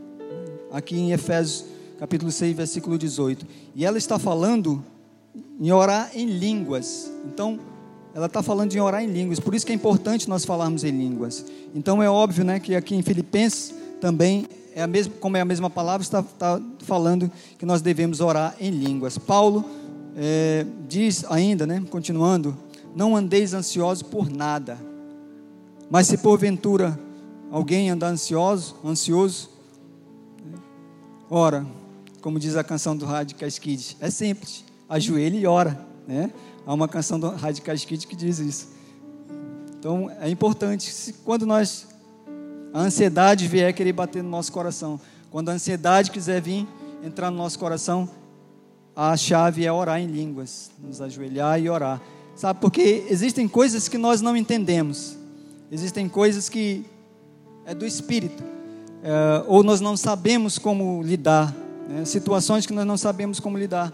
aqui 0.71 0.97
em 0.97 1.13
Efésios 1.13 1.65
capítulo 1.99 2.31
6, 2.31 2.57
versículo 2.57 2.97
18. 2.97 3.47
E 3.75 3.85
ela 3.85 3.99
está 3.99 4.19
falando 4.19 4.83
em 5.61 5.73
orar 5.73 6.11
em 6.15 6.27
línguas. 6.27 7.11
Então, 7.27 7.59
ela 8.15 8.27
está 8.27 8.43
falando 8.43 8.73
em 8.73 8.81
orar 8.81 9.03
em 9.03 9.09
línguas, 9.09 9.41
por 9.41 9.55
isso 9.55 9.67
que 9.67 9.73
é 9.73 9.75
importante 9.75 10.29
nós 10.29 10.45
falarmos 10.45 10.85
em 10.85 10.91
línguas. 10.91 11.45
Então, 11.75 12.03
é 12.03 12.09
óbvio 12.09 12.45
né, 12.45 12.61
que 12.61 12.75
aqui 12.75 12.95
em 12.95 13.03
Filipenses 13.03 13.75
também, 14.01 14.47
é 14.75 14.83
a 14.83 14.87
mesma, 14.87 15.13
como 15.21 15.37
é 15.37 15.41
a 15.41 15.45
mesma 15.45 15.69
palavra, 15.69 16.03
está, 16.03 16.21
está 16.21 16.61
falando 16.81 17.31
que 17.59 17.67
nós 17.67 17.83
devemos 17.83 18.21
orar 18.21 18.55
em 18.61 18.71
línguas. 18.71 19.19
Paulo 19.19 19.65
é, 20.17 20.65
diz 20.89 21.25
ainda, 21.29 21.67
né, 21.67 21.83
continuando, 21.91 22.57
não 22.95 23.17
andeis 23.17 23.55
ansiosos 23.55 24.03
por 24.03 24.31
nada, 24.31 24.79
mas 25.91 26.07
se 26.07 26.19
porventura 26.19 26.99
alguém 27.51 27.91
andar 27.91 28.09
ansioso, 28.09 28.77
ansioso, 28.85 29.51
ora, 31.31 31.67
como 32.21 32.39
diz 32.39 32.57
a 32.57 32.65
canção 32.65 32.97
do 32.97 33.07
Radicais 33.07 33.59
Kids, 33.59 33.97
é 34.01 34.11
simples, 34.11 34.65
ajoelha 34.89 35.37
e 35.37 35.47
ora, 35.47 35.81
né? 36.07 36.31
Há 36.67 36.75
uma 36.75 36.89
canção 36.89 37.19
do 37.19 37.31
Radicais 37.31 37.85
Kids 37.85 38.05
que 38.05 38.15
diz 38.15 38.39
isso. 38.39 38.69
Então, 39.79 40.11
é 40.21 40.29
importante, 40.29 40.91
se, 40.91 41.13
quando 41.13 41.47
nós, 41.47 41.87
a 42.73 42.81
ansiedade 42.81 43.47
vier 43.47 43.73
querer 43.73 43.93
bater 43.93 44.23
no 44.23 44.29
nosso 44.29 44.53
coração, 44.53 45.01
quando 45.31 45.49
a 45.49 45.53
ansiedade 45.53 46.11
quiser 46.11 46.41
vir 46.43 46.67
entrar 47.03 47.31
no 47.31 47.37
nosso 47.37 47.59
coração, 47.59 48.09
a 48.95 49.17
chave 49.17 49.65
é 49.65 49.73
orar 49.73 50.01
em 50.01 50.07
línguas, 50.07 50.71
nos 50.83 51.01
ajoelhar 51.01 51.61
e 51.61 51.71
orar. 51.71 52.01
Sabe, 52.35 52.61
porque 52.61 53.07
existem 53.09 53.47
coisas 53.47 53.89
que 53.89 53.99
nós 53.99 54.21
não 54.21 54.37
entendemos. 54.37 55.18
Existem 55.71 56.09
coisas 56.09 56.49
que 56.49 56.85
é 57.67 57.75
do 57.75 57.87
espírito, 57.87 58.43
é, 59.03 59.45
ou 59.47 59.63
nós 59.63 59.81
não 59.81 59.97
sabemos 59.97 60.59
como 60.59 61.03
lidar, 61.03 61.55
né? 61.89 62.05
situações 62.07 62.65
que 62.65 62.73
nós 62.73 62.87
não 62.87 62.97
sabemos 62.97 63.39
como 63.39 63.59
lidar. 63.59 63.93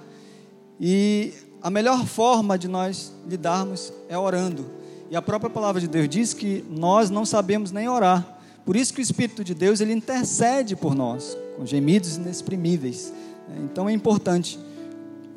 E 0.81 1.33
a 1.61 1.71
melhor 1.71 2.07
forma 2.07 2.57
de 2.57 2.69
nós 2.69 3.13
lidarmos 3.29 3.93
é 4.09 4.17
orando. 4.17 4.67
E 5.11 5.17
a 5.17 5.23
própria 5.23 5.51
palavra 5.51 5.81
de 5.81 5.89
Deus 5.89 6.09
diz 6.09 6.33
que 6.33 6.65
nós 6.71 7.11
não 7.11 7.25
sabemos 7.25 7.73
nem 7.73 7.89
orar. 7.89 8.39
Por 8.65 8.77
isso 8.77 8.95
que 8.95 9.01
o 9.01 9.03
Espírito 9.03 9.43
de 9.43 9.55
Deus 9.55 9.81
ele 9.81 9.93
intercede 9.93 10.77
por 10.77 10.95
nós, 10.95 11.37
com 11.57 11.67
gemidos 11.67 12.17
inexprimíveis. 12.17 13.13
Né? 13.49 13.57
Então 13.65 13.89
é 13.89 13.93
importante 13.93 14.59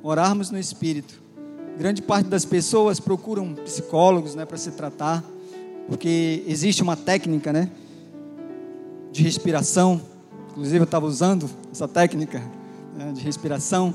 orarmos 0.04 0.52
no 0.52 0.60
Espírito. 0.60 1.22
Grande 1.78 2.02
parte 2.02 2.28
das 2.28 2.46
pessoas 2.46 3.00
procuram 3.00 3.54
psicólogos 3.56 4.36
né, 4.36 4.46
para 4.46 4.58
se 4.58 4.72
tratar 4.72 5.24
porque 5.88 6.44
existe 6.46 6.84
uma 6.84 6.96
técnica, 6.96 7.54
né, 7.54 7.70
de 9.12 9.24
respiração. 9.24 10.00
Inclusive 10.52 10.80
eu 10.80 10.84
estava 10.84 11.06
usando 11.06 11.50
essa 11.72 11.88
técnica 11.88 12.44
né, 12.96 13.12
de 13.14 13.22
respiração 13.22 13.94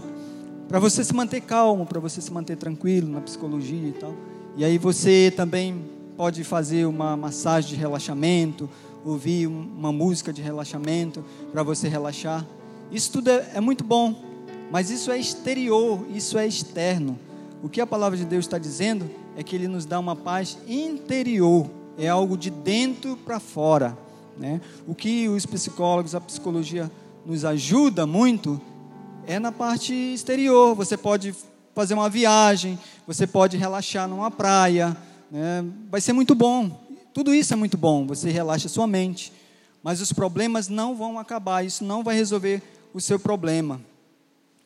para 0.69 0.79
você 0.79 1.05
se 1.05 1.15
manter 1.15 1.43
calmo, 1.43 1.85
para 1.85 2.01
você 2.01 2.21
se 2.21 2.33
manter 2.33 2.57
tranquilo 2.57 3.09
na 3.09 3.21
psicologia 3.21 3.89
e 3.89 3.93
tal. 3.93 4.15
E 4.57 4.65
aí 4.65 4.79
você 4.79 5.33
também 5.37 5.85
pode 6.17 6.45
fazer 6.45 6.87
uma 6.87 7.17
massagem 7.17 7.71
de 7.71 7.77
relaxamento, 7.77 8.69
ouvir 9.05 9.47
uma 9.47 9.93
música 9.93 10.33
de 10.33 10.41
relaxamento 10.41 11.25
para 11.51 11.63
você 11.63 11.89
relaxar. 11.89 12.47
Isso 12.91 13.13
tudo 13.13 13.31
é, 13.31 13.53
é 13.55 13.61
muito 13.61 13.85
bom, 13.85 14.15
mas 14.71 14.91
isso 14.91 15.11
é 15.11 15.19
exterior, 15.19 16.07
isso 16.15 16.39
é 16.39 16.47
externo. 16.47 17.19
O 17.63 17.69
que 17.69 17.81
a 17.81 17.87
palavra 17.87 18.17
de 18.17 18.25
Deus 18.25 18.45
está 18.45 18.59
dizendo 18.59 19.11
é 19.37 19.43
que 19.43 19.55
Ele 19.55 19.69
nos 19.69 19.85
dá 19.85 19.99
uma 19.99 20.17
paz 20.17 20.59
interior 20.67 21.69
é 21.99 22.09
algo 22.09 22.37
de 22.37 22.51
dentro 22.51 23.17
para 23.17 23.39
fora. 23.41 23.97
Né? 24.37 24.61
O 24.87 24.95
que 24.95 25.29
os 25.29 25.47
psicólogos, 25.47 26.15
a 26.15 26.21
psicologia 26.21 26.91
nos 27.25 27.45
ajuda 27.45 28.07
muito 28.07 28.61
é 29.27 29.39
na 29.39 29.53
parte 29.53 29.93
exterior. 29.93 30.75
Você 30.75 30.97
pode 30.97 31.35
fazer 31.75 31.95
uma 31.95 32.09
viagem, 32.09 32.79
você 33.07 33.27
pode 33.27 33.57
relaxar 33.57 34.09
numa 34.09 34.31
praia, 34.31 34.97
né? 35.31 35.65
vai 35.91 36.01
ser 36.01 36.13
muito 36.13 36.35
bom. 36.35 36.81
Tudo 37.15 37.35
isso 37.35 37.53
é 37.53 37.57
muito 37.57 37.77
bom, 37.77 38.07
você 38.07 38.31
relaxa 38.31 38.69
sua 38.69 38.87
mente. 38.87 39.33
Mas 39.83 40.01
os 40.01 40.13
problemas 40.13 40.69
não 40.69 40.95
vão 40.95 41.19
acabar, 41.19 41.65
isso 41.65 41.85
não 41.85 42.03
vai 42.03 42.15
resolver 42.15 42.63
o 42.95 43.01
seu 43.01 43.19
problema. 43.19 43.81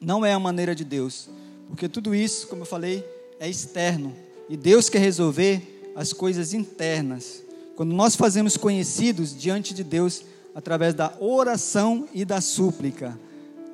Não 0.01 0.24
é 0.24 0.33
a 0.33 0.39
maneira 0.39 0.74
de 0.74 0.85
Deus. 0.85 1.29
Porque 1.68 1.89
tudo 1.89 2.14
isso, 2.14 2.47
como 2.49 2.62
eu 2.62 2.66
falei, 2.66 3.05
é 3.41 3.49
externo. 3.49 4.14
E 4.49 4.57
Deus 4.57 4.89
quer 4.89 4.99
resolver 4.99 5.76
as 5.97 6.12
coisas 6.12 6.53
internas. 6.53 7.42
Quando 7.74 7.94
nós 7.94 8.14
fazemos 8.14 8.57
conhecidos 8.57 9.34
diante 9.34 9.72
de 9.72 9.82
Deus 9.82 10.22
através 10.55 10.94
da 10.94 11.12
oração 11.18 12.07
e 12.12 12.24
da 12.24 12.40
súplica. 12.40 13.18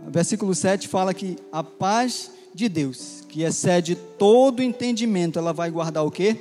Versículo 0.09 0.55
7 0.55 0.89
fala 0.89 1.13
que 1.13 1.37
a 1.51 1.63
paz 1.63 2.31
de 2.55 2.69
Deus, 2.69 3.25
que 3.29 3.43
excede 3.43 3.97
todo 4.19 4.63
entendimento, 4.63 5.39
ela 5.39 5.53
vai 5.53 5.71
guardar 5.71 6.05
o 6.05 6.11
quê? 6.11 6.37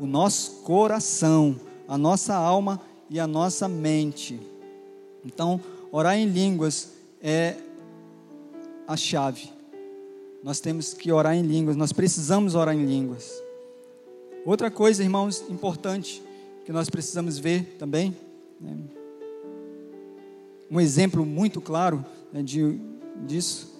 O 0.00 0.06
nosso 0.06 0.62
coração, 0.62 1.58
a 1.86 1.98
nossa 1.98 2.34
alma 2.34 2.80
e 3.10 3.20
a 3.20 3.26
nossa 3.26 3.68
mente. 3.68 4.40
Então, 5.24 5.60
orar 5.90 6.16
em 6.16 6.26
línguas 6.26 6.90
é 7.22 7.56
a 8.86 8.96
chave. 8.96 9.50
Nós 10.42 10.60
temos 10.60 10.94
que 10.94 11.10
orar 11.10 11.34
em 11.34 11.42
línguas, 11.42 11.76
nós 11.76 11.92
precisamos 11.92 12.54
orar 12.54 12.74
em 12.74 12.84
línguas. 12.84 13.47
Outra 14.48 14.70
coisa, 14.70 15.02
irmãos, 15.02 15.44
importante 15.50 16.22
que 16.64 16.72
nós 16.72 16.88
precisamos 16.88 17.38
ver 17.38 17.76
também, 17.78 18.16
né? 18.58 18.78
um 20.70 20.80
exemplo 20.80 21.26
muito 21.26 21.60
claro 21.60 22.02
né, 22.32 22.42
de, 22.42 22.80
disso, 23.26 23.70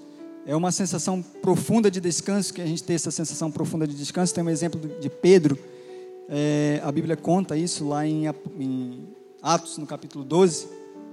é 0.45 0.55
uma 0.55 0.71
sensação 0.71 1.23
profunda 1.23 1.91
de 1.91 2.03
descanso, 2.03 2.53
que 2.53 2.61
a 2.61 2.66
gente 2.66 2.85
tem 2.85 2.97
essa 2.97 3.11
sensação 3.11 3.51
profunda 3.51 3.87
de 3.87 3.95
descanso. 3.95 4.35
Tem 4.35 4.45
um 4.45 4.51
exemplo 4.51 4.79
de 5.01 5.09
Pedro, 5.09 5.59
é, 6.29 6.83
a 6.85 6.93
Bíblia 6.93 7.16
conta 7.16 7.57
isso 7.57 7.89
lá 7.89 8.07
em, 8.07 8.27
em 8.61 9.09
Atos, 9.41 9.79
no 9.79 9.87
capítulo 9.87 10.23
12, 10.23 10.66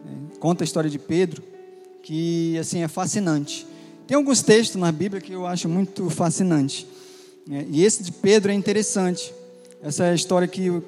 né, 0.04 0.18
conta 0.38 0.66
a 0.66 0.66
história 0.66 0.90
de 0.90 1.00
Pedro, 1.00 1.42
que 2.04 2.58
assim 2.58 2.84
é 2.84 2.90
fascinante. 2.90 3.66
Tem 4.06 4.18
alguns 4.18 4.42
textos 4.42 4.82
na 4.82 4.92
Bíblia 4.92 5.22
que 5.22 5.32
eu 5.32 5.48
acho 5.48 5.70
muito 5.70 6.10
fascinante. 6.10 6.86
É, 7.50 7.66
e 7.70 7.86
esse 7.86 8.04
de 8.04 8.12
Pedro 8.12 8.52
é 8.52 8.54
interessante. 8.54 9.34
Essa 9.86 10.06
é 10.06 10.10
a 10.10 10.16
história 10.16 10.48
que 10.48 10.82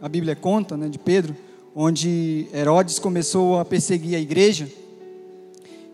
a 0.00 0.08
Bíblia 0.08 0.34
conta, 0.34 0.78
né, 0.78 0.88
de 0.88 0.98
Pedro, 0.98 1.36
onde 1.76 2.48
Herodes 2.54 2.98
começou 2.98 3.58
a 3.58 3.66
perseguir 3.66 4.16
a 4.16 4.18
igreja. 4.18 4.66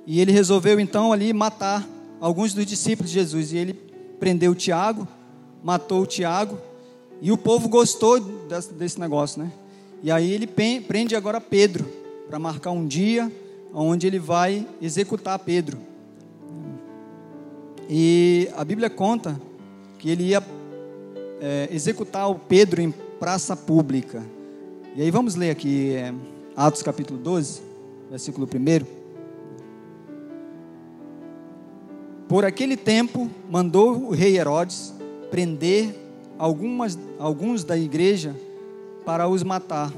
E 0.07 0.21
ele 0.21 0.31
resolveu 0.31 0.79
então 0.79 1.13
ali 1.13 1.33
matar 1.33 1.85
alguns 2.21 2.55
dos 2.55 2.65
discípulos 2.65 3.11
de 3.11 3.19
Jesus. 3.19 3.53
E 3.53 3.57
ele 3.57 3.75
prendeu 4.21 4.55
Tiago, 4.55 5.09
matou 5.61 6.07
Tiago. 6.07 6.57
E 7.21 7.33
o 7.33 7.37
povo 7.37 7.69
gostou 7.69 8.21
desse, 8.79 9.01
negócio, 9.01 9.43
né? 9.43 9.51
E 10.01 10.09
aí 10.09 10.31
ele 10.31 10.47
prende 10.47 11.17
agora 11.17 11.41
Pedro 11.41 11.85
para 12.29 12.39
marcar 12.39 12.71
um 12.71 12.87
dia 12.87 13.29
onde 13.75 14.07
ele 14.07 14.21
vai 14.21 14.65
executar 14.81 15.37
Pedro. 15.41 15.79
E 17.89 18.49
a 18.57 18.65
Bíblia 18.65 18.89
conta 18.89 19.37
que 19.99 20.09
ele 20.09 20.29
ia 20.29 20.41
é, 21.41 21.69
executar 21.73 22.31
o 22.31 22.35
Pedro 22.35 22.81
em 22.81 22.91
praça 22.91 23.57
pública. 23.57 24.23
E 24.95 25.03
aí 25.03 25.11
vamos 25.11 25.35
ler 25.35 25.51
aqui 25.51 25.95
é, 25.95 26.13
Atos 26.55 26.83
capítulo 26.83 27.19
12, 27.19 27.63
versículo 28.11 28.47
1. 28.47 29.01
Por 32.29 32.45
aquele 32.45 32.77
tempo, 32.77 33.29
mandou 33.51 34.09
o 34.09 34.11
rei 34.11 34.39
Herodes 34.39 34.95
prender 35.31 35.95
algumas, 36.39 36.99
alguns 37.19 37.65
da 37.65 37.77
igreja 37.77 38.37
para 39.05 39.27
os 39.27 39.43
matar, 39.43 39.93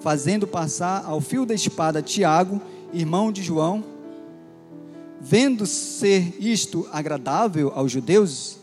fazendo 0.00 0.46
passar 0.46 1.04
ao 1.06 1.20
fio 1.20 1.46
da 1.46 1.54
espada 1.54 2.02
Tiago, 2.02 2.60
irmão 2.92 3.32
de 3.32 3.42
João. 3.42 3.82
vendo 5.20 5.64
ser 5.64 6.34
isto 6.38 6.86
agradável 6.92 7.72
aos 7.74 7.90
judeus, 7.90 8.58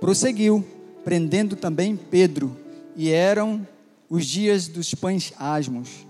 prosseguiu, 0.00 0.64
prendendo 1.04 1.56
também 1.56 1.96
Pedro, 1.96 2.56
e 2.96 3.10
eram 3.10 3.66
os 4.08 4.26
dias 4.26 4.68
dos 4.68 4.94
pães 4.94 5.32
asmos. 5.38 6.06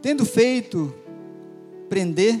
Tendo 0.00 0.24
feito 0.24 0.94
prender, 1.88 2.40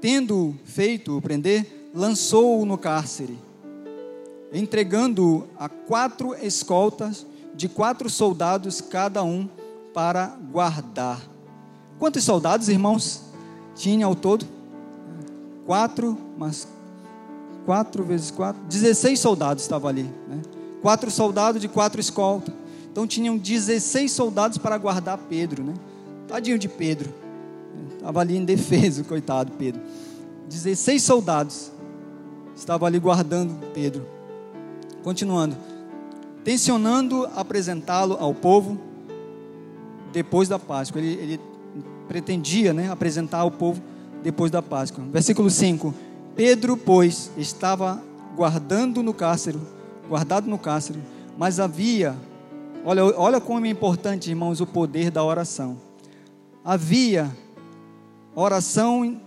tendo 0.00 0.54
feito 0.64 1.20
prender, 1.20 1.90
lançou-o 1.94 2.66
no 2.66 2.76
cárcere, 2.76 3.38
entregando-o 4.52 5.46
a 5.56 5.68
quatro 5.68 6.34
escoltas 6.34 7.24
de 7.54 7.68
quatro 7.68 8.10
soldados 8.10 8.80
cada 8.80 9.22
um 9.22 9.48
para 9.94 10.26
guardar. 10.50 11.20
Quantos 11.98 12.24
soldados, 12.24 12.68
irmãos, 12.68 13.22
tinha 13.76 14.06
ao 14.06 14.14
todo? 14.14 14.44
Quatro, 15.64 16.18
mas 16.36 16.66
quatro 17.64 18.02
vezes 18.04 18.30
quatro, 18.30 18.60
dezesseis 18.68 19.20
soldados 19.20 19.62
estavam 19.62 19.88
ali. 19.88 20.10
Né? 20.28 20.40
Quatro 20.80 21.10
soldados 21.10 21.60
de 21.60 21.68
quatro 21.68 22.00
escoltas. 22.00 22.54
Então 22.90 23.06
tinham 23.06 23.38
16 23.38 24.12
soldados 24.12 24.58
para 24.58 24.76
guardar 24.76 25.16
Pedro, 25.16 25.64
né? 25.64 25.72
Tadinho 26.28 26.58
de 26.58 26.68
Pedro. 26.68 27.12
Estava 27.94 28.20
ali 28.20 28.36
indefeso, 28.36 29.04
coitado 29.08 29.52
Pedro. 29.52 29.80
16 30.48 31.02
soldados 31.02 31.72
estavam 32.54 32.86
ali 32.86 32.98
guardando 32.98 33.54
Pedro. 33.72 34.06
Continuando. 35.02 35.56
Tensionando 36.44 37.26
apresentá-lo 37.34 38.16
ao 38.20 38.34
povo 38.34 38.78
depois 40.12 40.48
da 40.48 40.58
Páscoa. 40.58 41.00
Ele, 41.00 41.14
ele 41.14 41.40
pretendia 42.06 42.74
né, 42.74 42.90
apresentar 42.90 43.38
ao 43.38 43.50
povo 43.50 43.80
depois 44.22 44.50
da 44.50 44.60
Páscoa. 44.60 45.02
Versículo 45.10 45.48
5: 45.48 45.94
Pedro, 46.34 46.76
pois, 46.76 47.30
estava 47.36 48.02
guardando 48.34 49.02
no 49.02 49.12
cárcere, 49.12 49.58
guardado 50.08 50.48
no 50.48 50.58
cárcere, 50.58 50.98
mas 51.36 51.60
havia, 51.60 52.16
olha, 52.84 53.04
olha 53.04 53.40
como 53.40 53.66
é 53.66 53.68
importante, 53.68 54.30
irmãos, 54.30 54.60
o 54.60 54.66
poder 54.66 55.10
da 55.10 55.22
oração. 55.22 55.76
Havia 56.64 57.30
oração 58.34 59.20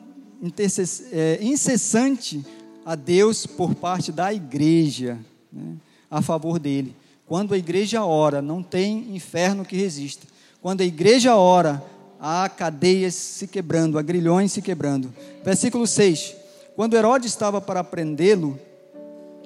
é, 1.11 1.39
incessante 1.41 2.43
a 2.85 2.95
Deus 2.95 3.45
por 3.45 3.75
parte 3.75 4.11
da 4.11 4.33
igreja, 4.33 5.17
né, 5.51 5.75
a 6.09 6.21
favor 6.21 6.59
dele. 6.59 6.95
Quando 7.27 7.53
a 7.53 7.57
igreja 7.57 8.03
ora, 8.05 8.41
não 8.41 8.61
tem 8.61 9.15
inferno 9.15 9.65
que 9.65 9.75
resista. 9.75 10.27
Quando 10.61 10.81
a 10.81 10.85
igreja 10.85 11.35
ora, 11.35 11.83
há 12.19 12.47
cadeias 12.49 13.13
se 13.15 13.47
quebrando, 13.47 13.97
há 13.97 14.01
grilhões 14.01 14.51
se 14.51 14.61
quebrando. 14.61 15.13
Versículo 15.43 15.87
6: 15.87 16.35
Quando 16.75 16.95
Herodes 16.95 17.29
estava 17.29 17.61
para 17.61 17.83
prendê-lo, 17.83 18.59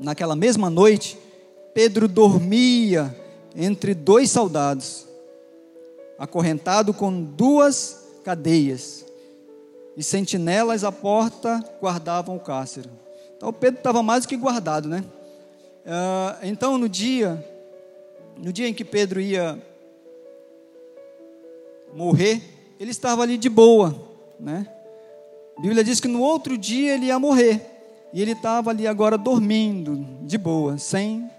naquela 0.01 0.35
mesma 0.35 0.69
noite, 0.69 1.17
Pedro 1.73 2.07
dormia 2.07 3.15
entre 3.55 3.93
dois 3.93 4.31
soldados, 4.31 5.05
acorrentado 6.17 6.91
com 6.93 7.21
duas 7.21 8.03
cadeias, 8.23 9.05
e 9.95 10.03
sentinelas 10.03 10.83
à 10.83 10.91
porta 10.91 11.63
guardavam 11.79 12.35
o 12.35 12.39
cárcere. 12.39 12.89
Então 13.37 13.53
Pedro 13.53 13.79
estava 13.79 14.01
mais 14.01 14.23
do 14.23 14.29
que 14.29 14.37
guardado, 14.37 14.89
né? 14.89 15.03
Ah, 15.85 16.37
então 16.41 16.77
no 16.77 16.89
dia, 16.89 17.45
no 18.37 18.51
dia 18.51 18.67
em 18.67 18.73
que 18.73 18.83
Pedro 18.83 19.19
ia 19.21 19.61
morrer, 21.93 22.41
ele 22.79 22.91
estava 22.91 23.21
ali 23.21 23.37
de 23.37 23.49
boa, 23.49 23.95
né? 24.39 24.67
A 25.59 25.61
Bíblia 25.61 25.83
diz 25.83 25.99
que 25.99 26.07
no 26.07 26.21
outro 26.21 26.57
dia 26.57 26.93
ele 26.93 27.07
ia 27.07 27.19
morrer. 27.19 28.07
E 28.13 28.21
ele 28.21 28.31
estava 28.31 28.69
ali 28.69 28.87
agora 28.87 29.17
dormindo, 29.17 30.07
de 30.21 30.37
boa, 30.37 30.77
sem, 30.77 31.29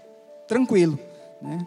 tranquilo, 0.47 0.97
né? 1.41 1.65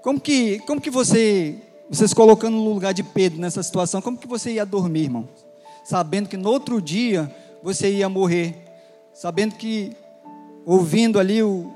Como 0.00 0.20
que, 0.20 0.60
como 0.60 0.80
que 0.80 0.90
você, 0.90 1.56
vocês 1.90 2.14
colocando 2.14 2.54
no 2.54 2.72
lugar 2.72 2.94
de 2.94 3.02
Pedro 3.02 3.40
nessa 3.40 3.64
situação, 3.64 4.00
como 4.00 4.16
que 4.16 4.28
você 4.28 4.52
ia 4.52 4.64
dormir, 4.64 5.02
irmão? 5.02 5.28
Sabendo 5.84 6.28
que 6.28 6.36
no 6.36 6.48
outro 6.48 6.80
dia 6.80 7.34
você 7.64 7.90
ia 7.90 8.08
morrer, 8.08 8.54
sabendo 9.12 9.56
que, 9.56 9.90
ouvindo 10.64 11.18
ali 11.18 11.42
o, 11.42 11.70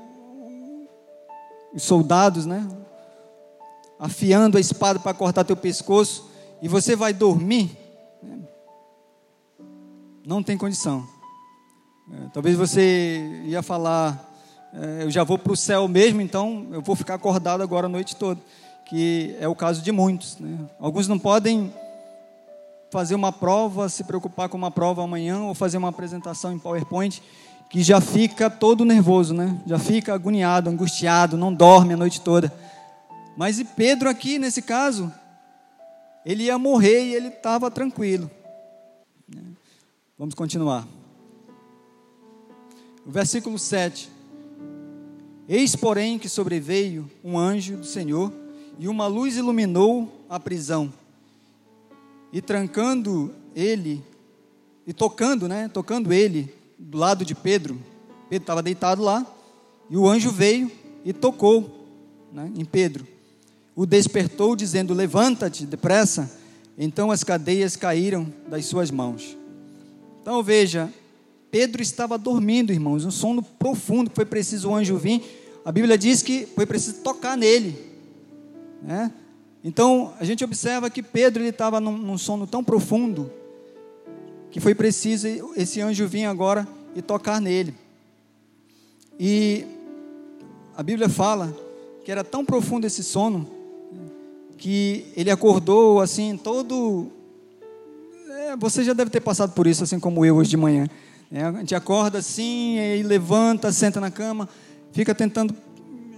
os 1.75 1.83
soldados, 1.83 2.45
né? 2.45 2.65
Afiando 3.99 4.57
a 4.57 4.61
espada 4.61 4.99
para 4.99 5.13
cortar 5.13 5.43
teu 5.43 5.57
pescoço, 5.57 6.29
e 6.61 6.67
você 6.69 6.95
vai 6.95 7.13
dormir? 7.13 7.82
Não 10.25 10.41
tem 10.41 10.57
condição. 10.57 11.05
É, 12.11 12.27
talvez 12.33 12.55
você 12.55 13.43
ia 13.45 13.61
falar, 13.61 14.31
é, 14.73 15.03
eu 15.03 15.11
já 15.11 15.23
vou 15.23 15.37
para 15.37 15.53
o 15.53 15.57
céu 15.57 15.87
mesmo, 15.87 16.21
então 16.21 16.67
eu 16.71 16.81
vou 16.81 16.95
ficar 16.95 17.15
acordado 17.15 17.61
agora 17.61 17.87
a 17.87 17.89
noite 17.89 18.15
toda, 18.15 18.39
que 18.85 19.35
é 19.39 19.47
o 19.47 19.55
caso 19.55 19.81
de 19.81 19.91
muitos. 19.91 20.37
Né? 20.37 20.57
Alguns 20.79 21.07
não 21.07 21.19
podem 21.19 21.73
fazer 22.91 23.15
uma 23.15 23.31
prova, 23.31 23.89
se 23.89 24.03
preocupar 24.03 24.47
com 24.49 24.57
uma 24.57 24.71
prova 24.71 25.03
amanhã 25.03 25.41
ou 25.41 25.53
fazer 25.53 25.77
uma 25.77 25.89
apresentação 25.89 26.53
em 26.53 26.59
PowerPoint, 26.59 27.21
que 27.69 27.81
já 27.81 27.99
fica 27.99 28.51
todo 28.51 28.85
nervoso, 28.85 29.33
né? 29.33 29.59
Já 29.65 29.79
fica 29.79 30.13
agoniado, 30.13 30.69
angustiado, 30.69 31.35
não 31.35 31.51
dorme 31.51 31.95
a 31.95 31.97
noite 31.97 32.21
toda. 32.21 32.53
Mas 33.35 33.57
e 33.57 33.65
Pedro 33.65 34.07
aqui 34.07 34.37
nesse 34.37 34.61
caso, 34.61 35.11
ele 36.23 36.43
ia 36.43 36.59
morrer 36.59 37.03
e 37.03 37.15
ele 37.15 37.29
estava 37.29 37.71
tranquilo. 37.71 38.29
Vamos 40.23 40.35
continuar. 40.35 40.87
O 43.05 43.11
versículo 43.11 43.59
7. 43.59 44.09
Eis, 45.49 45.75
porém, 45.75 46.17
que 46.17 46.29
sobreveio 46.29 47.11
um 47.21 47.37
anjo 47.37 47.75
do 47.75 47.85
Senhor, 47.85 48.31
e 48.79 48.87
uma 48.87 49.05
luz 49.05 49.35
iluminou 49.35 50.25
a 50.29 50.39
prisão. 50.39 50.93
E 52.31 52.41
trancando 52.41 53.33
ele, 53.53 54.01
e 54.87 54.93
tocando, 54.93 55.45
né? 55.49 55.67
Tocando 55.67 56.13
ele 56.13 56.55
do 56.79 56.97
lado 56.97 57.25
de 57.25 57.35
Pedro. 57.35 57.77
Pedro 58.29 58.43
estava 58.43 58.63
deitado 58.63 59.03
lá, 59.03 59.27
e 59.89 59.97
o 59.97 60.07
anjo 60.07 60.31
veio 60.31 60.71
e 61.03 61.11
tocou 61.11 61.85
né, 62.31 62.49
em 62.55 62.63
Pedro 62.63 63.05
o 63.75 63.85
despertou, 63.85 64.55
dizendo: 64.55 64.93
Levanta-te 64.93 65.65
depressa. 65.65 66.31
Então 66.77 67.11
as 67.11 67.25
cadeias 67.25 67.75
caíram 67.75 68.33
das 68.47 68.65
suas 68.67 68.89
mãos. 68.89 69.42
Então 70.23 70.41
veja, 70.41 70.91
Pedro 71.51 71.81
estava 71.81 72.17
dormindo, 72.17 72.71
irmãos, 72.71 73.03
um 73.03 73.11
sono 73.11 73.43
profundo, 73.43 74.09
foi 74.15 74.23
preciso 74.23 74.69
o 74.69 74.73
anjo 74.73 74.95
vir. 74.95 75.21
A 75.65 75.71
Bíblia 75.71 75.97
diz 75.97 76.23
que 76.23 76.45
foi 76.55 76.65
preciso 76.65 77.01
tocar 77.01 77.37
nele. 77.37 77.77
Né? 78.81 79.11
Então 79.61 80.13
a 80.17 80.23
gente 80.23 80.41
observa 80.41 80.89
que 80.89 81.03
Pedro 81.03 81.43
ele 81.43 81.49
estava 81.49 81.81
num, 81.81 81.97
num 81.97 82.17
sono 82.17 82.47
tão 82.47 82.63
profundo 82.63 83.29
que 84.49 84.61
foi 84.61 84.73
preciso 84.73 85.27
esse 85.57 85.81
anjo 85.81 86.07
vir 86.07 86.23
agora 86.23 86.65
e 86.95 87.01
tocar 87.01 87.41
nele. 87.41 87.73
E 89.19 89.65
a 90.73 90.81
Bíblia 90.81 91.09
fala 91.09 91.53
que 92.05 92.11
era 92.11 92.23
tão 92.23 92.45
profundo 92.45 92.87
esse 92.87 93.03
sono 93.03 93.45
que 94.57 95.05
ele 95.17 95.29
acordou 95.29 95.99
assim, 95.99 96.37
todo. 96.37 97.11
Você 98.59 98.83
já 98.83 98.93
deve 98.93 99.09
ter 99.09 99.21
passado 99.21 99.53
por 99.53 99.65
isso, 99.65 99.83
assim 99.83 99.99
como 99.99 100.25
eu 100.25 100.35
hoje 100.35 100.51
de 100.51 100.57
manhã. 100.57 100.87
É, 101.31 101.43
a 101.43 101.51
gente 101.53 101.73
acorda 101.73 102.19
assim, 102.19 102.77
e 102.77 103.01
levanta, 103.01 103.71
senta 103.71 103.99
na 103.99 104.11
cama, 104.11 104.47
fica 104.91 105.15
tentando 105.15 105.55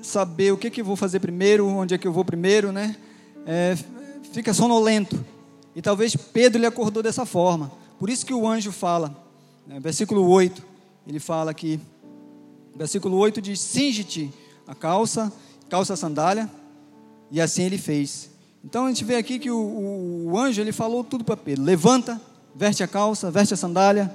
saber 0.02 0.52
o 0.52 0.58
que, 0.58 0.70
que 0.70 0.82
eu 0.82 0.86
vou 0.86 0.96
fazer 0.96 1.20
primeiro, 1.20 1.66
onde 1.68 1.94
é 1.96 1.98
que 1.98 2.08
eu 2.08 2.12
vou 2.12 2.26
primeiro, 2.26 2.72
né? 2.72 2.96
É, 3.46 3.78
fica 4.34 4.54
sonolento. 4.54 5.24
E 5.76 5.82
talvez 5.82 6.16
Pedro 6.16 6.60
ele 6.60 6.66
acordou 6.66 7.02
dessa 7.02 7.26
forma. 7.26 7.72
Por 7.98 8.10
isso 8.10 8.26
que 8.26 8.34
o 8.34 8.48
anjo 8.48 8.72
fala, 8.72 9.16
né, 9.66 9.80
versículo 9.80 10.28
8, 10.28 10.62
ele 11.08 11.20
fala 11.20 11.52
aqui, 11.52 11.80
versículo 12.76 13.18
8 13.18 13.42
diz: 13.42 13.60
Cinge-te 13.62 14.32
a 14.68 14.76
calça, 14.76 15.32
calça 15.70 15.94
a 15.94 15.98
sandália, 15.98 16.50
e 17.32 17.40
assim 17.40 17.64
ele 17.64 17.78
fez. 17.78 18.35
Então 18.66 18.86
a 18.86 18.88
gente 18.88 19.06
vê 19.06 19.16
aqui 19.16 19.38
que 19.38 19.52
o, 19.52 20.26
o 20.26 20.40
anjo 20.40 20.60
ele 20.60 20.72
falou 20.72 21.04
tudo 21.04 21.24
para 21.24 21.38
Pedro: 21.38 21.64
levanta, 21.64 22.20
veste 22.56 22.82
a 22.82 22.88
calça, 22.88 23.30
veste 23.30 23.54
a 23.54 23.58
sandália, 23.58 24.14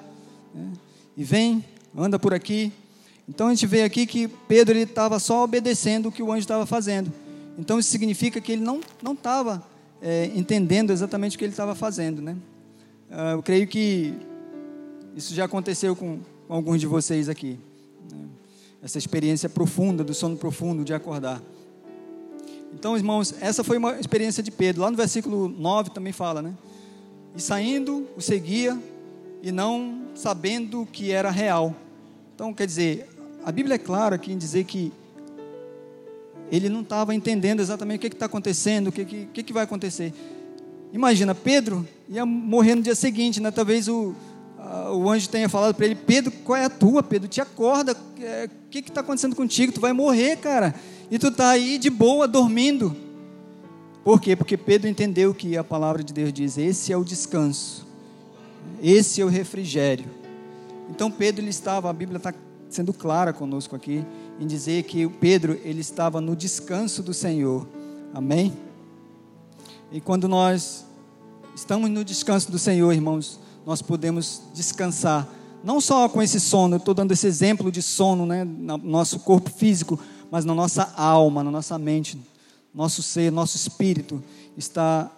né, 0.53 0.73
e 1.17 1.23
vem, 1.23 1.65
anda 1.97 2.19
por 2.19 2.35
aqui. 2.35 2.73
Então 3.29 3.47
a 3.47 3.51
gente 3.51 3.65
vê 3.69 3.85
aqui 3.85 4.07
que 4.07 4.27
Pedro 4.27 4.77
ele 4.77 4.83
estava 4.83 5.21
só 5.21 5.45
obedecendo 5.45 6.09
o 6.09 6.13
que 6.13 6.21
o 6.21 6.33
anjo 6.33 6.41
estava 6.41 6.67
fazendo. 6.67 7.13
Então 7.57 7.79
isso 7.79 7.91
significa 7.91 8.41
que 8.41 8.51
ele 8.51 8.63
não 8.63 8.81
não 9.01 9.13
estava 9.13 9.63
é, 10.03 10.33
entendendo 10.35 10.91
exatamente 10.91 11.37
o 11.37 11.39
que 11.39 11.45
ele 11.45 11.53
estava 11.53 11.77
fazendo, 11.77 12.21
né? 12.21 12.37
Ah, 13.09 13.33
eu 13.33 13.43
creio 13.43 13.69
que 13.69 14.15
isso 15.15 15.33
já 15.33 15.45
aconteceu 15.45 15.95
com, 15.95 16.19
com 16.49 16.55
alguns 16.55 16.81
de 16.81 16.89
vocês 16.89 17.29
aqui. 17.29 17.57
Né? 18.11 18.25
Essa 18.83 18.99
experiência 18.99 19.49
profunda 19.49 20.03
do 20.03 20.13
sono 20.13 20.37
profundo 20.37 20.85
de 20.85 20.93
acordar. 20.93 21.41
Então, 22.73 22.97
irmãos, 22.97 23.35
essa 23.41 23.65
foi 23.65 23.77
uma 23.77 23.99
experiência 23.99 24.43
de 24.43 24.51
Pedro. 24.51 24.83
Lá 24.83 24.91
no 24.91 24.97
versículo 24.97 25.49
9 25.49 25.91
também 25.91 26.13
fala, 26.13 26.41
né? 26.41 26.55
E 27.37 27.41
saindo, 27.41 28.07
o 28.17 28.21
seguia 28.21 28.79
e 29.43 29.51
não 29.51 30.03
sabendo 30.15 30.87
que 30.91 31.11
era 31.11 31.31
real. 31.31 31.75
Então, 32.35 32.55
quer 32.55 32.67
dizer, 32.67 33.09
a 33.45 33.53
Bíblia 33.53 33.75
é 33.75 33.79
clara 33.79 34.17
aqui 34.17 34.33
em 34.33 34.39
dizer 34.39 34.65
que 34.65 34.93
ele 36.51 36.69
não 36.69 36.81
estava 36.81 37.15
entendendo 37.15 37.61
exatamente 37.61 37.99
o 37.99 38.01
que 38.01 38.15
está 38.15 38.27
acontecendo, 38.27 38.89
o 38.89 38.93
que, 38.93 39.05
que, 39.05 39.43
que 39.43 39.53
vai 39.53 39.65
acontecer. 39.65 40.13
Imagina, 40.93 41.35
Pedro 41.35 41.87
ia 42.09 42.27
morrer 42.27 42.75
no 42.75 42.83
dia 42.83 42.95
seguinte, 42.95 43.41
né? 43.41 43.51
talvez 43.51 43.89
o, 43.89 44.15
a, 44.59 44.93
o 44.93 45.09
anjo 45.09 45.29
tenha 45.29 45.49
falado 45.49 45.75
para 45.75 45.87
ele: 45.87 45.95
Pedro, 45.95 46.33
qual 46.45 46.59
é 46.59 46.65
a 46.65 46.71
tua? 46.71 47.03
Pedro, 47.03 47.29
te 47.29 47.41
acorda, 47.41 47.97
é, 48.21 48.47
o 48.47 48.69
que 48.69 48.81
está 48.81 49.01
acontecendo 49.01 49.37
contigo? 49.37 49.73
Tu 49.73 49.81
vai 49.81 49.93
morrer, 49.93 50.37
cara, 50.37 50.75
e 51.11 51.19
tu 51.19 51.29
está 51.29 51.51
aí 51.51 51.77
de 51.79 51.91
boa, 51.91 52.29
dormindo. 52.29 52.95
Por 54.05 54.21
quê? 54.21 54.37
Porque 54.37 54.57
Pedro 54.57 54.89
entendeu 54.89 55.35
que 55.35 55.57
a 55.57 55.65
palavra 55.65 56.03
de 56.03 56.13
Deus 56.13 56.33
diz: 56.33 56.57
esse 56.57 56.93
é 56.93 56.97
o 56.97 57.05
descanso, 57.05 57.87
esse 58.83 59.21
é 59.21 59.25
o 59.25 59.29
refrigério. 59.29 60.07
Então 60.89 61.11
Pedro 61.11 61.43
ele 61.43 61.51
estava, 61.51 61.91
a 61.91 61.93
Bíblia 61.93 62.17
está 62.17 62.33
sendo 62.69 62.93
clara 62.93 63.33
conosco 63.33 63.75
aqui 63.75 64.05
em 64.39 64.47
dizer 64.47 64.85
que 64.85 65.09
Pedro 65.09 65.59
ele 65.65 65.81
estava 65.81 66.21
no 66.21 66.35
descanso 66.35 67.03
do 67.03 67.13
Senhor. 67.13 67.67
Amém? 68.15 68.53
E 69.93 70.01
quando 70.01 70.29
nós 70.29 70.85
estamos 71.55 71.91
no 71.91 72.05
descanso 72.05 72.51
do 72.51 72.59
Senhor, 72.59 72.93
irmãos, 72.93 73.41
nós 73.67 73.83
podemos 73.83 74.43
descansar. 74.55 75.29
Não 75.63 75.81
só 75.81 76.09
com 76.09 76.23
esse 76.23 76.41
sono, 76.41 76.77
eu 76.77 76.79
estou 76.79 76.95
dando 76.95 77.13
esse 77.13 77.27
exemplo 77.27 77.71
de 77.71 77.83
sono, 77.83 78.25
né, 78.25 78.45
no 78.45 78.79
nosso 78.79 79.21
corpo 79.21 79.51
físico, 79.51 79.99
mas 80.31 80.45
na 80.45 80.55
nossa 80.55 80.93
alma, 80.97 81.43
na 81.43 81.51
nossa 81.51 81.79
mente, 81.79 82.19
nosso 82.75 83.03
ser, 83.03 83.33
nosso 83.33 83.57
espírito 83.57 84.23
está 84.57 85.11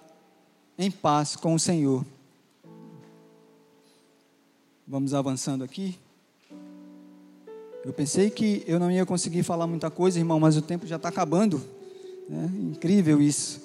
em 0.79 0.91
paz 0.91 1.37
com 1.37 1.55
o 1.55 1.59
Senhor. 1.59 2.05
Vamos 4.87 5.15
avançando 5.15 5.63
aqui. 5.63 5.99
Eu 7.85 7.93
pensei 7.93 8.31
que 8.31 8.63
eu 8.67 8.79
não 8.79 8.91
ia 8.91 9.05
conseguir 9.05 9.43
falar 9.43 9.67
muita 9.67 9.91
coisa, 9.91 10.19
irmão, 10.19 10.39
mas 10.39 10.57
o 10.57 10.63
tempo 10.63 10.87
já 10.87 10.97
está 10.97 11.09
acabando. 11.09 11.63
É 12.31 12.45
incrível 12.71 13.21
isso. 13.21 13.61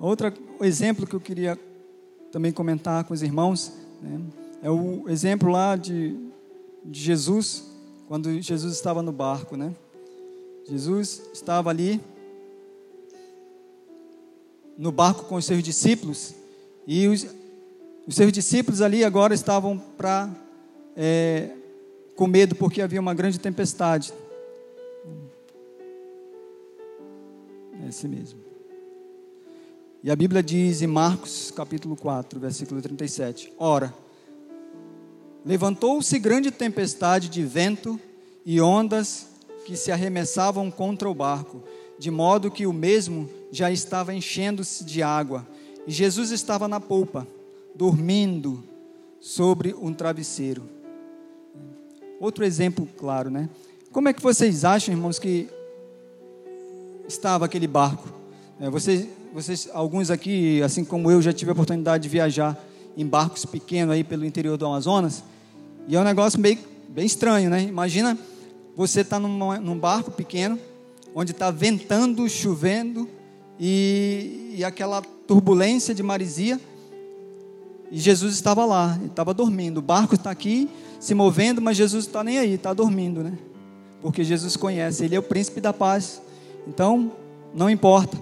Outro 0.00 0.32
exemplo 0.60 1.06
que 1.06 1.14
eu 1.14 1.20
queria 1.20 1.58
também 2.30 2.52
comentar 2.52 3.04
com 3.04 3.14
os 3.14 3.22
irmãos 3.22 3.72
né, 4.02 4.20
é 4.62 4.70
o 4.70 5.08
exemplo 5.08 5.50
lá 5.50 5.76
de, 5.76 6.16
de 6.84 7.00
Jesus, 7.00 7.64
quando 8.06 8.40
Jesus 8.40 8.74
estava 8.74 9.02
no 9.02 9.12
barco. 9.12 9.56
Né? 9.56 9.72
Jesus 10.68 11.22
estava 11.32 11.70
ali 11.70 11.98
no 14.76 14.92
barco 14.92 15.24
com 15.24 15.36
os 15.36 15.46
seus 15.46 15.62
discípulos 15.62 16.34
e 16.86 17.08
os, 17.08 17.26
os 18.06 18.14
seus 18.14 18.30
discípulos 18.30 18.82
ali 18.82 19.02
agora 19.02 19.32
estavam 19.32 19.78
para 19.78 20.30
é, 20.94 21.50
com 22.14 22.26
medo 22.26 22.54
porque 22.54 22.82
havia 22.82 23.00
uma 23.00 23.14
grande 23.14 23.38
tempestade. 23.38 24.12
É 27.82 27.88
esse 27.88 28.06
mesmo. 28.06 28.38
E 30.02 30.10
a 30.10 30.16
Bíblia 30.16 30.42
diz 30.42 30.82
em 30.82 30.86
Marcos, 30.86 31.50
capítulo 31.50 31.96
4, 31.96 32.38
versículo 32.38 32.82
37: 32.82 33.52
Ora, 33.58 33.94
levantou-se 35.46 36.18
grande 36.18 36.50
tempestade 36.50 37.30
de 37.30 37.42
vento 37.42 37.98
e 38.44 38.60
ondas 38.60 39.27
que 39.68 39.76
se 39.76 39.92
arremessavam 39.92 40.70
contra 40.70 41.10
o 41.10 41.14
barco, 41.14 41.62
de 41.98 42.10
modo 42.10 42.50
que 42.50 42.66
o 42.66 42.72
mesmo 42.72 43.28
já 43.52 43.70
estava 43.70 44.14
enchendo-se 44.14 44.82
de 44.82 45.02
água. 45.02 45.46
E 45.86 45.92
Jesus 45.92 46.30
estava 46.30 46.66
na 46.66 46.80
polpa, 46.80 47.28
dormindo 47.74 48.64
sobre 49.20 49.74
um 49.74 49.92
travesseiro. 49.92 50.62
Outro 52.18 52.46
exemplo 52.46 52.88
claro, 52.96 53.28
né? 53.28 53.46
Como 53.92 54.08
é 54.08 54.14
que 54.14 54.22
vocês 54.22 54.64
acham, 54.64 54.94
irmãos, 54.94 55.18
que 55.18 55.50
estava 57.06 57.44
aquele 57.44 57.66
barco? 57.66 58.08
É, 58.58 58.70
vocês, 58.70 59.06
vocês, 59.34 59.68
alguns 59.74 60.10
aqui, 60.10 60.62
assim 60.62 60.82
como 60.82 61.10
eu, 61.10 61.20
já 61.20 61.30
tive 61.30 61.50
a 61.50 61.52
oportunidade 61.52 62.04
de 62.04 62.08
viajar 62.08 62.58
em 62.96 63.04
barcos 63.04 63.44
pequenos 63.44 63.94
aí 63.94 64.02
pelo 64.02 64.24
interior 64.24 64.56
do 64.56 64.64
Amazonas, 64.64 65.22
e 65.86 65.94
é 65.94 66.00
um 66.00 66.04
negócio 66.04 66.40
meio, 66.40 66.58
bem 66.88 67.04
estranho, 67.04 67.50
né? 67.50 67.64
Imagina 67.64 68.16
você 68.78 69.00
estar 69.00 69.20
tá 69.20 69.28
num, 69.28 69.76
barco 69.76 70.12
pequeno, 70.12 70.56
onde 71.12 71.32
está 71.32 71.50
ventando, 71.50 72.28
chovendo, 72.28 73.08
e, 73.58 74.54
e 74.56 74.64
aquela 74.64 75.02
turbulência 75.02 75.92
de 75.92 76.00
maresia, 76.00 76.60
e 77.90 77.98
Jesus 77.98 78.34
estava 78.34 78.64
lá, 78.64 78.96
estava 79.04 79.34
dormindo. 79.34 79.78
O 79.78 79.82
barco 79.82 80.14
está 80.14 80.30
aqui 80.30 80.70
se 81.00 81.12
movendo, 81.12 81.60
mas 81.60 81.76
Jesus 81.76 82.06
está 82.06 82.22
nem 82.22 82.38
aí, 82.38 82.54
está 82.54 82.72
dormindo, 82.72 83.24
né? 83.24 83.36
Porque 84.00 84.22
Jesus 84.22 84.56
conhece, 84.56 85.04
ele 85.04 85.16
é 85.16 85.18
o 85.18 85.24
príncipe 85.24 85.60
da 85.60 85.72
paz. 85.72 86.22
Então, 86.64 87.10
não 87.52 87.68
importa. 87.68 88.16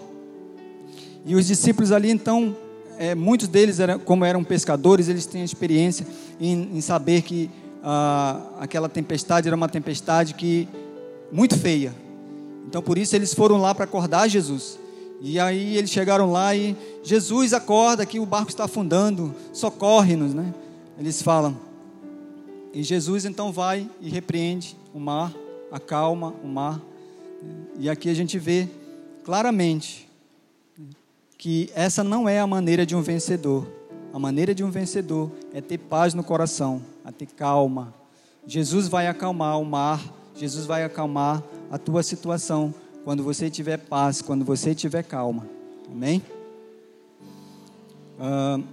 E 1.26 1.34
os 1.34 1.46
discípulos 1.46 1.92
ali, 1.92 2.10
então, 2.10 2.56
é, 2.96 3.14
muitos 3.14 3.46
deles, 3.46 3.78
eram, 3.78 3.98
como 3.98 4.24
eram 4.24 4.42
pescadores, 4.42 5.08
eles 5.08 5.26
têm 5.26 5.44
experiência 5.44 6.06
em, 6.40 6.70
em 6.78 6.80
saber 6.80 7.20
que 7.20 7.50
ah, 7.88 8.40
aquela 8.58 8.88
tempestade 8.88 9.46
era 9.46 9.56
uma 9.56 9.68
tempestade 9.68 10.34
que 10.34 10.68
muito 11.30 11.56
feia. 11.56 11.94
Então, 12.66 12.82
por 12.82 12.98
isso, 12.98 13.14
eles 13.14 13.32
foram 13.32 13.58
lá 13.58 13.72
para 13.72 13.84
acordar 13.84 14.26
Jesus. 14.26 14.76
E 15.20 15.38
aí 15.38 15.76
eles 15.76 15.90
chegaram 15.90 16.32
lá 16.32 16.54
e 16.54 16.76
Jesus 17.04 17.52
acorda 17.52 18.04
que 18.04 18.18
o 18.18 18.26
barco 18.26 18.50
está 18.50 18.64
afundando, 18.64 19.32
socorre-nos, 19.52 20.34
né? 20.34 20.52
Eles 20.98 21.22
falam. 21.22 21.56
E 22.74 22.82
Jesus 22.82 23.24
então 23.24 23.52
vai 23.52 23.88
e 24.00 24.10
repreende 24.10 24.76
o 24.92 24.98
mar, 24.98 25.32
acalma 25.70 26.34
o 26.42 26.48
mar. 26.48 26.82
E 27.78 27.88
aqui 27.88 28.10
a 28.10 28.14
gente 28.14 28.36
vê 28.36 28.68
claramente 29.24 30.08
que 31.38 31.70
essa 31.74 32.02
não 32.02 32.28
é 32.28 32.40
a 32.40 32.46
maneira 32.46 32.84
de 32.84 32.96
um 32.96 33.00
vencedor. 33.00 33.64
A 34.12 34.18
maneira 34.18 34.54
de 34.54 34.64
um 34.64 34.70
vencedor 34.70 35.30
é 35.54 35.60
ter 35.60 35.78
paz 35.78 36.14
no 36.14 36.24
coração, 36.24 36.82
a 37.06 37.12
ter 37.12 37.26
calma. 37.26 37.94
Jesus 38.44 38.88
vai 38.88 39.06
acalmar 39.06 39.60
o 39.60 39.64
mar, 39.64 40.02
Jesus 40.34 40.66
vai 40.66 40.82
acalmar 40.82 41.40
a 41.70 41.78
tua 41.78 42.02
situação 42.02 42.74
quando 43.04 43.22
você 43.22 43.48
tiver 43.48 43.76
paz, 43.76 44.20
quando 44.20 44.44
você 44.44 44.74
tiver 44.74 45.04
calma. 45.04 45.46
Amém? 45.88 46.20
Uh, 48.18 48.64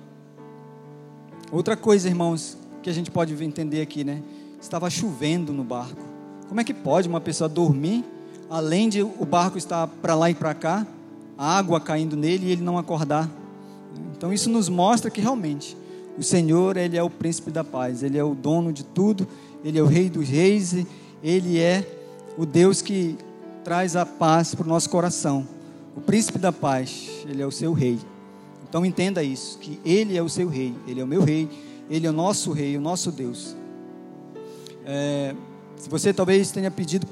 outra 1.51 1.77
coisa, 1.77 2.07
irmãos, 2.07 2.57
que 2.81 2.89
a 2.89 2.93
gente 2.93 3.11
pode 3.11 3.31
entender 3.43 3.81
aqui, 3.81 4.03
né? 4.03 4.23
Estava 4.59 4.89
chovendo 4.89 5.53
no 5.53 5.63
barco. 5.63 6.01
Como 6.47 6.59
é 6.59 6.63
que 6.63 6.73
pode 6.73 7.07
uma 7.07 7.21
pessoa 7.21 7.47
dormir, 7.47 8.03
além 8.49 8.89
de 8.89 9.03
o 9.03 9.25
barco 9.25 9.59
estar 9.59 9.87
para 9.87 10.15
lá 10.15 10.31
e 10.31 10.33
para 10.33 10.55
cá, 10.55 10.87
água 11.37 11.79
caindo 11.79 12.17
nele 12.17 12.47
e 12.47 12.51
ele 12.51 12.63
não 12.63 12.79
acordar? 12.79 13.29
Então 14.17 14.33
isso 14.33 14.49
nos 14.49 14.69
mostra 14.69 15.11
que 15.11 15.21
realmente 15.21 15.77
o 16.17 16.23
Senhor, 16.23 16.77
ele 16.77 16.97
é 16.97 17.03
o 17.03 17.09
príncipe 17.09 17.49
da 17.49 17.63
paz, 17.63 18.03
ele 18.03 18.17
é 18.17 18.23
o 18.23 18.35
dono 18.35 18.71
de 18.71 18.83
tudo, 18.83 19.27
ele 19.63 19.79
é 19.79 19.81
o 19.81 19.87
rei 19.87 20.09
dos 20.09 20.27
reis, 20.27 20.85
ele 21.23 21.59
é 21.59 21.85
o 22.37 22.45
Deus 22.45 22.81
que 22.81 23.17
traz 23.63 23.95
a 23.95 24.05
paz 24.05 24.53
para 24.53 24.65
o 24.65 24.69
nosso 24.69 24.89
coração. 24.89 25.47
O 25.95 26.01
príncipe 26.01 26.37
da 26.37 26.51
paz, 26.51 27.09
ele 27.27 27.41
é 27.41 27.45
o 27.45 27.51
seu 27.51 27.73
rei. 27.73 27.99
Então 28.67 28.85
entenda 28.85 29.23
isso, 29.23 29.57
que 29.59 29.79
ele 29.85 30.17
é 30.17 30.21
o 30.21 30.29
seu 30.29 30.47
rei, 30.47 30.73
ele 30.87 30.99
é 30.99 31.03
o 31.03 31.07
meu 31.07 31.23
rei, 31.23 31.49
ele 31.89 32.07
é 32.07 32.09
o 32.09 32.13
nosso 32.13 32.51
rei, 32.51 32.75
o 32.77 32.81
nosso 32.81 33.11
Deus. 33.11 33.55
É, 34.85 35.35
se 35.77 35.89
você 35.89 36.13
talvez 36.13 36.51
tenha 36.51 36.71
pedido 36.71 37.07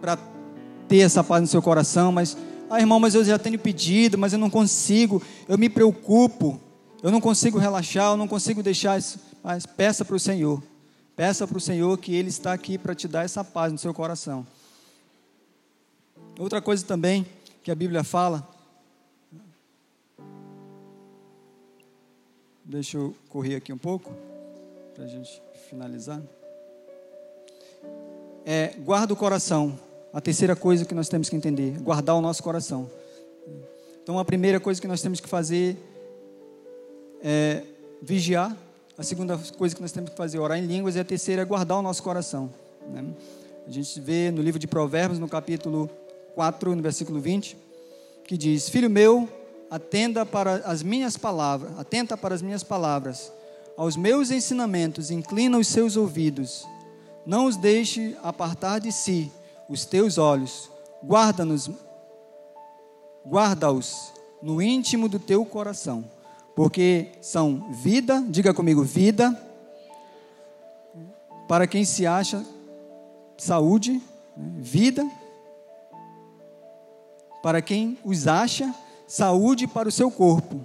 para 0.00 0.18
ter 0.88 0.98
essa 0.98 1.24
paz 1.24 1.40
no 1.40 1.46
seu 1.46 1.62
coração, 1.62 2.12
mas, 2.12 2.36
ah, 2.70 2.78
irmão, 2.78 3.00
mas 3.00 3.14
eu 3.14 3.24
já 3.24 3.38
tenho 3.38 3.58
pedido, 3.58 4.18
mas 4.18 4.32
eu 4.32 4.38
não 4.38 4.50
consigo, 4.50 5.22
eu 5.48 5.56
me 5.56 5.68
preocupo, 5.68 6.60
eu 7.02 7.10
não 7.10 7.20
consigo 7.20 7.58
relaxar, 7.58 8.12
eu 8.12 8.16
não 8.16 8.28
consigo 8.28 8.62
deixar 8.62 8.98
isso. 8.98 9.18
Mas 9.42 9.66
peça 9.66 10.04
para 10.04 10.16
o 10.16 10.20
Senhor, 10.20 10.62
peça 11.14 11.46
para 11.46 11.58
o 11.58 11.60
Senhor 11.60 11.96
que 11.98 12.14
Ele 12.14 12.28
está 12.28 12.52
aqui 12.52 12.78
para 12.78 12.94
te 12.94 13.06
dar 13.06 13.24
essa 13.24 13.44
paz 13.44 13.72
no 13.72 13.78
seu 13.78 13.94
coração. 13.94 14.46
Outra 16.38 16.60
coisa 16.60 16.84
também 16.84 17.26
que 17.62 17.70
a 17.70 17.74
Bíblia 17.74 18.04
fala, 18.04 18.46
deixa 22.64 22.98
eu 22.98 23.14
correr 23.28 23.56
aqui 23.56 23.72
um 23.72 23.78
pouco, 23.78 24.12
para 24.94 25.04
a 25.04 25.08
gente 25.08 25.42
finalizar. 25.68 26.20
É, 28.44 28.74
guarda 28.78 29.12
o 29.12 29.16
coração. 29.16 29.78
A 30.12 30.20
terceira 30.20 30.54
coisa 30.54 30.84
que 30.84 30.94
nós 30.94 31.08
temos 31.08 31.28
que 31.28 31.36
entender, 31.36 31.78
guardar 31.80 32.14
o 32.14 32.20
nosso 32.20 32.42
coração. 32.42 32.90
Então, 34.02 34.18
a 34.18 34.24
primeira 34.24 34.60
coisa 34.60 34.80
que 34.80 34.86
nós 34.86 35.02
temos 35.02 35.20
que 35.20 35.28
fazer 35.28 35.76
é 37.28 37.64
vigiar. 38.00 38.56
A 38.96 39.02
segunda 39.02 39.36
coisa 39.58 39.74
que 39.74 39.82
nós 39.82 39.90
temos 39.90 40.10
que 40.10 40.16
fazer 40.16 40.38
é 40.38 40.40
orar 40.40 40.58
em 40.58 40.64
línguas. 40.64 40.94
E 40.94 41.00
a 41.00 41.04
terceira 41.04 41.42
é 41.42 41.44
guardar 41.44 41.76
o 41.76 41.82
nosso 41.82 42.00
coração. 42.00 42.48
Né? 42.88 43.04
A 43.66 43.70
gente 43.70 44.00
vê 44.00 44.30
no 44.30 44.40
livro 44.40 44.60
de 44.60 44.68
Provérbios, 44.68 45.18
no 45.18 45.28
capítulo 45.28 45.90
4, 46.36 46.76
no 46.76 46.82
versículo 46.82 47.18
20, 47.18 47.56
que 48.24 48.38
diz: 48.38 48.68
Filho 48.68 48.88
meu, 48.88 49.28
atenda 49.68 50.24
para 50.24 50.58
as 50.58 50.84
minhas 50.84 51.16
palavras, 51.16 51.76
atenta 51.76 52.16
para 52.16 52.32
as 52.32 52.42
minhas 52.42 52.62
palavras, 52.62 53.32
aos 53.76 53.96
meus 53.96 54.30
ensinamentos, 54.30 55.10
inclina 55.10 55.58
os 55.58 55.66
seus 55.66 55.96
ouvidos. 55.96 56.64
Não 57.26 57.46
os 57.46 57.56
deixe 57.56 58.16
apartar 58.22 58.78
de 58.78 58.92
si 58.92 59.32
os 59.68 59.84
teus 59.84 60.16
olhos. 60.16 60.70
Guarda-nos, 61.04 61.68
guarda-os 63.26 64.12
no 64.40 64.62
íntimo 64.62 65.08
do 65.08 65.18
teu 65.18 65.44
coração, 65.44 66.04
porque 66.56 67.12
são 67.20 67.70
vida, 67.70 68.24
diga 68.30 68.54
comigo, 68.54 68.82
vida, 68.82 69.38
para 71.46 71.66
quem 71.66 71.84
se 71.84 72.06
acha 72.06 72.42
saúde, 73.36 74.02
né, 74.34 74.52
vida, 74.56 75.06
para 77.42 77.60
quem 77.60 77.98
os 78.02 78.26
acha 78.26 78.74
saúde 79.06 79.66
para 79.66 79.86
o 79.86 79.92
seu 79.92 80.10
corpo. 80.10 80.64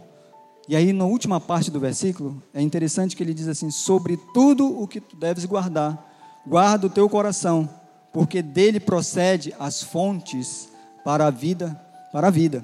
E 0.66 0.78
aí, 0.78 0.94
na 0.94 1.04
última 1.04 1.42
parte 1.42 1.70
do 1.70 1.80
versículo, 1.80 2.42
é 2.54 2.62
interessante 2.62 3.14
que 3.14 3.22
ele 3.22 3.34
diz 3.34 3.50
assim: 3.50 3.70
sobre 3.70 4.18
tudo 4.34 4.82
o 4.82 4.88
que 4.88 5.02
tu 5.02 5.18
deves 5.18 5.44
guardar, 5.44 6.10
guarda 6.48 6.88
o 6.88 6.89
teu 6.89 7.10
coração, 7.10 7.70
porque 8.14 8.42
dele 8.42 8.80
procede 8.80 9.54
as 9.60 9.84
fontes 9.84 10.70
para 11.04 11.28
a 11.28 11.30
vida, 11.30 11.76
para 12.14 12.28
a 12.28 12.32
vida. 12.32 12.64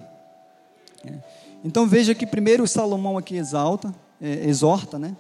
É. 1.06 1.47
Então 1.68 1.86
veja 1.86 2.15
que 2.15 2.26
primeiro 2.26 2.65
Salomão 2.65 3.18
aqui 3.18 3.36
exalta, 3.36 3.93
é, 4.22 4.47
exorta, 4.47 4.97
né? 4.97 5.18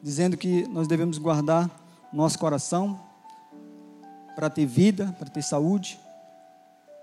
Dizendo 0.00 0.36
que 0.36 0.64
nós 0.68 0.86
devemos 0.86 1.18
guardar 1.18 1.68
nosso 2.12 2.38
coração 2.38 3.00
para 4.36 4.48
ter 4.48 4.64
vida, 4.64 5.12
para 5.18 5.28
ter 5.28 5.42
saúde. 5.42 5.98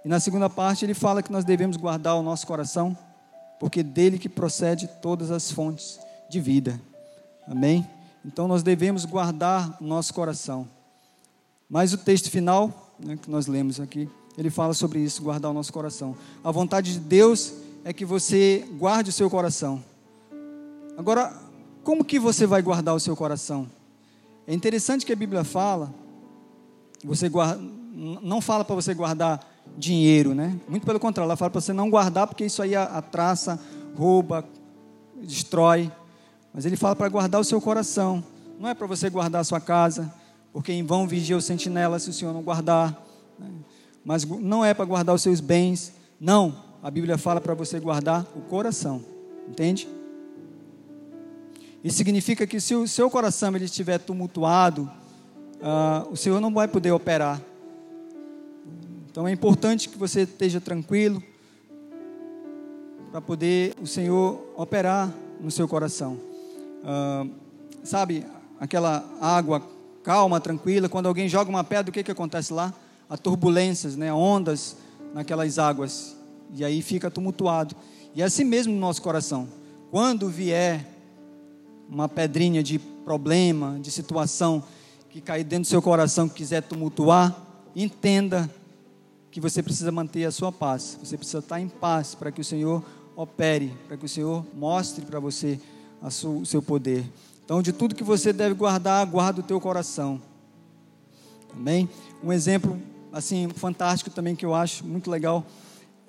E 0.05 0.07
na 0.07 0.17
segunda 0.17 0.49
parte 0.49 0.85
ele 0.85 0.93
fala 0.93 1.21
que 1.21 1.29
nós 1.29 1.43
devemos 1.43 1.75
guardar 1.75 2.15
o 2.15 2.23
nosso 2.23 2.47
coração, 2.47 2.97
porque 3.59 3.83
dele 3.83 4.17
que 4.17 4.29
procede 4.29 4.87
todas 5.01 5.29
as 5.29 5.51
fontes 5.51 5.99
de 6.29 6.39
vida. 6.39 6.79
Amém? 7.45 7.85
Então 8.23 8.47
nós 8.47 8.63
devemos 8.63 9.03
guardar 9.03 9.77
o 9.81 9.83
nosso 9.83 10.13
coração. 10.13 10.65
Mas 11.69 11.91
o 11.91 11.97
texto 11.97 12.31
final, 12.31 12.95
né, 12.97 13.17
que 13.21 13.29
nós 13.29 13.45
lemos 13.45 13.77
aqui, 13.77 14.09
ele 14.37 14.49
fala 14.49 14.73
sobre 14.73 14.99
isso, 15.01 15.21
guardar 15.21 15.51
o 15.51 15.53
nosso 15.53 15.73
coração. 15.73 16.15
A 16.41 16.49
vontade 16.49 16.93
de 16.93 16.99
Deus 17.01 17.51
é 17.51 17.68
que 17.93 18.05
você 18.05 18.67
guarde 18.77 19.09
o 19.09 19.13
seu 19.13 19.29
coração. 19.29 19.83
Agora, 20.97 21.33
como 21.83 22.03
que 22.03 22.19
você 22.19 22.45
vai 22.45 22.61
guardar 22.61 22.93
o 22.93 22.99
seu 22.99 23.15
coração? 23.15 23.67
É 24.45 24.53
interessante 24.53 25.05
que 25.05 25.13
a 25.13 25.15
Bíblia 25.15 25.43
fala, 25.43 25.93
você 27.03 27.29
guarda, 27.29 27.61
não 27.93 28.41
fala 28.41 28.65
para 28.65 28.75
você 28.75 28.93
guardar 28.93 29.45
dinheiro, 29.77 30.33
né? 30.33 30.59
Muito 30.67 30.85
pelo 30.85 30.99
contrário, 30.99 31.27
ela 31.27 31.37
fala 31.37 31.51
para 31.51 31.61
você 31.61 31.73
não 31.73 31.89
guardar, 31.89 32.27
porque 32.27 32.45
isso 32.45 32.61
aí 32.61 32.75
atraça, 32.75 33.59
rouba, 33.95 34.43
destrói. 35.21 35.91
Mas 36.53 36.65
ele 36.65 36.75
fala 36.75 36.95
para 36.95 37.07
guardar 37.09 37.39
o 37.39 37.43
seu 37.43 37.61
coração. 37.61 38.23
Não 38.59 38.67
é 38.67 38.73
para 38.73 38.87
você 38.87 39.09
guardar 39.09 39.41
a 39.41 39.43
sua 39.43 39.61
casa, 39.61 40.13
porque 40.51 40.71
em 40.71 40.83
vão 40.83 41.07
vigia 41.07 41.37
o 41.37 41.41
sentinela 41.41 41.99
se 41.99 42.09
o 42.09 42.13
Senhor 42.13 42.33
não 42.33 42.41
guardar. 42.41 43.01
Né? 43.37 43.47
Mas 44.03 44.25
não 44.25 44.65
é 44.65 44.73
para 44.73 44.85
guardar 44.85 45.15
os 45.15 45.21
seus 45.21 45.39
bens. 45.39 45.93
Não, 46.19 46.55
a 46.81 46.89
Bíblia 46.89 47.17
fala 47.17 47.41
para 47.41 47.53
você 47.53 47.79
guardar 47.79 48.25
o 48.35 48.41
coração. 48.41 49.03
Entende? 49.47 49.87
Isso 51.83 51.97
significa 51.97 52.45
que 52.45 52.59
se 52.59 52.75
o 52.75 52.87
seu 52.87 53.09
coração 53.09 53.55
ele 53.55 53.65
estiver 53.65 53.99
tumultuado, 53.99 54.89
uh, 55.61 56.11
o 56.11 56.15
Senhor 56.15 56.39
não 56.39 56.53
vai 56.53 56.67
poder 56.67 56.91
operar. 56.91 57.41
Então 59.09 59.27
é 59.27 59.31
importante 59.31 59.89
que 59.89 59.97
você 59.97 60.21
esteja 60.21 60.61
tranquilo 60.61 61.23
para 63.11 63.21
poder 63.21 63.75
o 63.81 63.87
Senhor 63.87 64.53
operar 64.55 65.13
no 65.39 65.49
seu 65.49 65.67
coração. 65.67 66.17
Uh, 66.83 67.29
sabe, 67.83 68.25
aquela 68.59 69.03
água 69.19 69.61
calma, 70.03 70.39
tranquila, 70.39 70.89
quando 70.89 71.07
alguém 71.07 71.27
joga 71.27 71.49
uma 71.49 71.63
pedra, 71.63 71.89
o 71.89 71.93
que, 71.93 72.03
que 72.03 72.11
acontece 72.11 72.53
lá? 72.53 72.73
Há 73.09 73.17
turbulências, 73.17 73.95
né? 73.95 74.13
ondas 74.13 74.75
naquelas 75.13 75.57
águas, 75.57 76.15
e 76.55 76.63
aí 76.63 76.81
fica 76.81 77.09
tumultuado. 77.09 77.75
E 78.15 78.21
é 78.21 78.25
assim 78.25 78.43
mesmo 78.43 78.73
no 78.73 78.79
nosso 78.79 79.01
coração. 79.01 79.47
Quando 79.91 80.29
vier 80.29 80.85
uma 81.89 82.07
pedrinha 82.07 82.61
de 82.61 82.77
problema, 82.77 83.79
de 83.81 83.91
situação 83.91 84.63
que 85.09 85.19
cair 85.19 85.43
dentro 85.43 85.63
do 85.63 85.67
seu 85.67 85.81
coração, 85.81 86.29
que 86.29 86.35
quiser 86.35 86.61
tumultuar, 86.61 87.35
entenda 87.75 88.49
que 89.31 89.39
você 89.39 89.61
precisa 89.61 89.91
manter 89.91 90.25
a 90.25 90.31
sua 90.31 90.51
paz. 90.51 90.97
Você 91.03 91.17
precisa 91.17 91.39
estar 91.39 91.59
em 91.59 91.67
paz 91.67 92.13
para 92.15 92.31
que 92.31 92.41
o 92.41 92.43
Senhor 92.43 92.83
opere, 93.15 93.73
para 93.87 93.97
que 93.97 94.05
o 94.05 94.09
Senhor 94.09 94.45
mostre 94.53 95.05
para 95.05 95.19
você 95.19 95.59
o 96.01 96.45
seu 96.45 96.61
poder. 96.61 97.03
Então, 97.43 97.61
de 97.61 97.73
tudo 97.73 97.95
que 97.95 98.03
você 98.03 98.31
deve 98.31 98.53
guardar, 98.53 99.05
guarda 99.05 99.41
o 99.41 99.43
teu 99.43 99.59
coração. 99.59 100.21
Amém? 101.53 101.89
Um 102.23 102.31
exemplo 102.31 102.79
assim 103.11 103.49
fantástico 103.49 104.11
também 104.11 104.35
que 104.35 104.45
eu 104.45 104.53
acho 104.53 104.85
muito 104.85 105.09
legal 105.09 105.45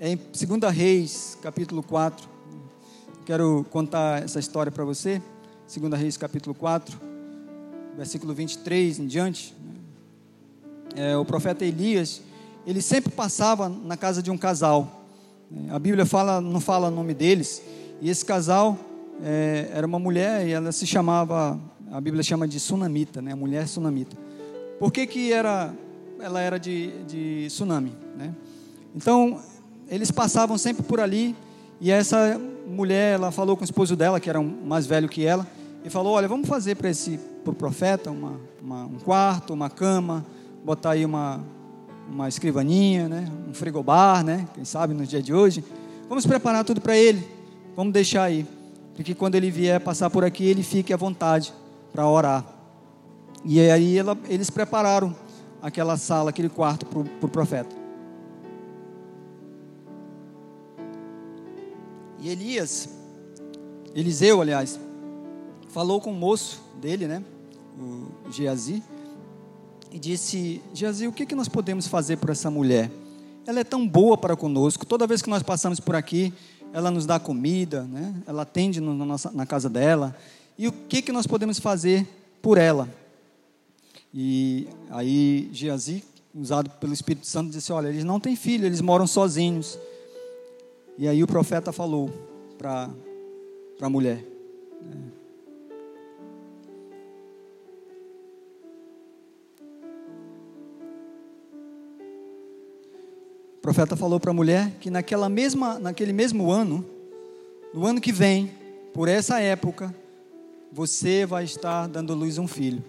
em 0.01 0.17
2 0.17 0.75
Reis, 0.75 1.37
capítulo 1.43 1.83
4. 1.83 2.27
Quero 3.27 3.67
contar 3.71 4.23
essa 4.23 4.41
história 4.41 4.73
para 4.73 4.83
você. 4.83 5.21
2 5.79 6.01
Reis, 6.01 6.17
capítulo 6.17 6.55
4, 6.55 6.99
versículo 7.99 8.33
23 8.33 8.99
em 8.99 9.07
diante. 9.07 9.55
É, 10.97 11.15
o 11.19 11.25
profeta 11.25 11.67
Elias 11.67 12.23
ele 12.67 12.81
sempre 12.81 13.13
passava 13.13 13.69
na 13.69 13.95
casa 13.95 14.23
de 14.23 14.31
um 14.31 14.39
casal. 14.39 15.05
A 15.69 15.79
Bíblia 15.79 16.07
fala, 16.07 16.41
não 16.41 16.61
fala 16.61 16.89
o 16.89 16.91
nome 16.91 17.13
deles. 17.13 17.63
E 18.01 18.09
esse 18.09 18.25
casal 18.25 18.79
é, 19.23 19.69
era 19.71 19.87
uma 19.87 19.99
mulher 19.99 20.47
e 20.47 20.53
ela 20.53 20.73
se 20.73 20.87
chamava, 20.87 21.61
a 21.93 22.01
Bíblia 22.01 22.23
chama 22.23 22.49
de 22.49 22.59
sunamita, 22.59 23.21
né? 23.21 23.35
Mulher 23.35 23.69
sunamita. 23.69 24.17
Por 24.79 24.91
que, 24.91 25.07
que 25.07 25.31
era, 25.31 25.75
ela 26.19 26.41
era 26.41 26.59
de, 26.59 27.05
de 27.05 27.47
tsunami, 27.49 27.93
né? 28.17 28.35
Então, 28.95 29.41
eles 29.91 30.11
passavam 30.11 30.57
sempre 30.57 30.83
por 30.83 31.01
ali 31.01 31.35
e 31.81 31.91
essa 31.91 32.41
mulher, 32.67 33.15
ela 33.15 33.31
falou 33.31 33.57
com 33.57 33.63
o 33.63 33.65
esposo 33.65 33.97
dela, 33.97 34.21
que 34.21 34.31
era 34.31 34.39
um, 34.39 34.59
mais 34.65 34.87
velho 34.87 35.09
que 35.09 35.25
ela, 35.25 35.47
e 35.85 35.91
falou: 35.91 36.13
Olha, 36.13 36.29
vamos 36.29 36.49
fazer 36.49 36.77
para 36.77 36.89
esse 36.89 37.19
pro 37.43 37.55
profeta 37.55 38.11
uma, 38.11 38.39
uma, 38.63 38.85
um 38.85 38.99
quarto, 38.99 39.53
uma 39.53 39.71
cama, 39.71 40.25
botar 40.65 40.91
aí 40.91 41.05
uma, 41.05 41.43
uma 42.09 42.29
escrivaninha, 42.29 43.09
né? 43.09 43.29
um 43.49 43.55
frigobar, 43.55 44.23
né? 44.23 44.47
quem 44.55 44.65
sabe 44.65 44.95
no 44.95 45.07
dia 45.07 45.23
de 45.23 45.33
hoje. 45.33 45.65
Vamos 46.09 46.27
preparar 46.27 46.65
tudo 46.65 46.81
para 46.81 46.97
ele. 46.97 47.27
Vamos 47.75 47.93
deixar 47.93 48.25
aí. 48.25 48.47
Para 48.95 49.05
que 49.05 49.15
quando 49.15 49.37
ele 49.37 49.51
vier 49.51 49.81
passar 49.81 50.11
por 50.11 50.23
aqui, 50.23 50.45
ele 50.45 50.63
fique 50.63 50.93
à 50.93 50.97
vontade 50.97 51.53
para 51.93 52.07
orar. 52.07 52.45
E 53.43 53.59
aí 53.71 53.97
ela, 53.97 54.19
eles 54.29 54.51
prepararam 54.51 55.17
aquela 55.63 55.97
sala, 55.97 56.29
aquele 56.29 56.51
quarto 56.51 56.85
para 56.85 56.99
o 56.99 57.05
pro 57.05 57.29
profeta. 57.29 57.80
E 62.21 62.29
Elias, 62.29 62.89
Eliseu, 63.95 64.41
aliás, 64.43 64.79
falou 65.69 66.01
com 66.01 66.13
o 66.13 66.15
moço 66.15 66.63
dele, 66.81 67.07
né? 67.07 67.25
O 67.79 68.31
Geazi 68.31 68.83
e 69.91 69.99
disse: 69.99 70.63
Geazi, 70.73 71.07
o 71.07 71.13
que, 71.13 71.27
que 71.27 71.35
nós 71.35 71.49
podemos 71.49 71.87
fazer 71.87 72.17
por 72.17 72.31
essa 72.31 72.51
mulher? 72.51 72.91
Ela 73.47 73.61
é 73.61 73.65
tão 73.65 73.87
boa 73.87 74.17
para 74.17 74.37
conosco, 74.37 74.87
toda 74.87 75.07
vez 75.07 75.23
que 75.23 75.31
nós 75.31 75.43
passamos 75.43 75.81
por 75.81 75.97
aqui, 75.97 76.33
ela 76.73 76.91
nos 76.91 77.07
dá 77.07 77.19
comida, 77.19 77.83
né? 77.85 78.15
ela 78.27 78.43
atende 78.43 78.81
no, 78.81 78.95
na, 78.95 79.05
nossa, 79.05 79.31
na 79.33 79.45
casa 79.45 79.69
dela. 79.69 80.15
E 80.57 80.69
o 80.69 80.73
que, 80.73 81.03
que 81.03 81.11
nós 81.11 81.27
podemos 81.27 81.59
fazer 81.59 82.07
por 82.41 82.59
ela? 82.59 82.89
E 84.13 84.69
aí 84.91 85.49
Geazi, 85.53 86.05
usado 86.35 86.71
pelo 86.71 86.93
Espírito 86.93 87.27
Santo, 87.27 87.51
disse: 87.51 87.73
Olha, 87.73 87.89
eles 87.89 88.05
não 88.05 88.21
têm 88.21 88.37
filho, 88.37 88.67
eles 88.67 88.81
moram 88.81 89.07
sozinhos. 89.07 89.79
E 91.01 91.09
aí 91.09 91.25
o 91.25 91.27
profeta 91.27 91.73
falou 91.73 92.11
para 92.59 92.91
a 93.81 93.89
mulher: 93.89 94.23
né? 94.83 95.01
O 103.57 103.63
profeta 103.63 103.97
falou 103.97 104.21
para 104.21 104.31
a 104.31 104.35
mulher 104.35 104.73
que 104.79 104.91
naquela 104.91 105.31
mesma, 105.31 105.79
naquele 105.79 106.13
mesmo 106.13 106.51
ano, 106.51 106.85
no 107.73 107.87
ano 107.87 107.99
que 107.99 108.13
vem, 108.13 108.51
por 108.93 109.09
essa 109.09 109.41
época, 109.41 109.95
você 110.71 111.25
vai 111.25 111.45
estar 111.45 111.87
dando 111.87 112.13
luz 112.13 112.37
a 112.37 112.43
um 112.43 112.47
filho. 112.47 112.85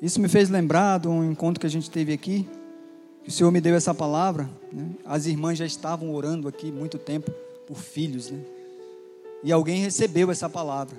Isso 0.00 0.20
me 0.20 0.28
fez 0.28 0.48
lembrar 0.48 1.00
de 1.00 1.08
um 1.08 1.28
encontro 1.28 1.60
que 1.60 1.66
a 1.66 1.70
gente 1.70 1.90
teve 1.90 2.12
aqui, 2.12 2.48
que 3.22 3.28
o 3.28 3.32
Senhor 3.32 3.50
me 3.50 3.60
deu 3.60 3.74
essa 3.74 3.94
palavra. 3.94 4.48
Né? 4.72 4.90
As 5.04 5.26
irmãs 5.26 5.58
já 5.58 5.66
estavam 5.66 6.14
orando 6.14 6.48
aqui 6.48 6.70
muito 6.70 6.98
tempo 6.98 7.30
por 7.66 7.76
filhos, 7.76 8.30
né? 8.30 8.40
E 9.44 9.50
alguém 9.50 9.82
recebeu 9.82 10.30
essa 10.30 10.48
palavra 10.48 10.96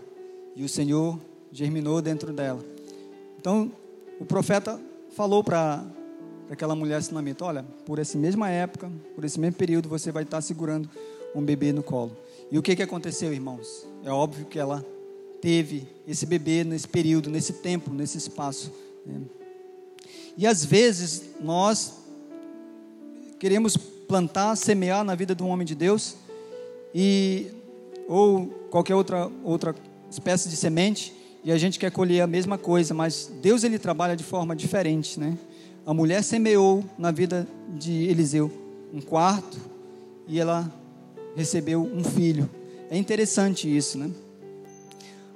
e 0.55 0.63
o 0.63 0.69
Senhor 0.69 1.17
germinou 1.51 2.01
dentro 2.01 2.34
dela. 2.34 2.59
Então, 3.39 3.71
o 4.19 4.26
profeta 4.26 4.80
falou 5.15 5.43
para 5.43 5.86
aquela 6.49 6.76
mulher 6.76 7.01
sinamita, 7.01 7.45
olha, 7.45 7.63
por 7.86 7.99
essa 7.99 8.17
mesma 8.17 8.49
época, 8.49 8.91
por 9.15 9.24
esse 9.24 9.39
mesmo 9.39 9.55
período, 9.55 9.88
você 9.88 10.11
vai 10.11 10.24
estar 10.24 10.41
segurando 10.41 10.89
um 11.34 11.41
bebê 11.41 11.71
no 11.71 11.82
colo. 11.82 12.15
E 12.51 12.57
o 12.57 12.61
que, 12.61 12.76
que 12.76 12.84
aconteceu, 12.84 13.34
irmãos? 13.34 13.88
É 14.03 14.11
óbvio 14.11 14.45
que 14.45 14.59
ela 14.59 14.86
teve 15.41 15.88
esse 16.07 16.26
bebê 16.26 16.63
nesse 16.63 16.88
período, 16.88 17.30
nesse 17.30 17.53
tempo, 17.53 17.91
nesse 17.91 18.17
espaço. 18.17 18.71
Né? 19.05 19.21
E 20.38 20.45
às 20.45 20.65
vezes 20.65 21.24
nós 21.39 22.03
queremos 23.40 23.76
plantar, 23.76 24.56
semear 24.56 25.04
na 25.04 25.16
vida 25.16 25.34
de 25.36 25.44
um 25.44 25.50
homem 25.50 25.66
de 25.66 25.76
Deus 25.76 26.16
e 26.94 27.48
ou 28.08 28.48
qualquer 28.70 28.96
outra 28.96 29.32
outra 29.44 29.76
espécie 30.10 30.50
de 30.50 30.56
semente 30.56 31.14
e 31.44 31.52
a 31.52 31.58
gente 31.58 31.78
quer 31.78 31.92
colher 31.92 32.22
a 32.22 32.28
mesma 32.28 32.58
coisa, 32.58 32.94
mas 32.94 33.32
Deus 33.42 33.64
ele 33.64 33.78
trabalha 33.78 34.16
de 34.16 34.24
forma 34.24 34.56
diferente, 34.56 35.20
né? 35.20 35.38
A 35.86 35.94
mulher 35.94 36.24
semeou 36.24 36.84
na 36.98 37.12
vida 37.12 37.46
de 37.78 38.06
Eliseu 38.06 38.50
um 38.94 39.02
quarto 39.02 39.58
e 40.28 40.40
ela 40.40 40.72
recebeu 41.36 41.82
um 41.82 42.04
filho. 42.04 42.50
É 42.90 42.98
interessante 42.98 43.68
isso, 43.76 43.98
né? 43.98 44.10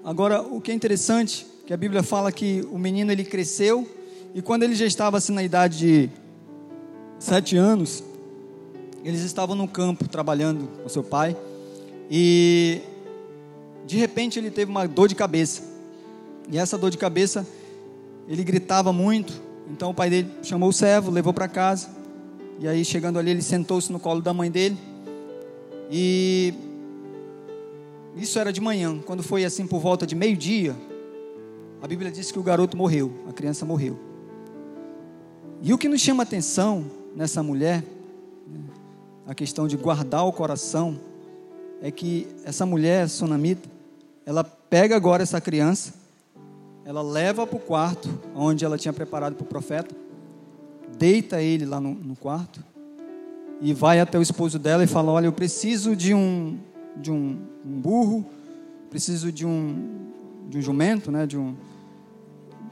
Agora, 0.03 0.41
o 0.41 0.61
que 0.61 0.71
é 0.71 0.73
interessante, 0.73 1.45
que 1.65 1.73
a 1.73 1.77
Bíblia 1.77 2.01
fala 2.01 2.31
que 2.31 2.65
o 2.71 2.79
menino 2.79 3.11
ele 3.11 3.25
cresceu 3.25 3.85
e 4.33 4.41
quando 4.41 4.63
ele 4.63 4.75
já 4.75 4.85
estava 4.85 5.17
assim 5.17 5.33
na 5.33 5.43
idade 5.43 5.79
de 5.79 6.09
sete 7.19 7.55
anos, 7.55 8.03
eles 9.03 9.21
estavam 9.21 9.55
no 9.55 9.67
campo 9.67 10.07
trabalhando 10.07 10.67
com 10.81 10.89
seu 10.89 11.03
pai 11.03 11.35
e 12.09 12.81
de 13.85 13.97
repente 13.97 14.37
ele 14.39 14.51
teve 14.51 14.69
uma 14.69 14.87
dor 14.87 15.07
de 15.07 15.15
cabeça. 15.15 15.63
E 16.49 16.57
essa 16.57 16.77
dor 16.77 16.89
de 16.89 16.97
cabeça, 16.97 17.45
ele 18.27 18.43
gritava 18.43 18.91
muito. 18.93 19.33
Então 19.69 19.89
o 19.89 19.93
pai 19.93 20.09
dele 20.09 20.29
chamou 20.43 20.69
o 20.69 20.73
servo, 20.73 21.11
levou 21.11 21.33
para 21.33 21.47
casa. 21.47 21.89
E 22.59 22.67
aí 22.67 22.83
chegando 22.83 23.19
ali, 23.19 23.31
ele 23.31 23.41
sentou-se 23.41 23.91
no 23.91 23.99
colo 23.99 24.21
da 24.21 24.33
mãe 24.33 24.49
dele. 24.49 24.77
E 25.91 26.53
isso 28.15 28.39
era 28.39 28.51
de 28.51 28.59
manhã. 28.59 28.99
Quando 29.05 29.21
foi 29.23 29.45
assim 29.45 29.67
por 29.67 29.79
volta 29.79 30.05
de 30.07 30.15
meio-dia, 30.15 30.75
a 31.81 31.87
Bíblia 31.87 32.11
diz 32.11 32.31
que 32.31 32.39
o 32.39 32.43
garoto 32.43 32.75
morreu, 32.75 33.11
a 33.29 33.33
criança 33.33 33.65
morreu. 33.65 33.97
E 35.61 35.73
o 35.73 35.77
que 35.77 35.87
nos 35.87 36.01
chama 36.01 36.23
atenção 36.23 36.85
nessa 37.17 37.41
mulher, 37.41 37.83
né, 38.47 38.59
a 39.25 39.33
questão 39.33 39.67
de 39.67 39.75
guardar 39.75 40.23
o 40.23 40.31
coração, 40.31 40.99
é 41.81 41.89
que 41.89 42.27
essa 42.45 42.63
mulher 42.63 43.09
sonamita, 43.09 43.67
ela 44.23 44.43
pega 44.43 44.95
agora 44.95 45.23
essa 45.23 45.41
criança, 45.41 45.95
ela 46.85 47.01
leva 47.01 47.47
para 47.47 47.57
o 47.57 47.59
quarto 47.59 48.07
onde 48.35 48.63
ela 48.63 48.77
tinha 48.77 48.93
preparado 48.93 49.33
para 49.33 49.43
o 49.43 49.47
profeta, 49.47 49.95
deita 50.95 51.41
ele 51.41 51.65
lá 51.65 51.81
no, 51.81 51.95
no, 51.95 52.15
quarto 52.15 52.63
e 53.61 53.73
vai 53.73 53.99
até 53.99 54.19
o 54.19 54.21
esposo 54.21 54.59
dela 54.59 54.83
e 54.83 54.87
fala: 54.87 55.11
Olha, 55.11 55.25
eu 55.25 55.33
preciso 55.33 55.95
de 55.95 56.13
um, 56.13 56.59
de 56.95 57.11
um, 57.11 57.39
um 57.65 57.81
burro, 57.81 58.25
preciso 58.91 59.31
de 59.31 59.43
um, 59.43 60.11
de 60.47 60.59
um 60.59 60.61
jumento, 60.61 61.11
né, 61.11 61.25
de 61.25 61.37
um, 61.37 61.55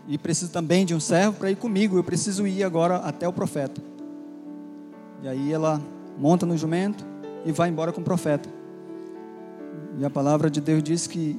e 0.07 0.19
preciso 0.19 0.51
também 0.51 0.85
de 0.85 0.93
um 0.93 0.99
servo 0.99 1.33
para 1.33 1.49
ir 1.49 1.55
comigo. 1.55 1.97
Eu 1.97 2.03
preciso 2.03 2.45
ir 2.45 2.63
agora 2.63 2.97
até 2.97 3.27
o 3.27 3.33
profeta. 3.33 3.94
E 5.25 5.27
aí 5.27 5.51
ela 5.51 5.81
monta 6.19 6.45
no 6.45 6.55
jumento 6.55 7.03
e 7.43 7.51
vai 7.51 7.67
embora 7.67 7.91
com 7.91 7.99
o 7.99 8.03
profeta. 8.03 8.47
E 9.97 10.05
a 10.05 10.09
palavra 10.11 10.51
de 10.51 10.61
Deus 10.61 10.83
diz 10.83 11.07
que 11.07 11.35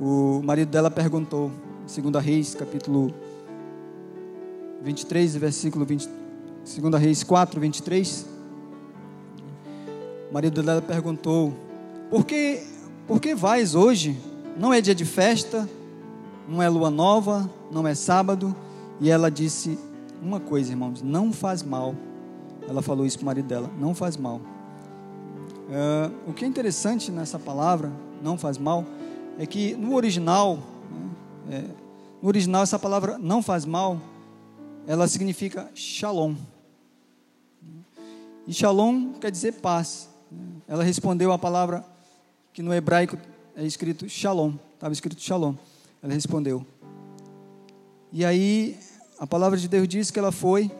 o 0.00 0.40
marido 0.44 0.68
dela 0.68 0.88
perguntou, 0.88 1.50
Segunda 1.84 2.20
Reis, 2.20 2.54
capítulo 2.54 3.12
23, 4.84 5.34
versículo 5.34 5.84
20, 5.84 6.08
Segunda 6.62 6.96
Reis 6.96 7.24
4, 7.24 7.60
23. 7.60 8.24
O 10.30 10.32
marido 10.32 10.62
dela 10.62 10.80
perguntou: 10.80 11.52
Por 12.08 12.24
que, 12.24 12.62
por 13.08 13.20
que 13.20 13.34
vais 13.34 13.74
hoje? 13.74 14.16
Não 14.56 14.72
é 14.72 14.80
dia 14.80 14.94
de 14.94 15.04
festa, 15.04 15.68
não 16.48 16.62
é 16.62 16.68
lua 16.68 16.88
nova, 16.88 17.50
não 17.68 17.84
é 17.84 17.96
sábado. 17.96 18.54
E 19.00 19.10
ela 19.10 19.28
disse 19.28 19.76
uma 20.22 20.38
coisa, 20.38 20.70
irmãos: 20.70 21.02
Não 21.02 21.32
faz 21.32 21.64
mal. 21.64 21.96
Ela 22.68 22.82
falou 22.82 23.06
isso 23.06 23.18
para 23.18 23.24
o 23.24 23.26
marido 23.26 23.46
dela: 23.46 23.70
Não 23.78 23.94
faz 23.94 24.16
mal. 24.16 24.36
Uh, 25.68 26.30
o 26.30 26.32
que 26.32 26.44
é 26.44 26.48
interessante 26.48 27.10
nessa 27.10 27.38
palavra, 27.38 27.92
não 28.22 28.38
faz 28.38 28.58
mal, 28.58 28.84
é 29.38 29.46
que 29.46 29.74
no 29.74 29.94
original, 29.94 30.58
né, 31.46 31.56
é, 31.56 31.64
no 32.22 32.28
original 32.28 32.62
essa 32.62 32.78
palavra 32.78 33.18
não 33.18 33.42
faz 33.42 33.64
mal, 33.64 34.00
ela 34.86 35.06
significa 35.06 35.70
shalom. 35.74 36.34
E 38.46 38.52
shalom 38.52 39.12
quer 39.20 39.30
dizer 39.30 39.52
paz. 39.60 40.08
Ela 40.66 40.82
respondeu 40.82 41.32
a 41.32 41.38
palavra 41.38 41.84
que 42.52 42.62
no 42.62 42.72
hebraico 42.72 43.18
é 43.54 43.64
escrito 43.64 44.08
shalom, 44.08 44.54
estava 44.74 44.92
escrito 44.92 45.20
shalom. 45.20 45.54
Ela 46.02 46.14
respondeu. 46.14 46.64
E 48.10 48.24
aí 48.24 48.78
a 49.18 49.26
palavra 49.26 49.58
de 49.58 49.68
Deus 49.68 49.86
diz 49.86 50.10
que 50.10 50.18
ela 50.18 50.32
foi 50.32 50.70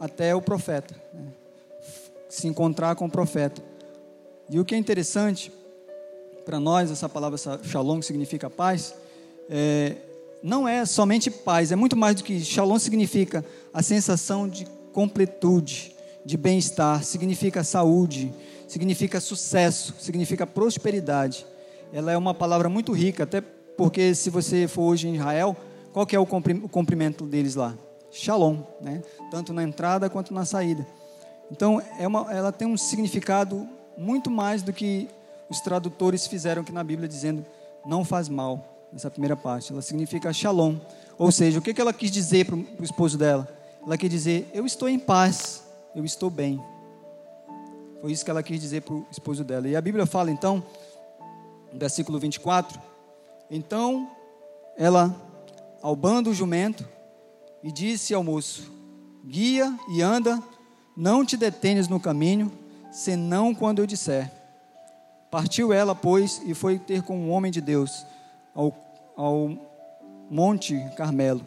até 0.00 0.34
o 0.34 0.40
profeta, 0.40 0.94
né, 0.94 1.01
se 2.32 2.48
encontrar 2.48 2.94
com 2.94 3.04
o 3.04 3.10
profeta. 3.10 3.62
E 4.48 4.58
o 4.58 4.64
que 4.64 4.74
é 4.74 4.78
interessante 4.78 5.52
para 6.46 6.58
nós, 6.58 6.90
essa 6.90 7.06
palavra 7.06 7.38
shalom, 7.62 8.00
que 8.00 8.06
significa 8.06 8.48
paz, 8.48 8.94
é, 9.50 9.96
não 10.42 10.66
é 10.66 10.86
somente 10.86 11.30
paz, 11.30 11.70
é 11.70 11.76
muito 11.76 11.94
mais 11.94 12.16
do 12.16 12.24
que 12.24 12.40
shalom 12.40 12.78
significa 12.78 13.44
a 13.72 13.82
sensação 13.82 14.48
de 14.48 14.64
completude, 14.94 15.94
de 16.24 16.38
bem-estar, 16.38 17.04
significa 17.04 17.62
saúde, 17.62 18.32
significa 18.66 19.20
sucesso, 19.20 19.94
significa 20.00 20.46
prosperidade. 20.46 21.44
Ela 21.92 22.12
é 22.12 22.16
uma 22.16 22.32
palavra 22.32 22.70
muito 22.70 22.92
rica, 22.92 23.24
até 23.24 23.42
porque 23.42 24.14
se 24.14 24.30
você 24.30 24.66
for 24.66 24.84
hoje 24.84 25.06
em 25.06 25.16
Israel, 25.16 25.54
qual 25.92 26.06
que 26.06 26.16
é 26.16 26.18
o 26.18 26.26
cumprimento 26.26 27.26
deles 27.26 27.56
lá? 27.56 27.76
Shalom, 28.10 28.62
né? 28.80 29.02
tanto 29.30 29.52
na 29.52 29.62
entrada 29.62 30.08
quanto 30.08 30.32
na 30.32 30.46
saída. 30.46 30.86
Então, 31.52 31.82
é 31.98 32.08
uma, 32.08 32.32
ela 32.32 32.50
tem 32.50 32.66
um 32.66 32.78
significado 32.78 33.68
muito 33.94 34.30
mais 34.30 34.62
do 34.62 34.72
que 34.72 35.06
os 35.50 35.60
tradutores 35.60 36.26
fizeram 36.26 36.62
aqui 36.62 36.72
na 36.72 36.82
Bíblia, 36.82 37.06
dizendo 37.06 37.44
não 37.84 38.06
faz 38.06 38.26
mal, 38.26 38.88
essa 38.94 39.10
primeira 39.10 39.36
parte. 39.36 39.70
Ela 39.70 39.82
significa 39.82 40.32
shalom. 40.32 40.76
Ou 41.18 41.30
seja, 41.30 41.58
o 41.58 41.62
que 41.62 41.78
ela 41.78 41.92
quis 41.92 42.10
dizer 42.10 42.46
para 42.46 42.56
o 42.56 42.82
esposo 42.82 43.18
dela? 43.18 43.46
Ela 43.84 43.98
quis 43.98 44.08
dizer: 44.08 44.50
Eu 44.54 44.64
estou 44.64 44.88
em 44.88 44.98
paz, 44.98 45.62
eu 45.94 46.02
estou 46.06 46.30
bem. 46.30 46.58
Foi 48.00 48.10
isso 48.10 48.24
que 48.24 48.30
ela 48.30 48.42
quis 48.42 48.58
dizer 48.58 48.80
para 48.80 48.94
o 48.94 49.06
esposo 49.10 49.44
dela. 49.44 49.68
E 49.68 49.76
a 49.76 49.80
Bíblia 49.82 50.06
fala 50.06 50.30
então, 50.30 50.64
no 51.70 51.78
versículo 51.78 52.18
24: 52.18 52.80
Então 53.50 54.10
ela, 54.74 55.14
albando 55.82 56.30
o 56.30 56.34
jumento, 56.34 56.88
e 57.62 57.70
disse 57.70 58.14
ao 58.14 58.24
moço: 58.24 58.72
Guia 59.22 59.70
e 59.90 60.00
anda, 60.00 60.42
não 60.96 61.24
te 61.24 61.36
detenhas 61.36 61.88
no 61.88 62.00
caminho, 62.00 62.52
senão 62.90 63.54
quando 63.54 63.80
eu 63.80 63.86
disser. 63.86 64.30
Partiu 65.30 65.72
ela, 65.72 65.94
pois, 65.94 66.42
e 66.44 66.52
foi 66.52 66.78
ter 66.78 67.02
com 67.02 67.16
um 67.16 67.30
homem 67.30 67.50
de 67.50 67.60
Deus 67.60 68.04
ao, 68.54 68.74
ao 69.16 69.56
Monte 70.30 70.78
Carmelo. 70.96 71.44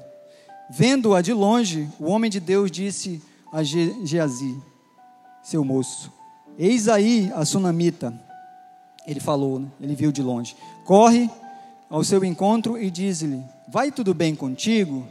Vendo-a 0.70 1.22
de 1.22 1.34
longe, 1.34 1.88
o 2.00 2.06
homem 2.06 2.30
de 2.30 2.39
Deus 2.39 2.72
disse 2.72 3.22
a 3.52 3.62
Geazi, 3.62 4.60
seu 5.43 5.64
moço: 5.64 6.12
Eis 6.58 6.88
aí 6.88 7.32
a 7.36 7.46
sunamita. 7.46 8.14
Ele 9.06 9.20
falou, 9.20 9.60
né? 9.60 9.68
ele 9.80 9.93
viu 9.93 10.12
de 10.12 10.24
longe. 10.24 10.56
Corre 10.84 11.30
ao 11.89 12.04
seu 12.04 12.26
encontro 12.26 12.82
e 12.82 12.89
diz-lhe: 12.89 13.43
Vai 13.68 13.91
tudo 13.91 14.14
bem 14.14 14.34
contigo? 14.36 15.08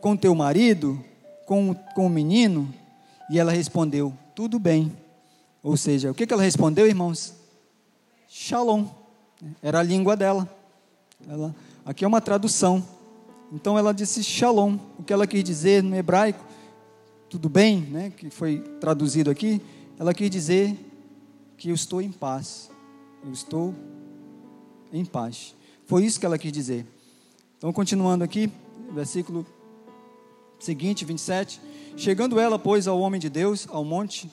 Com 0.00 0.16
teu 0.16 0.34
marido? 0.34 1.02
Com, 1.46 1.74
com 1.94 2.06
o 2.06 2.10
menino? 2.10 2.68
E 3.30 3.38
ela 3.38 3.52
respondeu: 3.52 4.16
Tudo 4.34 4.58
bem. 4.58 4.92
Ou 5.62 5.76
seja, 5.76 6.10
o 6.10 6.14
que, 6.14 6.32
ela 6.32 6.42
respondeu, 6.42 6.86
irmãos? 6.86 7.34
Shalom. 8.28 8.86
Era 9.62 9.80
a 9.80 9.82
língua 9.82 10.16
dela. 10.16 10.48
Ela, 11.28 11.54
aqui 11.84 12.04
é 12.04 12.08
uma 12.08 12.20
tradução. 12.20 12.84
Então 13.52 13.78
ela 13.78 13.92
disse 13.92 14.22
Shalom. 14.22 14.78
O 14.98 15.02
que 15.02 15.12
ela 15.12 15.26
quis 15.26 15.42
dizer 15.42 15.82
no 15.82 15.94
hebraico, 15.96 16.44
tudo 17.28 17.48
bem, 17.48 17.80
né, 17.80 18.12
que 18.16 18.30
foi 18.30 18.60
traduzido 18.80 19.30
aqui, 19.30 19.60
ela 19.98 20.14
quis 20.14 20.30
dizer 20.30 20.78
que 21.56 21.70
eu 21.70 21.74
estou 21.74 22.00
em 22.00 22.12
paz. 22.12 22.70
Eu 23.24 23.32
estou 23.32 23.74
em 24.92 25.04
paz. 25.04 25.54
Foi 25.86 26.04
isso 26.04 26.20
que 26.20 26.26
ela 26.26 26.38
quis 26.38 26.52
dizer. 26.52 26.86
Então, 27.56 27.72
continuando 27.72 28.22
aqui, 28.22 28.50
versículo 28.92 29.44
seguinte, 30.60 31.04
27. 31.04 31.60
Chegando 31.98 32.38
ela, 32.38 32.60
pois, 32.60 32.86
ao 32.86 33.00
homem 33.00 33.20
de 33.20 33.28
Deus, 33.28 33.66
ao 33.68 33.84
monte, 33.84 34.30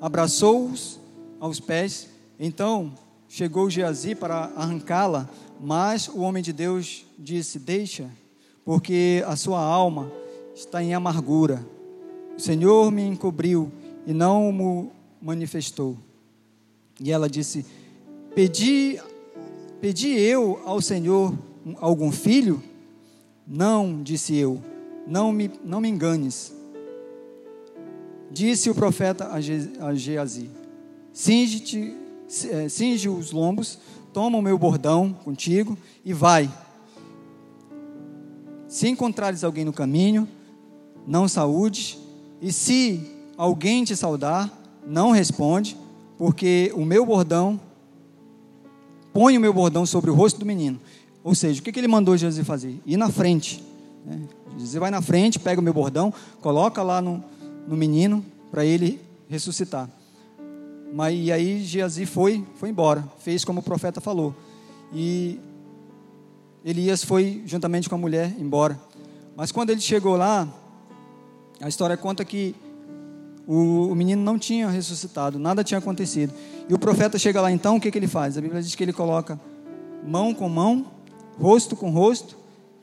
abraçou-os 0.00 0.98
aos 1.38 1.60
pés. 1.60 2.08
Então 2.40 2.90
chegou 3.28 3.68
Geazi 3.68 4.14
para 4.14 4.46
arrancá-la, 4.56 5.28
mas 5.60 6.08
o 6.08 6.20
homem 6.20 6.42
de 6.42 6.54
Deus 6.54 7.04
disse: 7.18 7.58
Deixa, 7.58 8.08
porque 8.64 9.22
a 9.26 9.36
sua 9.36 9.60
alma 9.60 10.10
está 10.54 10.82
em 10.82 10.94
amargura. 10.94 11.62
O 12.34 12.40
Senhor 12.40 12.90
me 12.90 13.02
encobriu 13.02 13.70
e 14.06 14.14
não 14.14 14.50
me 14.50 14.90
manifestou. 15.20 15.98
E 16.98 17.12
ela 17.12 17.28
disse: 17.28 17.66
Pedi 18.34 18.98
Pedi 19.82 20.08
eu 20.18 20.60
ao 20.64 20.80
Senhor 20.80 21.32
algum 21.76 22.10
filho? 22.10 22.60
Não, 23.46 24.02
disse 24.02 24.34
eu, 24.34 24.60
não 25.08 25.32
me, 25.32 25.50
não 25.64 25.80
me 25.80 25.88
enganes. 25.88 26.52
Disse 28.30 28.68
o 28.68 28.74
profeta 28.74 29.30
a 29.32 29.94
Geazi: 29.94 30.50
Singe-te, 31.12 31.96
eh, 32.50 32.68
cinge 32.68 33.08
os 33.08 33.32
lombos, 33.32 33.78
toma 34.12 34.38
o 34.38 34.42
meu 34.42 34.58
bordão 34.58 35.12
contigo 35.24 35.76
e 36.04 36.12
vai. 36.12 36.50
Se 38.68 38.86
encontrares 38.86 39.42
alguém 39.42 39.64
no 39.64 39.72
caminho, 39.72 40.28
não 41.06 41.26
saúdes, 41.26 41.98
e 42.40 42.52
se 42.52 43.00
alguém 43.36 43.82
te 43.84 43.96
saudar, 43.96 44.52
não 44.86 45.10
responde, 45.10 45.74
porque 46.18 46.70
o 46.74 46.84
meu 46.84 47.06
bordão, 47.06 47.58
põe 49.12 49.38
o 49.38 49.40
meu 49.40 49.54
bordão 49.54 49.86
sobre 49.86 50.10
o 50.10 50.14
rosto 50.14 50.38
do 50.38 50.44
menino. 50.46 50.78
Ou 51.24 51.34
seja, 51.34 51.60
o 51.60 51.64
que, 51.64 51.72
que 51.72 51.80
ele 51.80 51.88
mandou 51.88 52.16
Jesus 52.16 52.46
fazer? 52.46 52.78
Ir 52.84 52.98
na 52.98 53.08
frente. 53.08 53.67
Né? 54.08 54.20
Vai 54.80 54.90
na 54.90 55.02
frente, 55.02 55.38
pega 55.38 55.60
o 55.60 55.64
meu 55.64 55.74
bordão, 55.74 56.12
coloca 56.40 56.82
lá 56.82 57.02
no, 57.02 57.22
no 57.66 57.76
menino 57.76 58.24
para 58.50 58.64
ele 58.64 59.00
ressuscitar. 59.28 59.88
Mas 60.92 61.14
e 61.18 61.30
aí 61.30 61.62
Geazi 61.62 62.06
foi, 62.06 62.44
foi 62.56 62.70
embora, 62.70 63.04
fez 63.18 63.44
como 63.44 63.60
o 63.60 63.62
profeta 63.62 64.00
falou. 64.00 64.34
E 64.92 65.38
Elias 66.64 67.04
foi 67.04 67.42
juntamente 67.44 67.88
com 67.88 67.94
a 67.94 67.98
mulher 67.98 68.34
embora. 68.38 68.80
Mas 69.36 69.52
quando 69.52 69.70
ele 69.70 69.80
chegou 69.80 70.16
lá, 70.16 70.48
a 71.60 71.68
história 71.68 71.96
conta 71.96 72.24
que 72.24 72.54
o, 73.46 73.88
o, 73.90 73.94
menino 73.94 74.22
não 74.22 74.38
tinha 74.38 74.68
ressuscitado, 74.68 75.38
nada 75.38 75.62
tinha 75.62 75.78
acontecido. 75.78 76.32
E 76.68 76.74
o 76.74 76.78
profeta 76.78 77.18
chega 77.18 77.40
lá 77.40 77.52
então, 77.52 77.76
o 77.76 77.80
que, 77.80 77.90
que 77.90 77.98
ele 77.98 78.08
faz? 78.08 78.36
A 78.36 78.40
Bíblia 78.40 78.62
diz 78.62 78.74
que 78.74 78.82
ele 78.82 78.92
coloca 78.92 79.38
mão 80.04 80.34
com 80.34 80.48
mão, 80.48 80.86
rosto 81.38 81.76
com 81.76 81.90
rosto, 81.90 82.36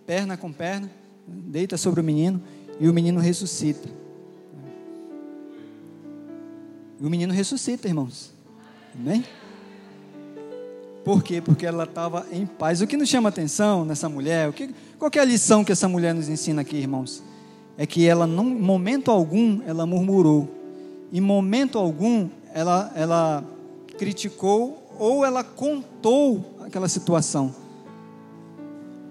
perna 0.05 0.37
com 0.37 0.51
perna, 0.51 0.89
deita 1.27 1.77
sobre 1.77 2.01
o 2.01 2.03
menino 2.03 2.41
e 2.79 2.89
o 2.89 2.93
menino 2.93 3.19
ressuscita. 3.19 3.89
E 6.99 7.05
o 7.05 7.09
menino 7.09 7.33
ressuscita, 7.33 7.87
irmãos. 7.87 8.33
Amém? 8.93 9.23
Por 11.03 11.21
quê? 11.21 11.41
Porque 11.41 11.65
ela 11.65 11.83
estava 11.83 12.25
em 12.31 12.45
paz. 12.45 12.81
O 12.81 12.87
que 12.87 12.97
nos 12.97 13.09
chama 13.09 13.29
atenção 13.29 13.85
nessa 13.85 14.09
mulher, 14.09 14.49
o 14.49 14.53
que, 14.53 14.73
qual 14.97 15.11
é 15.13 15.19
a 15.19 15.25
lição 15.25 15.63
que 15.63 15.71
essa 15.71 15.87
mulher 15.87 16.13
nos 16.13 16.29
ensina 16.29 16.61
aqui, 16.61 16.77
irmãos? 16.77 17.21
É 17.77 17.85
que 17.85 18.07
ela, 18.07 18.25
em 18.25 18.59
momento 18.59 19.11
algum, 19.11 19.61
ela 19.67 19.85
murmurou. 19.85 20.49
Em 21.11 21.21
momento 21.21 21.77
algum, 21.77 22.29
ela, 22.53 22.91
ela 22.95 23.43
criticou 23.97 24.81
ou 24.97 25.25
ela 25.25 25.43
contou 25.43 26.55
aquela 26.61 26.87
situação. 26.87 27.53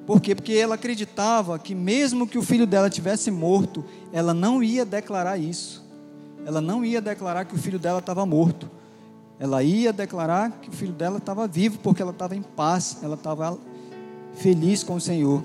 Por 0.07 0.21
quê? 0.21 0.35
Porque 0.35 0.53
ela 0.53 0.75
acreditava 0.75 1.59
que 1.59 1.75
mesmo 1.75 2.27
que 2.27 2.39
o 2.39 2.43
filho 2.43 2.67
dela 2.67 2.91
tivesse 2.91 3.31
morto, 3.31 3.85
ela 4.13 4.35
não 4.35 4.63
ia 4.63 4.85
declarar 4.85 5.39
isso 5.39 5.85
ela 6.47 6.61
não 6.61 6.85
ia 6.85 7.01
declarar 7.01 7.45
que 7.45 7.55
o 7.55 7.59
filho 7.59 7.79
dela 7.79 7.99
estava 7.99 8.25
morto. 8.27 8.71
Ela 9.39 9.63
ia 9.63 9.93
declarar 9.93 10.51
que 10.61 10.69
o 10.69 10.73
filho 10.73 10.93
dela 10.93 11.19
estava 11.19 11.47
vivo, 11.47 11.79
porque 11.79 12.03
ela 12.03 12.13
estava 12.13 12.37
em 12.37 12.43
paz, 12.43 12.99
ela 13.03 13.15
estava 13.15 13.59
feliz 14.35 14.83
com 14.83 14.95
o 14.95 15.01
Senhor. 15.01 15.43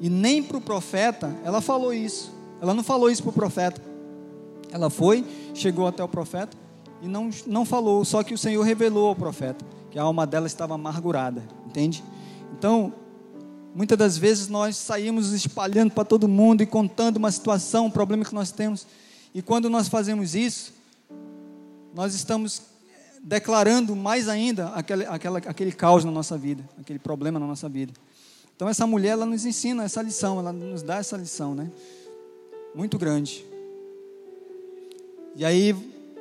E 0.00 0.08
nem 0.10 0.42
para 0.42 0.58
o 0.58 0.60
profeta 0.60 1.34
ela 1.42 1.60
falou 1.60 1.92
isso. 1.92 2.32
Ela 2.60 2.74
não 2.74 2.82
falou 2.82 3.10
isso 3.10 3.22
para 3.22 3.30
o 3.30 3.32
profeta. 3.32 3.80
Ela 4.70 4.90
foi, 4.90 5.24
chegou 5.54 5.86
até 5.86 6.02
o 6.04 6.08
profeta 6.08 6.56
e 7.02 7.08
não, 7.08 7.30
não 7.46 7.64
falou. 7.64 8.04
Só 8.04 8.22
que 8.22 8.34
o 8.34 8.38
Senhor 8.38 8.62
revelou 8.62 9.08
ao 9.08 9.16
profeta 9.16 9.64
que 9.90 9.98
a 9.98 10.02
alma 10.02 10.26
dela 10.26 10.46
estava 10.46 10.74
amargurada. 10.74 11.42
Entende? 11.66 12.04
Então, 12.56 12.92
muitas 13.74 13.98
das 13.98 14.16
vezes 14.16 14.48
nós 14.48 14.76
saímos 14.76 15.32
espalhando 15.32 15.90
para 15.90 16.04
todo 16.04 16.28
mundo 16.28 16.62
e 16.62 16.66
contando 16.66 17.16
uma 17.16 17.30
situação, 17.30 17.86
um 17.86 17.90
problema 17.90 18.24
que 18.24 18.34
nós 18.34 18.52
temos. 18.52 18.86
E 19.34 19.42
quando 19.42 19.68
nós 19.68 19.88
fazemos 19.88 20.34
isso, 20.34 20.72
nós 21.92 22.14
estamos 22.14 22.62
declarando 23.20 23.96
mais 23.96 24.28
ainda 24.28 24.68
aquele, 24.68 25.04
aquela, 25.06 25.38
aquele 25.38 25.72
caos 25.72 26.04
na 26.04 26.10
nossa 26.10 26.38
vida, 26.38 26.62
aquele 26.78 26.98
problema 26.98 27.38
na 27.38 27.46
nossa 27.46 27.68
vida. 27.68 27.92
Então 28.54 28.68
essa 28.68 28.86
mulher, 28.86 29.10
ela 29.10 29.26
nos 29.26 29.44
ensina 29.44 29.82
essa 29.82 30.00
lição, 30.00 30.38
ela 30.38 30.52
nos 30.52 30.82
dá 30.82 30.96
essa 30.96 31.16
lição, 31.16 31.54
né? 31.54 31.70
Muito 32.74 32.96
grande. 32.98 33.44
E 35.34 35.44
aí, 35.44 35.74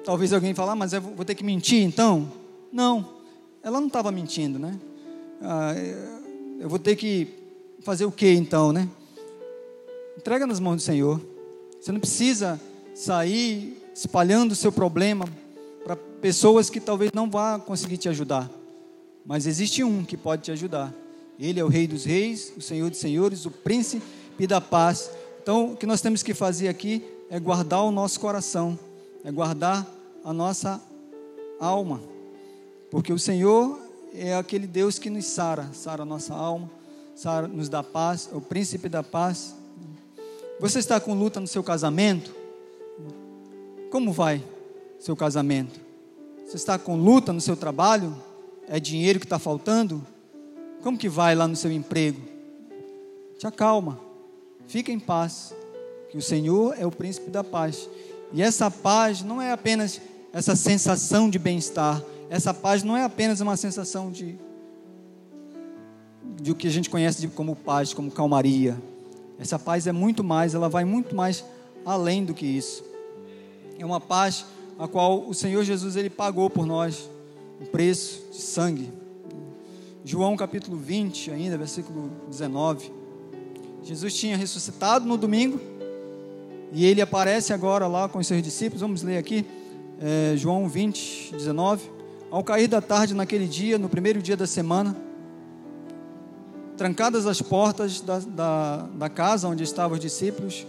talvez 0.03 0.33
alguém 0.33 0.55
fale, 0.55 0.71
ah, 0.71 0.75
mas 0.75 0.93
eu 0.93 1.01
vou 1.01 1.23
ter 1.23 1.35
que 1.35 1.43
mentir 1.43 1.83
então? 1.83 2.31
Não, 2.71 3.07
ela 3.61 3.79
não 3.79 3.87
estava 3.87 4.11
mentindo, 4.11 4.57
né? 4.57 4.79
Ah, 5.39 5.73
eu 6.59 6.67
vou 6.67 6.79
ter 6.79 6.95
que 6.95 7.42
fazer 7.83 8.05
o 8.05 8.11
que 8.11 8.31
então, 8.31 8.71
né? 8.71 8.87
Entrega 10.17 10.47
nas 10.47 10.59
mãos 10.59 10.77
do 10.77 10.81
Senhor. 10.81 11.21
Você 11.79 11.91
não 11.91 11.99
precisa 11.99 12.59
sair 12.95 13.77
espalhando 13.93 14.53
o 14.53 14.55
seu 14.55 14.71
problema 14.71 15.25
para 15.83 15.95
pessoas 15.95 16.69
que 16.69 16.79
talvez 16.79 17.11
não 17.11 17.29
vá 17.29 17.59
conseguir 17.59 17.97
te 17.97 18.07
ajudar. 18.07 18.49
Mas 19.25 19.45
existe 19.45 19.83
um 19.83 20.03
que 20.03 20.15
pode 20.15 20.43
te 20.43 20.51
ajudar. 20.51 20.93
Ele 21.39 21.59
é 21.59 21.63
o 21.63 21.67
Rei 21.67 21.87
dos 21.87 22.05
Reis, 22.05 22.53
o 22.55 22.61
Senhor 22.61 22.89
dos 22.89 22.99
Senhores, 22.99 23.45
o 23.45 23.51
Príncipe 23.51 24.47
da 24.47 24.61
Paz. 24.61 25.09
Então, 25.41 25.73
o 25.73 25.75
que 25.75 25.85
nós 25.85 25.99
temos 25.99 26.23
que 26.23 26.33
fazer 26.33 26.69
aqui 26.69 27.03
é 27.29 27.39
guardar 27.39 27.83
o 27.83 27.91
nosso 27.91 28.19
coração, 28.19 28.77
é 29.23 29.31
guardar 29.31 29.85
a 30.23 30.31
nossa 30.31 30.81
alma, 31.59 32.01
porque 32.89 33.11
o 33.11 33.19
Senhor 33.19 33.79
é 34.13 34.35
aquele 34.35 34.67
Deus 34.67 34.99
que 34.99 35.09
nos 35.09 35.25
sara, 35.25 35.69
sara 35.73 36.03
a 36.03 36.05
nossa 36.05 36.33
alma, 36.33 36.69
sara, 37.15 37.47
nos 37.47 37.69
dá 37.69 37.83
paz, 37.83 38.29
é 38.31 38.35
o 38.35 38.41
Príncipe 38.41 38.89
da 38.89 39.03
Paz. 39.03 39.55
Você 40.59 40.79
está 40.79 40.99
com 40.99 41.13
luta 41.13 41.39
no 41.39 41.47
seu 41.47 41.63
casamento? 41.63 42.33
Como 43.91 44.11
vai 44.11 44.43
seu 44.99 45.15
casamento? 45.15 45.79
Você 46.45 46.55
está 46.55 46.77
com 46.77 46.95
luta 46.95 47.33
no 47.33 47.41
seu 47.41 47.55
trabalho? 47.55 48.15
É 48.67 48.79
dinheiro 48.79 49.19
que 49.19 49.25
está 49.25 49.37
faltando? 49.37 50.05
Como 50.81 50.97
que 50.97 51.09
vai 51.09 51.35
lá 51.35 51.47
no 51.47 51.55
seu 51.55 51.71
emprego? 51.71 52.21
Te 53.37 53.47
acalma, 53.47 53.99
fica 54.67 54.91
em 54.91 54.99
paz, 54.99 55.53
que 56.09 56.17
o 56.17 56.21
Senhor 56.21 56.75
é 56.77 56.85
o 56.85 56.91
príncipe 56.91 57.29
da 57.29 57.43
paz. 57.43 57.89
E 58.31 58.41
essa 58.41 58.71
paz 58.71 59.21
não 59.21 59.41
é 59.41 59.51
apenas 59.51 60.01
essa 60.31 60.55
sensação 60.55 61.29
de 61.29 61.37
bem-estar, 61.37 62.01
essa 62.29 62.53
paz 62.53 62.83
não 62.83 62.97
é 62.97 63.03
apenas 63.03 63.39
uma 63.41 63.55
sensação 63.57 64.11
de 64.11 64.37
de 66.41 66.51
o 66.51 66.55
que 66.55 66.67
a 66.67 66.71
gente 66.71 66.89
conhece 66.89 67.27
como 67.29 67.55
paz, 67.55 67.93
como 67.93 68.11
calmaria. 68.11 68.77
Essa 69.39 69.57
paz 69.57 69.87
é 69.87 69.91
muito 69.91 70.23
mais, 70.23 70.53
ela 70.53 70.69
vai 70.69 70.85
muito 70.85 71.15
mais 71.15 71.43
além 71.85 72.23
do 72.23 72.33
que 72.33 72.45
isso 72.45 72.93
é 73.83 73.85
uma 73.85 73.99
paz 73.99 74.45
a 74.77 74.87
qual 74.87 75.27
o 75.27 75.33
Senhor 75.33 75.63
Jesus 75.63 75.95
ele 75.95 76.09
pagou 76.09 76.49
por 76.49 76.65
nós 76.65 77.09
um 77.61 77.65
preço 77.65 78.23
de 78.31 78.41
sangue. 78.41 78.91
João 80.05 80.35
capítulo 80.35 80.77
20, 80.77 81.31
ainda, 81.31 81.57
versículo 81.57 82.11
19. 82.29 82.91
Jesus 83.83 84.13
tinha 84.15 84.35
ressuscitado 84.35 85.05
no 85.05 85.17
domingo 85.17 85.59
e 86.71 86.85
ele 86.85 87.01
aparece 87.01 87.53
agora 87.53 87.87
lá 87.87 88.09
com 88.09 88.19
os 88.19 88.27
seus 88.27 88.41
discípulos. 88.41 88.81
Vamos 88.81 89.03
ler 89.03 89.17
aqui, 89.17 89.45
é, 90.01 90.35
João 90.35 90.67
20, 90.67 91.33
19. 91.33 91.89
Ao 92.31 92.43
cair 92.43 92.67
da 92.67 92.81
tarde 92.81 93.13
naquele 93.13 93.47
dia, 93.47 93.77
no 93.77 93.87
primeiro 93.87 94.21
dia 94.21 94.35
da 94.35 94.47
semana, 94.47 94.95
trancadas 96.77 97.25
as 97.25 97.41
portas 97.41 98.01
da, 98.01 98.19
da, 98.19 98.77
da 98.95 99.09
casa 99.09 99.47
onde 99.47 99.63
estavam 99.63 99.95
os 99.95 99.99
discípulos, 99.99 100.65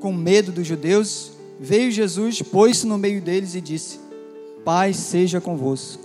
com 0.00 0.12
medo 0.12 0.52
dos 0.52 0.66
judeus, 0.66 1.36
Veio 1.58 1.90
Jesus, 1.90 2.42
pôs-se 2.42 2.86
no 2.86 2.98
meio 2.98 3.20
deles 3.20 3.54
e 3.54 3.60
disse: 3.60 3.98
Paz 4.64 4.96
seja 4.96 5.40
convosco. 5.40 6.04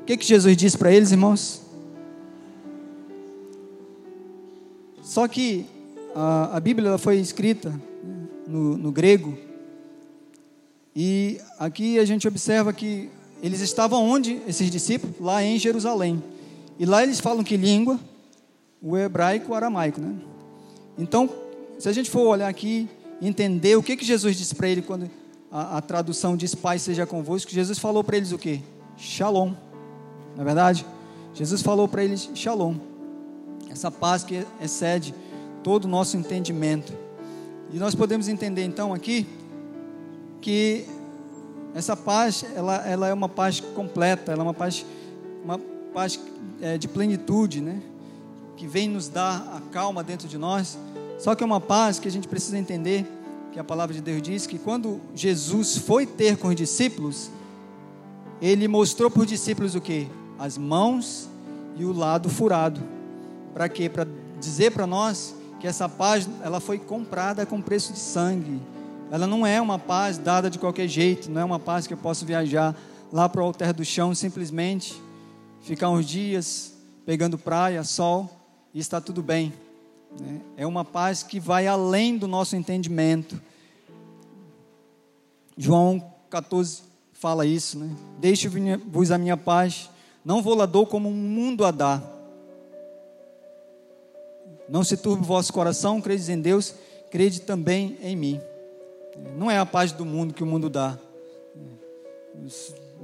O 0.00 0.04
que, 0.04 0.16
que 0.16 0.24
Jesus 0.24 0.56
disse 0.56 0.76
para 0.76 0.90
eles, 0.90 1.12
irmãos? 1.12 1.62
Só 5.02 5.28
que 5.28 5.66
a, 6.14 6.56
a 6.56 6.60
Bíblia 6.60 6.96
foi 6.96 7.18
escrita 7.18 7.70
né, 7.70 8.26
no, 8.46 8.78
no 8.78 8.90
grego, 8.90 9.36
e 10.96 11.38
aqui 11.58 11.98
a 11.98 12.04
gente 12.04 12.26
observa 12.26 12.72
que 12.72 13.10
eles 13.42 13.60
estavam 13.60 14.02
onde, 14.02 14.40
esses 14.48 14.70
discípulos? 14.70 15.16
Lá 15.20 15.42
em 15.42 15.58
Jerusalém. 15.58 16.22
E 16.78 16.86
lá 16.86 17.02
eles 17.02 17.20
falam 17.20 17.44
que 17.44 17.56
língua? 17.56 18.00
O 18.80 18.96
hebraico 18.96 19.52
o 19.52 19.54
aramaico, 19.54 20.00
né? 20.00 20.14
Então, 20.98 21.28
se 21.78 21.88
a 21.88 21.92
gente 21.92 22.10
for 22.10 22.26
olhar 22.26 22.48
aqui, 22.48 22.88
entender 23.20 23.76
o 23.76 23.82
que, 23.82 23.96
que 23.96 24.04
Jesus 24.04 24.36
disse 24.36 24.54
para 24.54 24.68
ele 24.68 24.82
quando 24.82 25.10
a, 25.50 25.78
a, 25.78 25.80
tradução 25.80 26.36
diz 26.36 26.54
Pai 26.54 26.78
seja 26.78 27.06
convosco. 27.06 27.50
Jesus 27.50 27.78
falou 27.78 28.04
para 28.04 28.16
eles 28.16 28.32
o 28.32 28.38
que? 28.38 28.60
Shalom. 28.96 29.52
Na 30.36 30.42
é 30.42 30.44
verdade? 30.44 30.86
Jesus 31.32 31.62
falou 31.62 31.88
para 31.88 32.04
eles 32.04 32.30
Shalom. 32.34 32.76
Essa 33.70 33.90
paz 33.90 34.22
que 34.22 34.46
excede 34.60 35.14
todo 35.62 35.86
o 35.86 35.88
nosso 35.88 36.16
entendimento. 36.16 36.92
E 37.72 37.78
nós 37.78 37.94
podemos 37.94 38.28
entender 38.28 38.64
então 38.64 38.92
aqui 38.92 39.26
que 40.40 40.86
essa 41.74 41.96
paz, 41.96 42.44
ela, 42.54 42.86
ela 42.86 43.08
é 43.08 43.12
uma 43.12 43.28
paz 43.28 43.58
completa, 43.58 44.30
ela 44.30 44.42
é 44.42 44.44
uma 44.44 44.54
paz, 44.54 44.86
uma 45.42 45.58
paz 45.92 46.20
é, 46.60 46.78
de 46.78 46.86
plenitude, 46.86 47.60
né? 47.60 47.82
Que 48.56 48.66
vem 48.66 48.88
nos 48.88 49.08
dar 49.08 49.36
a 49.56 49.60
calma 49.72 50.02
dentro 50.02 50.28
de 50.28 50.38
nós. 50.38 50.78
Só 51.18 51.34
que 51.34 51.42
é 51.42 51.46
uma 51.46 51.60
paz 51.60 51.98
que 51.98 52.08
a 52.08 52.10
gente 52.10 52.28
precisa 52.28 52.58
entender 52.58 53.06
que 53.52 53.58
a 53.58 53.64
palavra 53.64 53.94
de 53.94 54.00
Deus 54.00 54.20
diz 54.20 54.46
que 54.46 54.58
quando 54.58 55.00
Jesus 55.14 55.78
foi 55.78 56.06
ter 56.06 56.36
com 56.36 56.48
os 56.48 56.56
discípulos, 56.56 57.30
ele 58.42 58.66
mostrou 58.66 59.08
para 59.08 59.22
os 59.22 59.28
discípulos 59.28 59.76
o 59.76 59.80
que? 59.80 60.08
As 60.38 60.58
mãos 60.58 61.28
e 61.76 61.84
o 61.84 61.92
lado 61.92 62.28
furado. 62.28 62.80
Para 63.52 63.68
quê? 63.68 63.88
Para 63.88 64.08
dizer 64.40 64.72
para 64.72 64.86
nós 64.86 65.34
que 65.60 65.68
essa 65.68 65.88
paz 65.88 66.28
ela 66.42 66.58
foi 66.58 66.78
comprada 66.78 67.46
com 67.46 67.62
preço 67.62 67.92
de 67.92 68.00
sangue. 68.00 68.60
Ela 69.10 69.26
não 69.26 69.46
é 69.46 69.60
uma 69.60 69.78
paz 69.78 70.18
dada 70.18 70.50
de 70.50 70.58
qualquer 70.58 70.88
jeito, 70.88 71.30
não 71.30 71.40
é 71.40 71.44
uma 71.44 71.60
paz 71.60 71.86
que 71.86 71.94
eu 71.94 71.98
posso 71.98 72.26
viajar 72.26 72.74
lá 73.12 73.28
para 73.28 73.40
o 73.40 73.44
altar 73.44 73.72
do 73.72 73.84
chão 73.84 74.12
simplesmente 74.14 75.00
ficar 75.62 75.88
uns 75.90 76.04
dias 76.04 76.74
pegando 77.06 77.38
praia, 77.38 77.84
sol 77.84 78.43
e 78.74 78.80
está 78.80 79.00
tudo 79.00 79.22
bem. 79.22 79.52
Né? 80.20 80.40
É 80.56 80.66
uma 80.66 80.84
paz 80.84 81.22
que 81.22 81.38
vai 81.38 81.66
além 81.66 82.18
do 82.18 82.26
nosso 82.26 82.56
entendimento. 82.56 83.40
João 85.56 86.12
14 86.28 86.82
fala 87.12 87.46
isso, 87.46 87.78
né? 87.78 87.96
Deixe-vos 88.18 89.10
a 89.12 89.16
minha 89.16 89.36
paz, 89.36 89.88
não 90.24 90.42
vou 90.42 90.54
lá 90.54 90.66
dou 90.66 90.84
como 90.84 91.08
um 91.08 91.12
mundo 91.12 91.64
a 91.64 91.70
dá. 91.70 92.02
Não 94.68 94.82
se 94.82 94.96
turbe 94.96 95.22
o 95.22 95.26
vosso 95.26 95.52
coração, 95.52 96.00
credes 96.00 96.28
em 96.28 96.40
Deus, 96.40 96.74
crede 97.10 97.40
também 97.40 97.96
em 98.02 98.16
mim. 98.16 98.40
Não 99.36 99.50
é 99.50 99.58
a 99.58 99.66
paz 99.66 99.92
do 99.92 100.04
mundo 100.04 100.34
que 100.34 100.42
o 100.42 100.46
mundo 100.46 100.68
dá. 100.68 100.98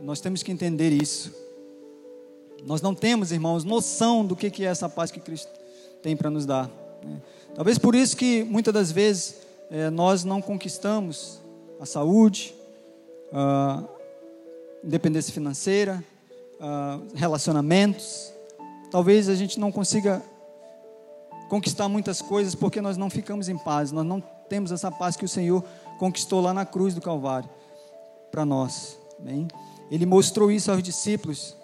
Nós 0.02 0.20
temos 0.20 0.42
que 0.42 0.50
entender 0.50 0.90
isso. 0.90 1.32
Nós 2.64 2.82
não 2.82 2.94
temos, 2.94 3.30
irmãos, 3.30 3.62
noção 3.62 4.24
do 4.24 4.34
que 4.34 4.64
é 4.64 4.66
essa 4.66 4.88
paz 4.88 5.10
que 5.10 5.20
Cristo 5.20 5.59
tem 6.02 6.16
para 6.16 6.30
nos 6.30 6.46
dar. 6.46 6.70
Talvez 7.54 7.78
por 7.78 7.94
isso 7.94 8.16
que 8.16 8.44
muitas 8.44 8.72
das 8.72 8.90
vezes 8.90 9.36
é, 9.70 9.90
nós 9.90 10.24
não 10.24 10.40
conquistamos 10.40 11.40
a 11.80 11.86
saúde, 11.86 12.54
a 13.32 13.84
independência 14.84 15.32
financeira, 15.32 16.02
relacionamentos. 17.14 18.32
Talvez 18.90 19.28
a 19.28 19.34
gente 19.34 19.58
não 19.58 19.72
consiga 19.72 20.22
conquistar 21.48 21.88
muitas 21.88 22.20
coisas 22.20 22.54
porque 22.54 22.80
nós 22.80 22.96
não 22.96 23.08
ficamos 23.08 23.48
em 23.48 23.56
paz, 23.56 23.92
nós 23.92 24.04
não 24.04 24.20
temos 24.48 24.72
essa 24.72 24.90
paz 24.90 25.16
que 25.16 25.24
o 25.24 25.28
Senhor 25.28 25.64
conquistou 25.98 26.40
lá 26.40 26.52
na 26.52 26.66
cruz 26.66 26.94
do 26.94 27.00
Calvário 27.00 27.48
para 28.30 28.44
nós. 28.44 28.98
Bem? 29.18 29.48
Ele 29.90 30.06
mostrou 30.06 30.50
isso 30.50 30.70
aos 30.70 30.82
discípulos, 30.82 31.56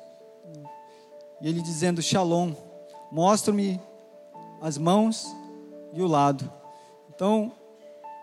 e 1.41 1.49
ele 1.49 1.61
dizendo: 1.61 2.03
Shalom, 2.03 2.53
mostra-me 3.11 3.80
as 4.61 4.78
mãos 4.78 5.26
e 5.92 6.02
o 6.02 6.07
lado. 6.07 6.50
Então, 7.14 7.52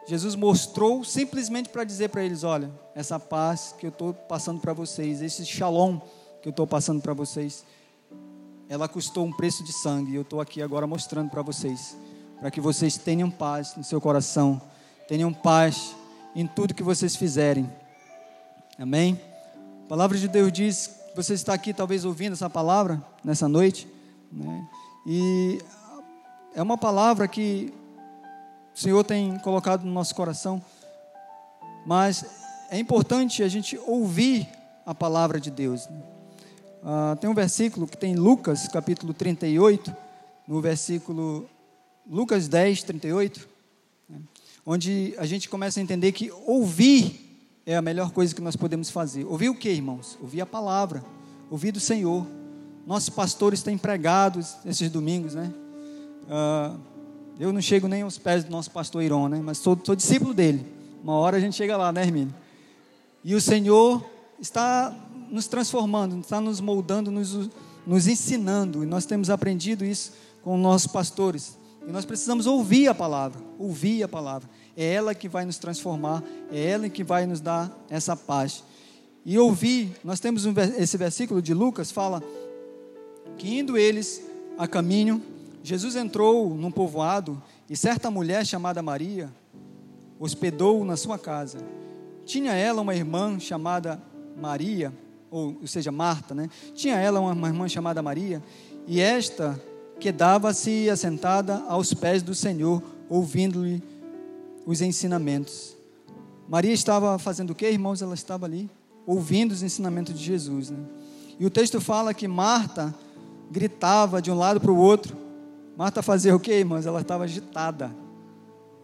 Jesus 0.06 0.36
mostrou 0.36 1.04
simplesmente 1.04 1.70
para 1.70 1.84
dizer 1.84 2.10
para 2.10 2.24
eles: 2.24 2.44
olha, 2.44 2.72
essa 2.96 3.20
paz 3.20 3.74
que 3.78 3.86
eu 3.86 3.90
estou 3.90 4.14
passando 4.14 4.60
para 4.60 4.74
vocês, 4.74 5.22
esse 5.22 5.46
shalom 5.46 6.00
que 6.42 6.48
eu 6.48 6.52
estou 6.52 6.68
passando 6.68 7.02
para 7.02 7.14
vocês, 7.14 7.66
ela 8.68 8.88
custou 8.88 9.26
um 9.26 9.32
preço 9.32 9.64
de 9.64 9.72
sangue. 9.72 10.12
E 10.12 10.16
eu 10.16 10.24
estou 10.24 10.42
aqui 10.42 10.62
agora 10.62 10.86
mostrando 10.86 11.30
para 11.30 11.42
vocês, 11.42 11.96
para 12.40 12.52
que 12.52 12.60
vocês 12.60 12.98
tenham 12.98 13.30
paz 13.30 13.76
no 13.76 13.84
seu 13.84 14.02
coração, 14.02 14.62
tenham 15.08 15.34
paz 15.34 15.96
em 16.36 16.46
tudo 16.46 16.74
que 16.74 16.84
vocês 16.84 17.16
fizerem. 17.16 17.70
Amém? 18.78 19.20
A 19.86 19.88
palavra 19.88 20.18
de 20.18 20.28
Deus 20.28 20.52
diz, 20.52 20.96
você 21.16 21.34
está 21.34 21.54
aqui 21.54 21.74
talvez 21.74 22.06
ouvindo 22.06 22.34
essa 22.34 22.50
palavra 22.50 23.04
nessa 23.24 23.48
noite, 23.48 23.88
né? 24.32 24.68
e 25.06 25.60
é 26.56 26.62
uma 26.62 26.78
palavra 26.78 27.28
que 27.28 27.74
o 28.76 28.80
Senhor 28.80 29.04
tem 29.04 29.38
colocado 29.40 29.84
no 29.84 29.92
nosso 29.92 30.14
coração, 30.14 30.64
mas 31.86 32.26
é 32.70 32.78
importante 32.78 33.44
a 33.44 33.48
gente 33.48 33.78
ouvir 33.86 34.48
a 34.86 34.94
palavra 34.94 35.40
de 35.40 35.50
Deus. 35.50 35.86
Uh, 35.86 37.16
tem 37.20 37.30
um 37.30 37.34
versículo 37.34 37.88
que 37.88 37.98
tem 37.98 38.14
em 38.14 38.16
Lucas, 38.16 38.68
capítulo 38.68 39.14
38, 39.14 39.96
no 40.48 40.62
versículo 40.62 41.50
Lucas 42.10 42.48
10, 42.48 42.84
38, 42.84 43.48
né, 44.10 44.20
onde 44.66 45.16
a 45.18 45.26
gente 45.26 45.50
começa 45.50 45.80
a 45.80 45.84
entender 45.84 46.12
que 46.12 46.32
ouvir 46.46 47.20
é 47.66 47.76
a 47.76 47.82
melhor 47.82 48.12
coisa 48.12 48.36
que 48.36 48.42
nós 48.42 48.56
podemos 48.56 48.90
fazer. 48.90 49.26
Ouvir 49.26 49.50
o 49.50 49.56
que, 49.56 49.70
irmãos? 49.70 50.18
Ouvir 50.22 50.42
a 50.42 50.46
palavra, 50.46 51.04
ouvir 51.50 51.72
do 51.72 51.80
Senhor. 51.80 52.28
Nossos 52.86 53.10
pastores 53.10 53.64
têm 53.64 53.78
pregado 53.78 54.40
esses 54.66 54.90
domingos, 54.90 55.34
né? 55.34 55.54
Uh, 56.24 56.80
eu 57.40 57.52
não 57.52 57.62
chego 57.62 57.88
nem 57.88 58.04
aos 58.04 58.18
pés 58.18 58.44
do 58.44 58.52
nosso 58.52 58.72
pastor 58.72 59.04
Iron, 59.04 59.28
né? 59.28 59.42
Mas 59.44 59.58
sou, 59.58 59.80
sou 59.84 59.96
discípulo 59.96 60.34
dele. 60.34 60.66
Uma 61.04 61.14
hora 61.14 61.38
a 61.38 61.40
gente 61.40 61.56
chega 61.56 61.76
lá, 61.76 61.92
né, 61.92 62.04
Hermínio? 62.04 62.34
E 63.24 63.36
o 63.36 63.42
Senhor 63.42 64.06
está 64.40 64.96
nos 65.30 65.48
transformando, 65.48 66.20
está 66.20 66.40
nos 66.40 66.60
moldando, 66.60 67.10
nos, 67.10 67.50
nos 67.88 68.08
ensinando. 68.08 68.84
E 68.84 68.86
nós 68.86 69.06
temos 69.06 69.30
aprendido 69.30 69.84
isso 69.84 70.14
com 70.44 70.58
nossos 70.58 70.92
pastores. 70.92 71.58
E 71.88 71.92
nós 71.92 72.06
precisamos 72.06 72.46
ouvir 72.46 72.88
a 72.88 72.96
palavra, 72.96 73.42
ouvir 73.58 74.04
a 74.04 74.08
palavra. 74.08 74.50
É 74.76 74.94
ela 74.94 75.14
que 75.14 75.28
vai 75.28 75.46
nos 75.46 75.58
transformar, 75.58 76.24
é 76.52 76.70
ela 76.70 76.90
que 76.90 77.04
vai 77.04 77.26
nos 77.26 77.42
dar 77.42 77.72
essa 77.90 78.16
paz. 78.16 78.64
E 79.26 79.38
ouvir, 79.38 79.96
nós 80.04 80.20
temos 80.20 80.46
um, 80.46 80.54
esse 80.78 80.98
versículo 80.98 81.42
de 81.42 81.54
Lucas, 81.54 81.92
fala 81.92 82.22
que 83.38 83.58
indo 83.58 83.78
eles 83.78 84.22
a 84.58 84.68
caminho, 84.68 85.22
Jesus 85.64 85.96
entrou 85.96 86.54
num 86.54 86.70
povoado 86.70 87.42
e 87.70 87.76
certa 87.76 88.12
mulher 88.12 88.46
chamada 88.46 88.82
Maria 88.82 89.34
hospedou 90.20 90.84
na 90.84 90.98
sua 90.98 91.18
casa. 91.18 91.60
Tinha 92.26 92.54
ela 92.54 92.82
uma 92.82 92.94
irmã 92.94 93.40
chamada 93.40 94.02
Maria, 94.40 94.94
ou, 95.32 95.58
ou 95.62 95.68
seja, 95.68 95.92
Marta, 95.92 96.36
né? 96.36 96.50
Tinha 96.76 96.98
ela 96.98 97.20
uma, 97.20 97.32
uma 97.32 97.48
irmã 97.48 97.68
chamada 97.68 98.02
Maria, 98.02 98.44
e 98.86 99.00
esta 99.00 99.60
quedava-se 100.00 100.90
assentada 100.90 101.64
aos 101.68 101.94
pés 101.94 102.22
do 102.22 102.36
Senhor, 102.36 102.84
ouvindo-lhe 103.10 103.82
os 104.66 104.82
ensinamentos. 104.82 105.76
Maria 106.48 106.74
estava 106.74 107.18
fazendo 107.18 107.52
o 107.52 107.56
que, 107.56 107.70
irmãos? 107.70 108.02
Ela 108.02 108.14
estava 108.14 108.46
ali 108.46 108.70
ouvindo 109.06 109.52
os 109.52 109.64
ensinamentos 109.64 110.18
de 110.18 110.24
Jesus. 110.24 110.70
Né? 110.70 110.80
E 111.40 111.46
o 111.46 111.50
texto 111.50 111.80
fala 111.80 112.14
que 112.14 112.28
Marta 112.28 112.94
gritava 113.52 114.22
de 114.22 114.32
um 114.32 114.38
lado 114.38 114.60
para 114.60 114.72
o 114.72 114.78
outro. 114.78 115.23
Marta 115.76 116.02
fazia 116.04 116.36
o 116.36 116.40
que, 116.40 116.54
irmãos? 116.54 116.86
Ela 116.86 117.02
estava 117.02 117.24
agitada. 117.24 117.96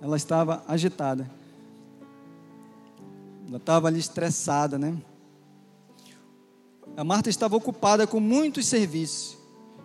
Ela 0.02 0.18
estava 0.18 0.64
agitada. 0.68 1.30
Ela 3.48 3.58
estava 3.58 3.88
ali 3.88 4.00
estressada, 4.00 4.78
né? 4.78 4.98
A 6.98 7.04
Marta 7.04 7.30
estava 7.30 7.56
ocupada 7.56 8.08
com 8.08 8.20
muitos 8.20 8.66
serviços. 8.66 9.38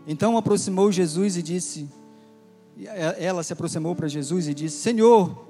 Então 0.07 0.37
aproximou 0.37 0.91
Jesus 0.91 1.37
e 1.37 1.43
disse: 1.43 1.89
Ela 3.19 3.43
se 3.43 3.53
aproximou 3.53 3.95
para 3.95 4.09
Jesus 4.09 4.49
e 4.49 4.55
disse: 4.55 4.79
Senhor, 4.79 5.47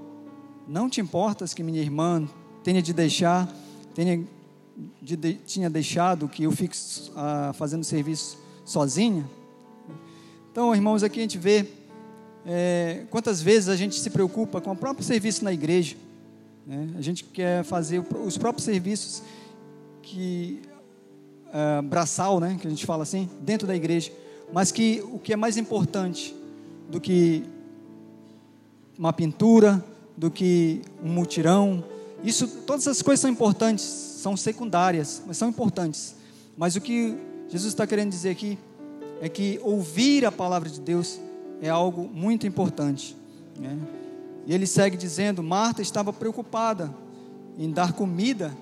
não 0.66 0.89
te 0.89 1.01
importas 1.01 1.55
que 1.55 1.62
minha 1.62 1.81
irmã 1.81 2.29
tenha 2.62 2.83
de 2.83 2.93
deixar, 2.93 3.49
tenha, 3.95 4.24
de, 5.01 5.16
de, 5.16 5.35
tinha 5.35 5.70
deixado 5.70 6.29
que 6.29 6.45
eu 6.45 6.53
fique 6.53 6.77
ah, 7.16 7.53
fazendo 7.55 7.85
serviço 7.85 8.39
sozinha? 8.65 9.24
Então, 10.55 10.73
irmãos, 10.73 11.03
aqui 11.03 11.19
a 11.19 11.23
gente 11.23 11.37
vê 11.37 11.67
é, 12.47 13.07
quantas 13.11 13.43
vezes 13.43 13.69
a 13.69 13.75
gente 13.75 13.99
se 13.99 14.09
preocupa 14.09 14.61
com 14.61 14.71
o 14.71 14.77
próprio 14.77 15.05
serviço 15.05 15.43
na 15.43 15.53
igreja. 15.53 15.97
Né? 16.65 16.91
A 16.97 17.01
gente 17.01 17.25
quer 17.25 17.65
fazer 17.65 18.01
os 18.25 18.39
próprios 18.39 18.65
serviços 18.65 19.21
que 20.01 20.63
uh, 21.49 21.83
braçal, 21.83 22.39
né, 22.39 22.57
que 22.61 22.69
a 22.69 22.71
gente 22.71 22.87
fala 22.87 23.03
assim, 23.03 23.29
dentro 23.41 23.67
da 23.67 23.75
igreja, 23.75 24.13
mas 24.53 24.71
que 24.71 25.03
o 25.11 25.19
que 25.19 25.33
é 25.33 25.37
mais 25.37 25.57
importante 25.57 26.33
do 26.89 27.01
que 27.01 27.43
uma 28.97 29.13
pintura, 29.13 29.85
do 30.17 30.31
que 30.31 30.83
um 31.03 31.09
mutirão, 31.09 31.83
isso, 32.23 32.47
todas 32.65 32.87
essas 32.87 33.03
coisas 33.03 33.21
são 33.21 33.29
importantes, 33.29 33.83
são 33.83 34.37
secundárias, 34.37 35.21
mas 35.27 35.37
são 35.37 35.49
importantes. 35.49 36.15
Mas 36.57 36.77
o 36.77 36.81
que 36.81 37.19
Jesus 37.49 37.73
está 37.73 37.89
querendo 37.89 38.11
dizer 38.11 38.31
aqui 38.31 38.57
é 39.25 39.29
que 39.31 39.59
ouvir 39.63 40.27
a 40.27 40.31
palavra 40.31 40.69
de 40.69 40.79
Deus 40.79 41.19
é 41.63 41.71
algo 41.71 42.07
muito 42.13 42.47
importante. 42.47 43.17
Né? 43.59 43.79
E 44.47 44.53
ele 44.53 44.67
segue 44.67 44.99
dizendo: 44.99 45.43
Marta 45.43 45.81
estava 45.81 46.13
preocupada 46.13 46.95
em 47.57 47.71
dar 47.71 47.95
comida 47.95 48.55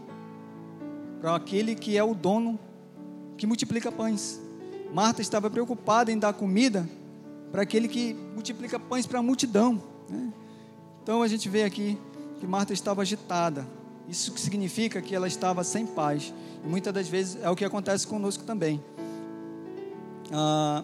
para 1.21 1.35
aquele 1.35 1.75
que 1.75 1.99
é 1.99 2.05
o 2.05 2.15
dono 2.15 2.61
que 3.37 3.45
multiplica 3.45 3.91
pães. 3.91 4.41
Marta 4.95 5.21
estava 5.21 5.51
preocupada 5.51 6.13
em 6.13 6.19
dar 6.19 6.33
comida 6.33 6.89
para 7.51 7.63
aquele 7.63 7.89
que 7.89 8.15
multiplica 8.33 8.79
pães 8.79 9.05
para 9.05 9.19
a 9.19 9.23
multidão. 9.23 9.83
Né? 10.09 10.33
Então 11.03 11.23
a 11.23 11.27
gente 11.27 11.49
vê 11.49 11.65
aqui 11.65 11.99
que 12.39 12.47
Marta 12.47 12.73
estava 12.73 13.03
agitada. 13.03 13.67
Isso 14.09 14.33
significa 14.39 15.03
que 15.03 15.13
ela 15.13 15.27
estava 15.27 15.65
sem 15.65 15.85
paz. 15.85 16.33
E 16.65 16.69
muitas 16.69 16.95
das 16.95 17.09
vezes 17.09 17.43
é 17.43 17.51
o 17.51 17.57
que 17.57 17.65
acontece 17.65 18.07
conosco 18.07 18.45
também. 18.45 18.81
Ah, 20.33 20.83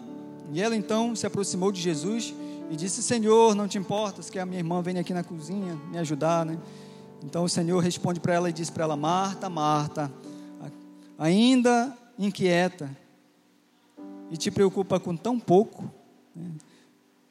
e 0.51 0.61
ela 0.61 0.75
então 0.75 1.15
se 1.15 1.25
aproximou 1.25 1.71
de 1.71 1.81
Jesus 1.81 2.33
e 2.69 2.75
disse: 2.75 3.01
Senhor, 3.01 3.55
não 3.55 3.67
te 3.67 3.77
importas 3.77 4.29
que 4.29 4.37
a 4.37 4.45
minha 4.45 4.59
irmã 4.59 4.81
venha 4.81 5.01
aqui 5.01 5.13
na 5.13 5.23
cozinha 5.23 5.75
me 5.89 5.97
ajudar, 5.97 6.45
né? 6.45 6.57
Então 7.23 7.43
o 7.43 7.49
Senhor 7.49 7.79
responde 7.79 8.19
para 8.19 8.33
ela 8.33 8.49
e 8.49 8.53
diz 8.53 8.69
para 8.69 8.83
ela: 8.83 8.95
Marta, 8.95 9.49
Marta, 9.49 10.11
ainda 11.17 11.95
inquieta 12.17 12.89
e 14.29 14.37
te 14.37 14.51
preocupa 14.51 14.99
com 14.99 15.15
tão 15.15 15.39
pouco. 15.39 15.91
Né? 16.35 16.49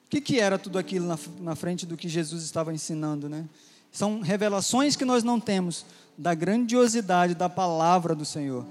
O 0.06 0.10
que, 0.10 0.20
que 0.20 0.40
era 0.40 0.58
tudo 0.58 0.78
aquilo 0.78 1.06
na, 1.06 1.18
na 1.40 1.54
frente 1.54 1.86
do 1.86 1.96
que 1.96 2.08
Jesus 2.08 2.42
estava 2.42 2.72
ensinando, 2.72 3.28
né? 3.28 3.44
São 3.92 4.20
revelações 4.20 4.96
que 4.96 5.04
nós 5.04 5.22
não 5.22 5.40
temos 5.40 5.84
da 6.16 6.34
grandiosidade 6.34 7.34
da 7.34 7.48
palavra 7.48 8.14
do 8.14 8.24
Senhor. 8.24 8.66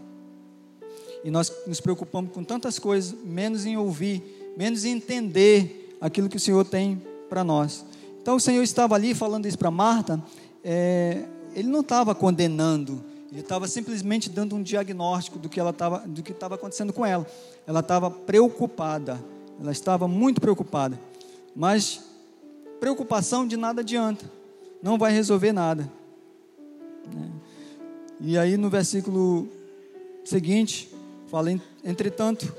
E 1.28 1.30
nós 1.30 1.52
nos 1.68 1.82
preocupamos 1.82 2.32
com 2.32 2.42
tantas 2.42 2.80
coisas, 2.80 3.14
menos 3.22 3.66
em 3.66 3.76
ouvir, 3.76 4.54
menos 4.56 4.86
em 4.86 4.92
entender 4.92 5.94
aquilo 6.00 6.30
que 6.30 6.38
o 6.38 6.40
Senhor 6.40 6.64
tem 6.64 7.04
para 7.28 7.44
nós. 7.44 7.84
Então 8.22 8.38
o 8.38 8.40
Senhor 8.40 8.64
estava 8.64 8.96
ali 8.96 9.14
falando 9.14 9.46
isso 9.46 9.58
para 9.58 9.70
Marta, 9.70 10.24
é, 10.64 11.26
ele 11.54 11.68
não 11.68 11.82
estava 11.82 12.16
condenando, 12.16 13.04
ele 13.30 13.42
estava 13.42 13.68
simplesmente 13.68 14.30
dando 14.30 14.56
um 14.56 14.64
diagnóstico 14.64 15.38
do 15.38 15.50
que 15.50 15.60
ela 15.60 15.72
estava, 15.72 16.00
do 16.08 16.24
que 16.24 16.32
estava 16.32 16.56
acontecendo 16.56 16.94
com 16.94 17.06
ela. 17.06 17.28
Ela 17.68 17.82
estava 17.82 18.10
preocupada, 18.10 19.22
ela 19.60 19.74
estava 19.74 20.08
muito 20.08 20.40
preocupada. 20.40 20.98
Mas 21.54 22.06
preocupação 22.80 23.46
de 23.46 23.58
nada 23.58 23.82
adianta, 23.82 24.32
não 24.82 24.98
vai 24.98 25.12
resolver 25.12 25.52
nada. 25.52 25.92
Né? 27.14 27.30
E 28.22 28.38
aí 28.38 28.56
no 28.56 28.70
versículo 28.70 29.50
seguinte, 30.24 30.96
fala: 31.30 31.52
entretanto, 31.84 32.54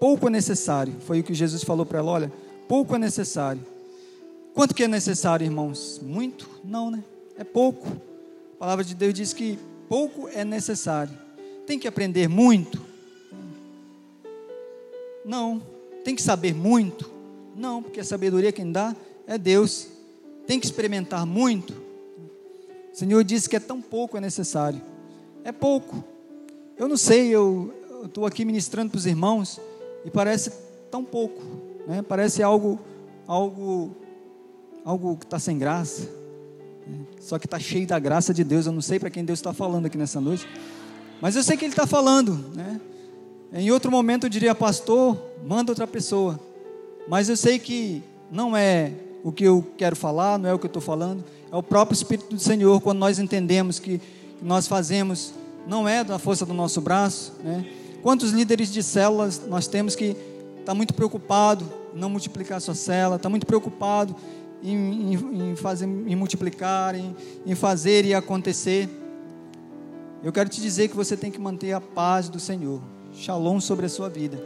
pouco 0.00 0.26
é 0.28 0.30
necessário. 0.30 0.94
Foi 1.00 1.20
o 1.20 1.24
que 1.24 1.34
Jesus 1.34 1.62
falou 1.62 1.86
para 1.86 1.98
ela: 1.98 2.10
olha, 2.10 2.32
pouco 2.68 2.94
é 2.94 2.98
necessário. 2.98 3.60
Quanto 4.54 4.74
que 4.74 4.84
é 4.84 4.88
necessário, 4.88 5.44
irmãos? 5.44 6.00
Muito? 6.02 6.48
Não, 6.64 6.90
né? 6.90 7.02
É 7.36 7.42
pouco. 7.42 7.88
A 8.54 8.58
palavra 8.58 8.84
de 8.84 8.94
Deus 8.94 9.12
diz 9.12 9.32
que 9.32 9.58
pouco 9.88 10.28
é 10.28 10.44
necessário. 10.44 11.16
Tem 11.66 11.78
que 11.78 11.88
aprender 11.88 12.28
muito? 12.28 12.80
Não. 15.24 15.60
Tem 16.04 16.14
que 16.14 16.22
saber 16.22 16.54
muito? 16.54 17.10
Não, 17.56 17.82
porque 17.82 18.00
a 18.00 18.04
sabedoria 18.04 18.52
quem 18.52 18.70
dá 18.70 18.94
é 19.26 19.38
Deus. 19.38 19.88
Tem 20.46 20.60
que 20.60 20.66
experimentar 20.66 21.26
muito? 21.26 21.72
O 22.92 22.96
Senhor 22.96 23.24
disse 23.24 23.48
que 23.48 23.56
é 23.56 23.60
tão 23.60 23.80
pouco 23.80 24.16
é 24.16 24.20
necessário. 24.20 24.80
É 25.42 25.50
pouco. 25.50 26.04
Eu 26.76 26.86
não 26.86 26.96
sei, 26.96 27.28
eu 27.28 27.72
estou 28.06 28.26
aqui 28.26 28.44
ministrando 28.44 28.90
para 28.90 28.98
os 28.98 29.06
irmãos 29.06 29.60
e 30.04 30.10
parece 30.10 30.52
tão 30.90 31.04
pouco, 31.04 31.42
né? 31.86 32.02
Parece 32.02 32.42
algo, 32.42 32.78
algo, 33.26 33.96
algo 34.84 35.16
que 35.16 35.24
está 35.24 35.38
sem 35.38 35.58
graça. 35.58 36.08
Né? 36.86 36.98
Só 37.20 37.38
que 37.38 37.46
está 37.46 37.58
cheio 37.58 37.86
da 37.86 37.98
graça 37.98 38.34
de 38.34 38.44
Deus. 38.44 38.66
Eu 38.66 38.72
não 38.72 38.82
sei 38.82 38.98
para 38.98 39.10
quem 39.10 39.24
Deus 39.24 39.38
está 39.38 39.52
falando 39.52 39.86
aqui 39.86 39.98
nessa 39.98 40.20
noite, 40.20 40.48
mas 41.20 41.36
eu 41.36 41.42
sei 41.42 41.56
que 41.56 41.64
Ele 41.64 41.72
está 41.72 41.86
falando, 41.86 42.32
né? 42.54 42.80
Em 43.52 43.70
outro 43.70 43.90
momento 43.90 44.24
eu 44.24 44.30
diria, 44.30 44.54
pastor, 44.54 45.16
manda 45.46 45.70
outra 45.70 45.86
pessoa. 45.86 46.40
Mas 47.06 47.28
eu 47.28 47.36
sei 47.36 47.58
que 47.58 48.02
não 48.30 48.56
é 48.56 48.92
o 49.22 49.30
que 49.30 49.44
eu 49.44 49.64
quero 49.76 49.94
falar, 49.94 50.38
não 50.38 50.48
é 50.48 50.52
o 50.52 50.58
que 50.58 50.66
eu 50.66 50.68
estou 50.68 50.82
falando, 50.82 51.24
é 51.52 51.56
o 51.56 51.62
próprio 51.62 51.94
Espírito 51.94 52.34
do 52.34 52.40
Senhor, 52.40 52.80
quando 52.80 52.98
nós 52.98 53.18
entendemos 53.18 53.78
que 53.78 54.00
nós 54.42 54.66
fazemos 54.66 55.32
não 55.66 55.88
é 55.88 56.04
da 56.04 56.18
força 56.18 56.44
do 56.44 56.52
nosso 56.52 56.80
braço. 56.80 57.32
Né? 57.42 57.64
Quantos 58.04 58.32
líderes 58.32 58.70
de 58.70 58.82
células 58.82 59.40
nós 59.48 59.66
temos 59.66 59.96
que 59.96 60.14
está 60.60 60.74
muito 60.74 60.92
preocupado 60.92 61.64
em 61.94 61.98
não 61.98 62.10
multiplicar 62.10 62.58
a 62.58 62.60
sua 62.60 62.74
célula, 62.74 63.16
está 63.16 63.30
muito 63.30 63.46
preocupado 63.46 64.14
em, 64.62 65.14
em, 65.14 65.52
em, 65.52 65.56
fazer, 65.56 65.86
em 65.86 66.14
multiplicar, 66.14 66.94
em, 66.94 67.16
em 67.46 67.54
fazer 67.54 68.04
e 68.04 68.12
acontecer. 68.12 68.90
Eu 70.22 70.30
quero 70.34 70.50
te 70.50 70.60
dizer 70.60 70.88
que 70.88 70.94
você 70.94 71.16
tem 71.16 71.30
que 71.30 71.40
manter 71.40 71.72
a 71.72 71.80
paz 71.80 72.28
do 72.28 72.38
Senhor, 72.38 72.82
shalom 73.14 73.58
sobre 73.58 73.86
a 73.86 73.88
sua 73.88 74.10
vida. 74.10 74.36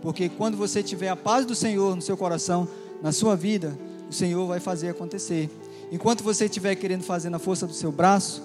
Porque 0.00 0.28
quando 0.28 0.56
você 0.56 0.80
tiver 0.80 1.08
a 1.08 1.16
paz 1.16 1.44
do 1.44 1.56
Senhor 1.56 1.96
no 1.96 2.02
seu 2.02 2.16
coração, 2.16 2.68
na 3.02 3.10
sua 3.10 3.34
vida, 3.34 3.76
o 4.08 4.12
Senhor 4.12 4.46
vai 4.46 4.60
fazer 4.60 4.90
acontecer. 4.90 5.50
Enquanto 5.90 6.22
você 6.22 6.44
estiver 6.44 6.76
querendo 6.76 7.02
fazer 7.02 7.30
na 7.30 7.40
força 7.40 7.66
do 7.66 7.74
seu 7.74 7.90
braço, 7.90 8.40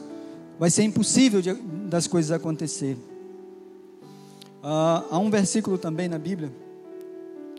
vai 0.58 0.72
ser 0.72 0.82
impossível 0.82 1.44
de, 1.44 1.54
das 1.54 2.08
coisas 2.08 2.32
acontecer. 2.32 2.98
Ah, 4.66 5.04
há 5.12 5.20
um 5.20 5.30
versículo 5.30 5.78
também 5.78 6.08
na 6.08 6.18
Bíblia 6.18 6.50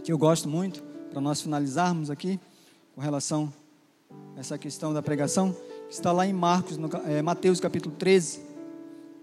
que 0.03 0.11
eu 0.11 0.17
gosto 0.17 0.49
muito, 0.49 0.83
para 1.11 1.21
nós 1.21 1.41
finalizarmos 1.41 2.11
aqui, 2.11 2.41
com 2.95 3.01
relação 3.01 3.53
a 4.37 4.41
essa 4.41 4.57
questão 4.57 4.93
da 4.93 5.03
pregação, 5.03 5.55
que 5.89 5.95
está 5.95 6.13
lá 6.13 6.27
em 6.27 6.33
Marcos, 6.33 6.79
no, 6.79 6.91
é, 7.07 7.21
Mateus 7.21 7.61
capítulo 7.61 7.95
13. 7.99 8.41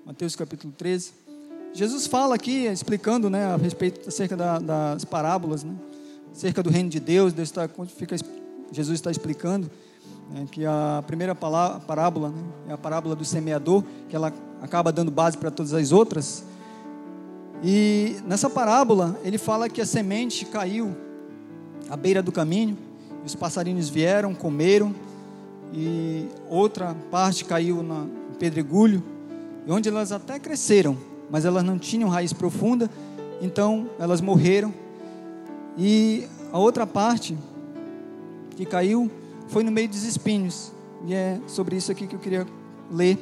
Mateus 0.06 0.36
capítulo 0.36 0.74
13. 0.76 1.14
Jesus 1.74 2.06
fala 2.06 2.36
aqui, 2.36 2.66
explicando 2.66 3.30
né, 3.30 3.46
a 3.46 3.58
respeito 3.58 4.10
acerca 4.10 4.36
da, 4.38 4.60
das 4.60 5.06
parábolas, 5.06 5.64
né, 5.64 5.76
acerca 6.32 6.62
do 6.62 6.70
reino 6.70 6.90
de 6.90 7.00
Deus. 7.00 7.34
Deus 7.34 7.50
está, 7.50 7.68
fica, 7.88 8.16
Jesus 8.72 9.00
está 9.00 9.10
explicando 9.10 9.70
né, 10.32 10.48
que 10.52 10.66
a 10.66 11.04
primeira 11.06 11.34
parábola 11.34 12.30
né, 12.30 12.44
é 12.70 12.74
a 12.74 12.78
parábola 12.78 13.16
do 13.16 13.26
semeador, 13.26 13.84
que 14.08 14.16
ela 14.16 14.32
acaba 14.62 14.92
dando 14.92 15.12
base 15.12 15.36
para 15.36 15.50
todas 15.50 15.74
as 15.74 15.92
outras. 15.92 16.44
E 17.64 18.18
nessa 18.26 18.50
parábola, 18.50 19.20
ele 19.24 19.38
fala 19.38 19.70
que 19.70 19.82
a 19.82 19.86
semente 19.86 20.46
caiu 20.46 20.96
à 21.90 21.96
beira 21.96 22.22
do 22.22 22.32
caminho, 22.32 22.78
e 23.24 23.26
os 23.26 23.36
passarinhos 23.36 23.90
vieram, 23.90 24.34
comeram, 24.34 24.96
e 25.74 26.28
outra 26.50 26.96
parte 27.10 27.46
caiu 27.46 27.84
no 27.84 28.10
pedregulho, 28.40 29.04
onde 29.68 29.90
elas 29.90 30.12
até 30.12 30.40
cresceram 30.40 30.98
mas 31.32 31.46
elas 31.46 31.64
não 31.64 31.80
tinham 31.80 32.10
raiz 32.10 32.34
profunda, 32.34 32.92
então 33.42 33.90
elas 33.98 34.20
morreram. 34.20 34.74
E 35.78 36.28
a 36.52 36.60
outra 36.60 36.86
parte 36.86 37.38
que 38.58 38.66
caiu 38.66 39.10
foi 39.48 39.64
no 39.64 39.72
meio 39.72 39.88
dos 39.88 40.04
espinhos. 40.04 40.74
E 41.08 41.14
é 41.14 41.40
sobre 41.48 41.78
isso 41.78 41.90
aqui 41.90 42.06
que 42.06 42.16
eu 42.16 42.20
queria 42.20 42.46
ler, 42.92 43.18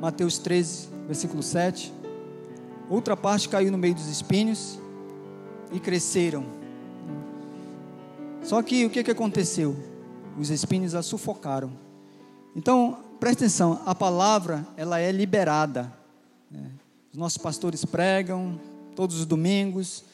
Mateus 0.00 0.38
13, 0.38 0.88
versículo 1.08 1.42
7. 1.42 1.92
Outra 2.88 3.16
parte 3.16 3.48
caiu 3.48 3.70
no 3.70 3.78
meio 3.78 3.94
dos 3.94 4.08
espinhos 4.08 4.78
e 5.72 5.80
cresceram. 5.80 6.44
Só 8.42 8.62
que 8.62 8.84
o 8.84 8.90
que, 8.90 9.02
que 9.02 9.10
aconteceu? 9.10 9.76
Os 10.38 10.50
espinhos 10.50 10.94
a 10.94 11.02
sufocaram. 11.02 11.72
Então, 12.54 12.98
presta 13.18 13.44
atenção, 13.44 13.80
a 13.86 13.94
palavra 13.94 14.66
ela 14.76 14.98
é 14.98 15.10
liberada. 15.10 15.92
Né? 16.50 16.70
Os 17.12 17.18
nossos 17.18 17.38
pastores 17.38 17.84
pregam 17.84 18.60
todos 18.94 19.18
os 19.18 19.26
domingos 19.26 20.04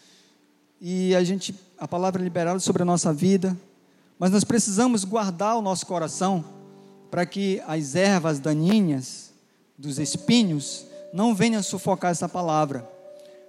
e 0.80 1.14
a 1.14 1.24
gente 1.24 1.54
a 1.78 1.86
palavra 1.86 2.20
é 2.20 2.24
liberada 2.24 2.58
sobre 2.58 2.82
a 2.82 2.84
nossa 2.84 3.12
vida, 3.12 3.56
mas 4.18 4.32
nós 4.32 4.42
precisamos 4.42 5.04
guardar 5.04 5.56
o 5.56 5.62
nosso 5.62 5.86
coração 5.86 6.44
para 7.08 7.24
que 7.24 7.62
as 7.66 7.94
ervas 7.94 8.40
daninhas 8.40 9.32
dos 9.76 9.98
espinhos 9.98 10.87
não 11.12 11.34
venham 11.34 11.62
sufocar 11.62 12.10
essa 12.10 12.28
palavra, 12.28 12.88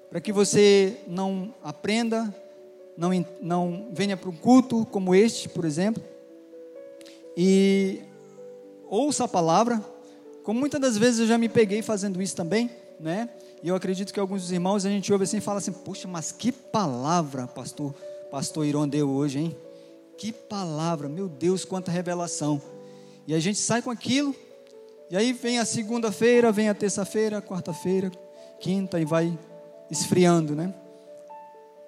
para 0.09 0.19
que 0.19 0.31
você 0.31 0.97
não 1.07 1.53
aprenda, 1.63 2.33
não, 2.97 3.11
não 3.41 3.89
venha 3.91 4.17
para 4.17 4.29
um 4.29 4.35
culto 4.35 4.85
como 4.85 5.13
este, 5.13 5.47
por 5.47 5.65
exemplo, 5.65 6.03
e 7.37 8.01
ouça 8.87 9.25
a 9.25 9.27
palavra, 9.27 9.83
como 10.43 10.59
muitas 10.59 10.81
das 10.81 10.97
vezes 10.97 11.21
eu 11.21 11.27
já 11.27 11.37
me 11.37 11.47
peguei 11.47 11.81
fazendo 11.81 12.21
isso 12.21 12.35
também, 12.35 12.69
né? 12.99 13.29
E 13.61 13.67
eu 13.67 13.75
acredito 13.75 14.13
que 14.13 14.19
alguns 14.19 14.43
dos 14.43 14.51
irmãos 14.51 14.85
a 14.85 14.89
gente 14.89 15.11
ouve 15.11 15.23
assim 15.23 15.37
e 15.37 15.41
fala 15.41 15.59
assim: 15.59 15.71
Poxa, 15.71 16.07
mas 16.07 16.31
que 16.31 16.51
palavra, 16.51 17.45
pastor, 17.47 17.93
pastor 18.31 18.65
Iron 18.65 18.87
deu 18.87 19.09
hoje, 19.09 19.39
hein? 19.39 19.57
Que 20.17 20.31
palavra, 20.31 21.07
meu 21.07 21.27
Deus, 21.27 21.63
quanta 21.63 21.91
revelação. 21.91 22.61
E 23.27 23.33
a 23.33 23.39
gente 23.39 23.59
sai 23.59 23.81
com 23.81 23.91
aquilo, 23.91 24.35
e 25.09 25.17
aí 25.17 25.33
vem 25.33 25.57
a 25.57 25.65
segunda-feira, 25.65 26.51
vem 26.51 26.69
a 26.69 26.75
terça-feira, 26.75 27.41
quarta-feira, 27.41 28.11
quinta 28.59 28.99
e 28.99 29.05
vai 29.05 29.37
esfriando, 29.89 30.55
né? 30.55 30.73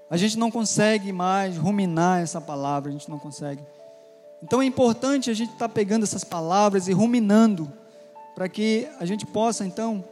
A 0.10 0.18
gente 0.18 0.38
não 0.38 0.50
consegue 0.50 1.14
mais 1.14 1.56
ruminar 1.56 2.22
essa 2.22 2.42
palavra, 2.42 2.90
a 2.90 2.92
gente 2.92 3.10
não 3.10 3.20
consegue. 3.20 3.64
Então 4.42 4.62
é 4.62 4.66
importante 4.66 5.30
a 5.30 5.34
gente 5.34 5.54
estar 5.54 5.68
tá 5.68 5.74
pegando 5.74 6.04
essas 6.04 6.24
palavras 6.24 6.88
e 6.88 6.94
ruminando, 6.94 7.72
para 8.34 8.50
que 8.50 8.88
a 9.00 9.06
gente 9.06 9.26
possa 9.26 9.66
então 9.66 10.04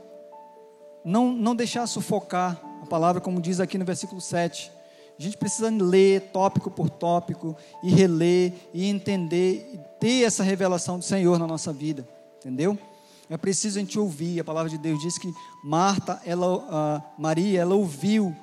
não, 1.04 1.34
não 1.34 1.56
deixar 1.56 1.88
sufocar 1.88 2.62
a 2.82 2.86
palavra, 2.86 3.20
como 3.20 3.42
diz 3.42 3.60
aqui 3.60 3.78
no 3.78 3.86
versículo 3.86 4.22
7. 4.22 4.72
A 5.18 5.22
gente 5.22 5.36
precisa 5.36 5.70
ler 5.70 6.30
tópico 6.32 6.70
por 6.72 6.90
tópico, 6.90 7.58
e 7.84 7.90
reler, 7.90 8.54
e 8.74 8.86
entender, 8.86 9.70
e 9.74 9.80
ter 10.00 10.24
essa 10.24 10.44
revelação 10.44 10.98
do 10.98 11.04
Senhor 11.04 11.38
na 11.38 11.48
nossa 11.48 11.74
vida, 11.74 12.08
entendeu? 12.38 12.78
É 13.30 13.38
preciso 13.38 13.78
a 13.78 13.82
gente 13.82 14.00
ouvir. 14.00 14.40
A 14.40 14.44
palavra 14.44 14.70
de 14.70 14.78
Deus 14.78 15.00
diz 15.00 15.18
que 15.18 15.34
Marta, 15.64 16.22
ela, 16.26 17.04
Maria, 17.18 17.62
ela 17.62 17.76
ouviu. 17.76 18.36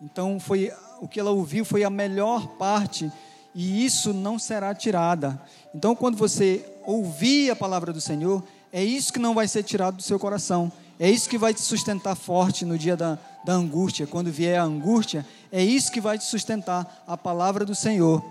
Então 0.00 0.40
foi 0.40 0.72
o 1.00 1.08
que 1.08 1.20
ela 1.20 1.30
ouviu 1.30 1.64
foi 1.64 1.84
a 1.84 1.90
melhor 1.90 2.46
parte 2.56 3.12
e 3.54 3.84
isso 3.84 4.12
não 4.12 4.38
será 4.38 4.74
tirada. 4.74 5.40
Então, 5.74 5.94
quando 5.94 6.16
você 6.16 6.64
ouvir 6.84 7.50
a 7.50 7.56
palavra 7.56 7.92
do 7.92 8.00
Senhor, 8.00 8.42
é 8.72 8.82
isso 8.82 9.12
que 9.12 9.18
não 9.18 9.34
vai 9.34 9.46
ser 9.46 9.62
tirado 9.62 9.96
do 9.96 10.02
seu 10.02 10.18
coração. 10.18 10.72
É 10.98 11.08
isso 11.08 11.28
que 11.28 11.38
vai 11.38 11.54
te 11.54 11.62
sustentar 11.62 12.16
forte 12.16 12.64
no 12.64 12.76
dia 12.76 12.96
da, 12.96 13.18
da 13.44 13.52
angústia. 13.52 14.06
Quando 14.06 14.30
vier 14.30 14.58
a 14.58 14.64
angústia, 14.64 15.24
é 15.52 15.62
isso 15.62 15.92
que 15.92 16.00
vai 16.00 16.18
te 16.18 16.24
sustentar, 16.24 17.04
a 17.06 17.16
palavra 17.16 17.64
do 17.64 17.74
Senhor. 17.74 18.24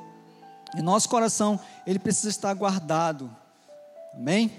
E 0.76 0.82
nosso 0.82 1.08
coração, 1.08 1.60
ele 1.88 2.00
precisa 2.00 2.30
estar 2.30 2.54
guardado. 2.54 3.30
Amém? 4.14 4.52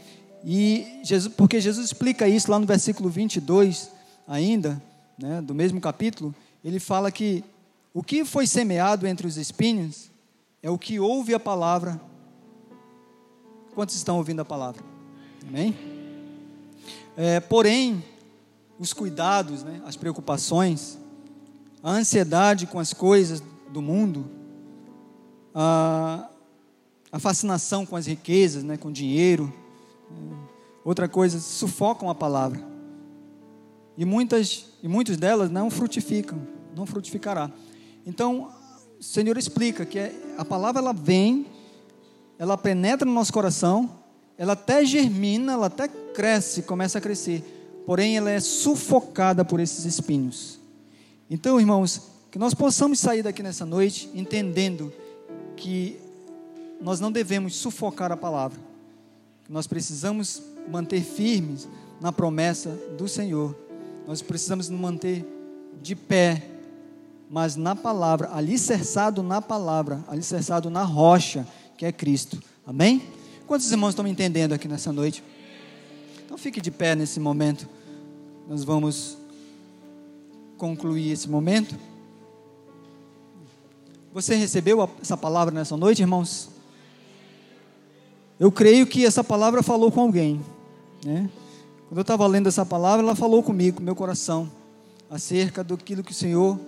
E 0.44 1.00
Jesus, 1.02 1.34
porque 1.34 1.58
Jesus 1.58 1.86
explica 1.86 2.28
isso 2.28 2.50
lá 2.50 2.58
no 2.58 2.66
versículo 2.66 3.08
22, 3.08 3.90
ainda, 4.28 4.80
né, 5.18 5.40
do 5.40 5.54
mesmo 5.54 5.80
capítulo, 5.80 6.34
ele 6.62 6.78
fala 6.78 7.10
que 7.10 7.42
o 7.94 8.02
que 8.02 8.24
foi 8.26 8.46
semeado 8.46 9.06
entre 9.06 9.26
os 9.26 9.38
espinhos 9.38 10.10
é 10.62 10.68
o 10.68 10.76
que 10.76 11.00
ouve 11.00 11.32
a 11.32 11.40
palavra. 11.40 11.98
Quantos 13.74 13.94
estão 13.94 14.18
ouvindo 14.18 14.40
a 14.40 14.44
palavra? 14.44 14.84
Amém? 15.48 15.74
É, 17.16 17.40
porém, 17.40 18.04
os 18.78 18.92
cuidados, 18.92 19.62
né, 19.62 19.80
as 19.86 19.96
preocupações, 19.96 20.98
a 21.82 21.90
ansiedade 21.90 22.66
com 22.66 22.78
as 22.78 22.92
coisas 22.92 23.42
do 23.70 23.80
mundo, 23.80 24.28
a, 25.54 26.28
a 27.10 27.18
fascinação 27.18 27.86
com 27.86 27.96
as 27.96 28.06
riquezas, 28.06 28.62
né, 28.62 28.76
com 28.76 28.88
o 28.88 28.92
dinheiro, 28.92 29.52
outra 30.84 31.08
coisa, 31.08 31.38
sufocam 31.40 32.10
a 32.10 32.14
palavra. 32.14 32.60
E 33.96 34.04
muitas 34.04 34.74
e 34.84 34.88
muitas 34.88 35.16
delas 35.16 35.50
não 35.50 35.70
frutificam, 35.70 36.38
não 36.76 36.84
frutificará. 36.84 37.50
Então, 38.04 38.50
o 39.00 39.02
Senhor 39.02 39.38
explica 39.38 39.86
que 39.86 39.98
é, 39.98 40.14
a 40.36 40.44
palavra 40.44 40.82
ela 40.82 40.92
vem, 40.92 41.46
ela 42.38 42.58
penetra 42.58 43.06
no 43.06 43.14
nosso 43.14 43.32
coração, 43.32 43.98
ela 44.36 44.52
até 44.52 44.84
germina, 44.84 45.54
ela 45.54 45.68
até 45.68 45.88
cresce, 45.88 46.62
começa 46.64 46.98
a 46.98 47.00
crescer, 47.00 47.42
porém 47.86 48.18
ela 48.18 48.30
é 48.30 48.40
sufocada 48.40 49.42
por 49.42 49.58
esses 49.58 49.86
espinhos. 49.86 50.60
Então, 51.30 51.58
irmãos, 51.58 52.10
que 52.30 52.38
nós 52.38 52.52
possamos 52.52 52.98
sair 52.98 53.22
daqui 53.22 53.42
nessa 53.42 53.64
noite 53.64 54.10
entendendo 54.14 54.92
que 55.56 55.98
nós 56.78 57.00
não 57.00 57.10
devemos 57.10 57.56
sufocar 57.56 58.12
a 58.12 58.16
palavra, 58.18 58.60
nós 59.48 59.66
precisamos 59.66 60.42
manter 60.70 61.02
firmes 61.02 61.68
na 62.00 62.12
promessa 62.12 62.70
do 62.96 63.06
Senhor, 63.08 63.56
nós 64.06 64.22
precisamos 64.22 64.68
nos 64.68 64.80
manter 64.80 65.26
de 65.82 65.94
pé, 65.94 66.42
mas 67.30 67.56
na 67.56 67.74
palavra, 67.74 68.30
alicerçado 68.32 69.22
na 69.22 69.40
palavra, 69.40 70.04
alicerçado 70.08 70.70
na 70.70 70.82
rocha, 70.82 71.46
que 71.76 71.84
é 71.84 71.92
Cristo. 71.92 72.42
Amém? 72.66 73.02
Quantos 73.46 73.70
irmãos 73.70 73.90
estão 73.90 74.04
me 74.04 74.10
entendendo 74.10 74.52
aqui 74.52 74.68
nessa 74.68 74.92
noite? 74.92 75.22
Então 76.24 76.38
fique 76.38 76.60
de 76.60 76.70
pé 76.70 76.94
nesse 76.94 77.20
momento. 77.20 77.68
Nós 78.48 78.64
vamos 78.64 79.18
concluir 80.56 81.12
esse 81.12 81.28
momento. 81.28 81.76
Você 84.12 84.34
recebeu 84.34 84.88
essa 85.02 85.16
palavra 85.16 85.52
nessa 85.52 85.76
noite, 85.76 86.00
irmãos? 86.02 86.53
Eu 88.44 88.52
creio 88.52 88.86
que 88.86 89.06
essa 89.06 89.24
palavra 89.24 89.62
falou 89.62 89.90
com 89.90 90.02
alguém, 90.02 90.38
né? 91.02 91.30
Quando 91.88 91.96
eu 91.96 92.02
estava 92.02 92.26
lendo 92.26 92.46
essa 92.46 92.66
palavra, 92.66 93.02
ela 93.02 93.16
falou 93.16 93.42
comigo, 93.42 93.78
com 93.78 93.82
meu 93.82 93.96
coração, 93.96 94.52
acerca 95.08 95.64
do 95.64 95.78
que 95.78 95.94
o 95.94 96.12
Senhor 96.12 96.60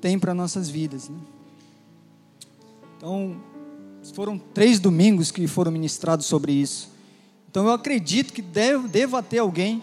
tem 0.00 0.18
para 0.18 0.32
nossas 0.32 0.70
vidas. 0.70 1.10
Né? 1.10 1.18
Então, 2.96 3.36
foram 4.14 4.38
três 4.38 4.80
domingos 4.80 5.30
que 5.30 5.46
foram 5.46 5.70
ministrados 5.70 6.24
sobre 6.24 6.50
isso. 6.50 6.88
Então 7.50 7.66
eu 7.66 7.72
acredito 7.72 8.32
que 8.32 8.40
deve, 8.40 8.88
deva 8.88 9.22
ter 9.22 9.40
alguém 9.40 9.82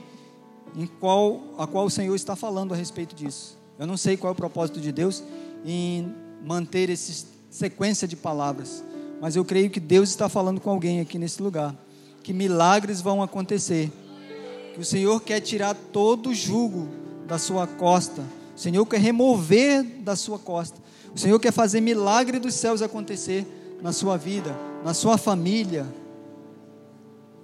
em 0.76 0.88
qual, 0.88 1.44
a 1.60 1.68
qual 1.68 1.86
o 1.86 1.92
Senhor 1.92 2.16
está 2.16 2.36
falando 2.36 2.74
a 2.74 2.76
respeito 2.76 3.14
disso. 3.16 3.56
Eu 3.78 3.86
não 3.86 3.98
sei 3.98 4.18
qual 4.18 4.32
é 4.32 4.34
o 4.34 4.36
propósito 4.36 4.82
de 4.82 4.92
Deus 4.92 5.24
em 5.64 6.12
manter 6.44 6.90
essa 6.90 7.28
sequência 7.52 8.08
de 8.08 8.16
palavras, 8.16 8.84
mas 9.22 9.36
eu 9.36 9.44
creio 9.44 9.70
que 9.70 9.80
Deus 9.80 10.10
está 10.10 10.30
falando 10.30 10.62
com 10.62 10.70
alguém 10.70 11.00
aqui 11.00 11.18
nesse 11.18 11.42
lugar, 11.42 11.76
que 12.24 12.34
milagres 12.34 13.02
vão 13.02 13.22
acontecer, 13.22 13.92
que 14.74 14.80
o 14.80 14.86
Senhor 14.86 15.22
quer 15.22 15.40
tirar 15.42 15.76
todo 15.76 16.30
o 16.30 16.36
jugo 16.36 16.88
da 17.28 17.38
sua 17.38 17.68
costa, 17.68 18.24
o 18.56 18.60
Senhor 18.60 18.86
quer 18.86 19.00
remover 19.00 19.84
da 19.84 20.16
sua 20.16 20.40
costa, 20.40 20.80
o 21.14 21.20
Senhor 21.20 21.40
quer 21.40 21.52
fazer 21.52 21.82
milagre 21.82 22.40
dos 22.40 22.54
céus 22.54 22.82
acontecer 22.82 23.46
na 23.82 23.92
sua 23.92 24.18
vida, 24.18 24.56
na 24.84 24.94
sua 24.94 25.18
família, 25.18 25.86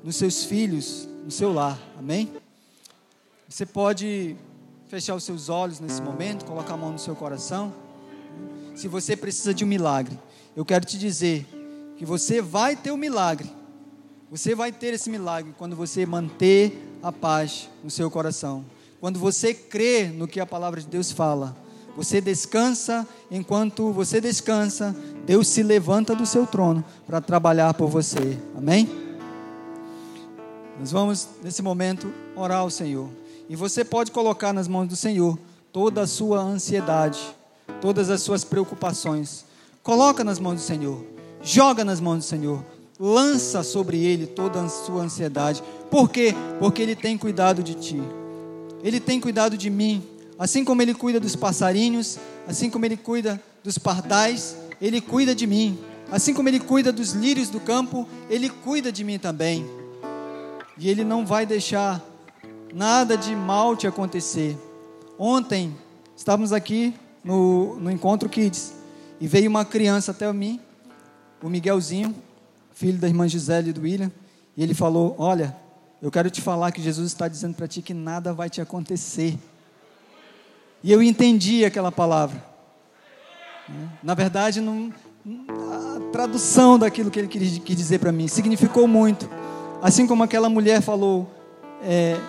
nos 0.03 0.15
seus 0.15 0.43
filhos, 0.43 1.07
no 1.23 1.31
seu 1.31 1.51
lar. 1.51 1.79
Amém? 1.97 2.31
Você 3.49 3.65
pode 3.65 4.35
fechar 4.87 5.15
os 5.15 5.23
seus 5.23 5.49
olhos 5.49 5.79
nesse 5.79 6.01
momento, 6.01 6.45
colocar 6.45 6.75
a 6.75 6.77
mão 6.77 6.91
no 6.91 6.99
seu 6.99 7.15
coração. 7.15 7.73
Se 8.75 8.87
você 8.87 9.15
precisa 9.15 9.53
de 9.53 9.63
um 9.63 9.67
milagre, 9.67 10.17
eu 10.55 10.63
quero 10.63 10.85
te 10.85 10.97
dizer 10.97 11.45
que 11.97 12.05
você 12.05 12.41
vai 12.41 12.75
ter 12.75 12.91
o 12.91 12.95
um 12.95 12.97
milagre. 12.97 13.51
Você 14.29 14.55
vai 14.55 14.71
ter 14.71 14.93
esse 14.93 15.09
milagre 15.09 15.53
quando 15.57 15.75
você 15.75 16.05
manter 16.05 16.97
a 17.01 17.11
paz 17.11 17.69
no 17.83 17.89
seu 17.89 18.09
coração. 18.09 18.65
Quando 18.99 19.19
você 19.19 19.53
crê 19.53 20.05
no 20.05 20.27
que 20.27 20.39
a 20.39 20.45
palavra 20.45 20.81
de 20.81 20.87
Deus 20.87 21.11
fala. 21.11 21.55
Você 21.95 22.19
descansa, 22.19 23.07
enquanto 23.31 23.91
você 23.91 24.19
descansa, 24.19 24.93
Deus 25.25 25.47
se 25.47 25.63
levanta 25.63 26.13
do 26.13 26.25
seu 26.25 26.45
trono 26.45 26.83
para 27.07 27.21
trabalhar 27.21 27.73
por 27.73 27.87
você. 27.87 28.37
Amém? 28.57 28.89
Nós 30.77 30.91
vamos, 30.91 31.29
nesse 31.41 31.61
momento, 31.61 32.11
orar 32.35 32.59
ao 32.59 32.69
Senhor. 32.69 33.09
E 33.47 33.55
você 33.55 33.85
pode 33.85 34.11
colocar 34.11 34.51
nas 34.51 34.67
mãos 34.67 34.87
do 34.87 34.95
Senhor 34.95 35.39
toda 35.71 36.01
a 36.01 36.07
sua 36.07 36.39
ansiedade, 36.41 37.19
todas 37.79 38.09
as 38.09 38.21
suas 38.21 38.43
preocupações. 38.43 39.45
Coloca 39.81 40.23
nas 40.23 40.39
mãos 40.39 40.55
do 40.55 40.61
Senhor. 40.61 41.14
Joga 41.45 41.85
nas 41.85 41.99
mãos 41.99 42.17
do 42.17 42.23
Senhor. 42.23 42.65
Lança 42.99 43.61
sobre 43.61 44.03
Ele 44.03 44.25
toda 44.25 44.63
a 44.63 44.67
sua 44.67 45.03
ansiedade. 45.03 45.61
Por 45.91 46.09
quê? 46.09 46.33
Porque 46.57 46.81
Ele 46.81 46.95
tem 46.95 47.19
cuidado 47.19 47.61
de 47.61 47.75
ti. 47.75 48.01
Ele 48.83 48.99
tem 48.99 49.21
cuidado 49.21 49.55
de 49.55 49.69
mim. 49.69 50.03
Assim 50.39 50.65
como 50.65 50.81
Ele 50.81 50.95
cuida 50.95 51.19
dos 51.19 51.35
passarinhos, 51.35 52.17
assim 52.47 52.67
como 52.67 52.83
Ele 52.83 52.97
cuida 52.97 53.39
dos 53.63 53.77
pardais, 53.77 54.57
Ele 54.81 54.99
cuida 54.99 55.35
de 55.35 55.45
mim. 55.45 55.77
Assim 56.11 56.33
como 56.33 56.49
Ele 56.49 56.59
cuida 56.59 56.91
dos 56.91 57.11
lírios 57.11 57.49
do 57.49 57.59
campo, 57.59 58.07
Ele 58.27 58.49
cuida 58.49 58.91
de 58.91 59.03
mim 59.03 59.19
também. 59.19 59.69
E 60.79 60.89
Ele 60.89 61.03
não 61.03 61.27
vai 61.27 61.45
deixar 61.45 62.03
nada 62.73 63.15
de 63.15 63.35
mal 63.35 63.75
te 63.75 63.85
acontecer. 63.85 64.57
Ontem, 65.15 65.75
estávamos 66.17 66.51
aqui 66.51 66.91
no, 67.23 67.75
no 67.79 67.91
Encontro 67.91 68.27
Kids, 68.29 68.73
e 69.21 69.27
veio 69.27 69.49
uma 69.49 69.63
criança 69.63 70.11
até 70.11 70.31
mim, 70.33 70.59
o 71.41 71.49
Miguelzinho, 71.49 72.15
filho 72.73 72.97
da 72.97 73.07
irmã 73.07 73.27
Gisele 73.27 73.69
e 73.69 73.73
do 73.73 73.81
William, 73.81 74.11
e 74.55 74.63
ele 74.63 74.73
falou: 74.73 75.15
Olha, 75.17 75.55
eu 76.01 76.11
quero 76.11 76.29
te 76.29 76.41
falar 76.41 76.71
que 76.71 76.81
Jesus 76.81 77.07
está 77.07 77.27
dizendo 77.27 77.55
para 77.55 77.67
ti 77.67 77.81
que 77.81 77.93
nada 77.93 78.33
vai 78.33 78.49
te 78.49 78.61
acontecer. 78.61 79.37
E 80.83 80.91
eu 80.91 81.01
entendi 81.01 81.65
aquela 81.65 81.91
palavra. 81.91 82.43
Na 84.03 84.13
verdade, 84.13 84.61
não, 84.61 84.93
a 85.25 86.11
tradução 86.11 86.77
daquilo 86.77 87.09
que 87.09 87.19
ele 87.19 87.27
quis, 87.27 87.57
quis 87.59 87.75
dizer 87.75 87.99
para 87.99 88.11
mim 88.11 88.27
significou 88.27 88.87
muito. 88.87 89.27
Assim 89.81 90.05
como 90.05 90.23
aquela 90.23 90.49
mulher 90.49 90.81
falou, 90.81 91.29
é, 91.81 92.19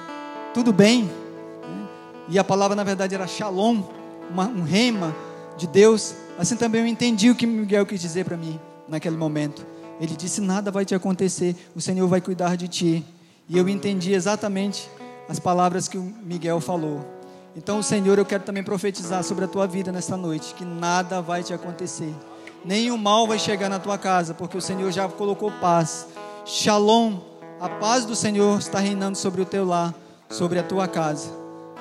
tudo 0.55 0.73
bem. 0.73 1.05
Né? 1.05 1.89
E 2.31 2.39
a 2.39 2.45
palavra, 2.45 2.75
na 2.75 2.85
verdade, 2.85 3.15
era 3.15 3.27
shalom, 3.27 3.83
uma, 4.31 4.47
um 4.47 4.63
rema 4.63 5.15
de 5.59 5.67
Deus. 5.67 6.15
Assim 6.39 6.57
também 6.57 6.81
eu 6.81 6.87
entendi 6.87 7.31
o 7.31 7.35
que 7.35 7.47
Miguel 7.47 7.85
quis 7.85 8.01
dizer 8.01 8.25
para 8.25 8.37
mim 8.37 8.59
naquele 8.89 9.17
momento. 9.17 9.67
Ele 10.01 10.17
disse: 10.17 10.41
Nada 10.41 10.71
vai 10.71 10.85
te 10.85 10.95
acontecer, 10.95 11.57
o 11.75 11.81
Senhor 11.81 12.07
vai 12.09 12.21
cuidar 12.21 12.57
de 12.57 12.69
ti. 12.69 13.05
E 13.49 13.57
eu 13.57 13.69
entendi 13.69 14.13
exatamente 14.13 14.91
as 15.29 15.39
palavras 15.39 15.89
que 15.89 15.99
o 15.99 16.03
Miguel 16.03 16.61
falou. 16.61 17.05
Então, 17.57 17.83
Senhor, 17.83 18.19
eu 18.19 18.25
quero 18.25 18.45
também 18.45 18.63
profetizar 18.63 19.25
sobre 19.25 19.45
a 19.47 19.49
tua 19.49 19.67
vida 19.67 19.91
nesta 19.91 20.17
noite, 20.17 20.55
que 20.55 20.65
nada 20.65 21.23
vai 21.23 21.43
te 21.43 21.55
acontecer. 21.55 22.15
Nenhum 22.65 22.99
mal 22.99 23.27
vai 23.27 23.39
chegar 23.39 23.69
na 23.71 23.79
tua 23.79 23.97
casa, 23.97 24.35
porque 24.35 24.59
o 24.59 24.61
Senhor 24.61 24.91
já 24.93 25.09
colocou 25.09 25.51
paz. 25.53 26.09
Shalom, 26.45 27.19
a 27.61 27.69
paz 27.69 28.05
do 28.05 28.15
Senhor 28.15 28.59
está 28.59 28.79
reinando 28.79 29.17
sobre 29.17 29.41
o 29.41 29.47
teu 29.47 29.65
lar, 29.65 29.95
sobre 30.29 30.59
a 30.59 30.63
tua 30.63 30.87
casa. 30.87 31.31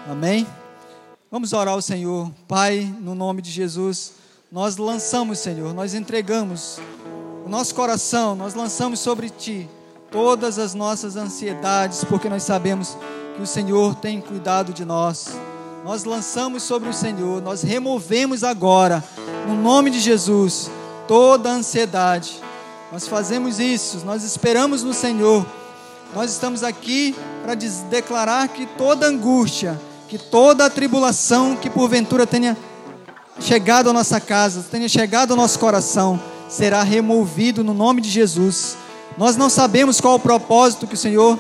Amém? 0.08 0.48
Vamos 1.30 1.52
orar 1.52 1.74
ao 1.74 1.82
Senhor. 1.82 2.32
Pai, 2.48 2.96
no 3.02 3.14
nome 3.14 3.42
de 3.42 3.52
Jesus, 3.52 4.14
nós 4.56 4.78
lançamos, 4.78 5.40
Senhor, 5.40 5.74
nós 5.74 5.94
entregamos 5.94 6.80
o 7.46 7.50
nosso 7.50 7.76
coração, 7.76 8.38
nós 8.38 8.54
lançamos 8.54 9.02
sobre 9.02 9.30
ti 9.30 9.70
todas 10.10 10.58
as 10.58 10.74
nossas 10.74 11.18
ansiedades, 11.18 12.06
porque 12.06 12.30
nós 12.30 12.44
sabemos 12.44 12.98
que 13.36 13.42
o 13.42 13.46
Senhor 13.46 13.96
tem 13.96 14.22
cuidado 14.22 14.72
de 14.72 14.86
nós. 14.86 15.38
nós 15.84 16.06
lançamos 16.06 16.64
sobre 16.64 16.88
o 16.88 16.94
Senhor, 16.94 17.42
nós 17.42 17.64
removemos 17.64 18.46
agora, 18.46 19.04
no 19.46 19.56
nome 19.56 19.90
de 19.90 20.00
Jesus, 20.00 20.72
toda 21.06 21.50
a 21.50 21.56
ansiedade. 21.56 22.42
Nós 22.94 23.10
fazemos 23.10 23.60
isso, 23.60 24.06
nós 24.06 24.24
esperamos 24.24 24.84
no 24.84 24.94
Senhor. 24.94 25.46
Nós 26.16 26.32
estamos 26.32 26.64
aqui 26.64 27.14
para 27.44 27.56
declarar 27.56 28.48
que 28.48 28.66
toda 28.66 29.06
angústia, 29.06 29.78
que 30.08 30.18
toda 30.18 30.70
tribulação 30.70 31.58
que 31.58 31.70
porventura 31.70 32.26
tenha 32.26 32.56
chegado 33.40 33.90
à 33.90 33.94
nossa 33.94 34.20
casa, 34.20 34.66
tenha 34.70 34.88
chegado 34.88 35.32
ao 35.32 35.38
nosso 35.38 35.60
coração, 35.60 36.20
será 36.50 36.84
removido 36.84 37.64
no 37.64 37.74
nome 37.74 38.02
de 38.02 38.10
Jesus. 38.10 38.78
Nós 39.18 39.36
não 39.36 39.50
sabemos 39.50 40.00
qual 40.00 40.16
o 40.16 40.20
propósito 40.20 40.88
que 40.88 40.94
o 40.94 40.98
Senhor 40.98 41.38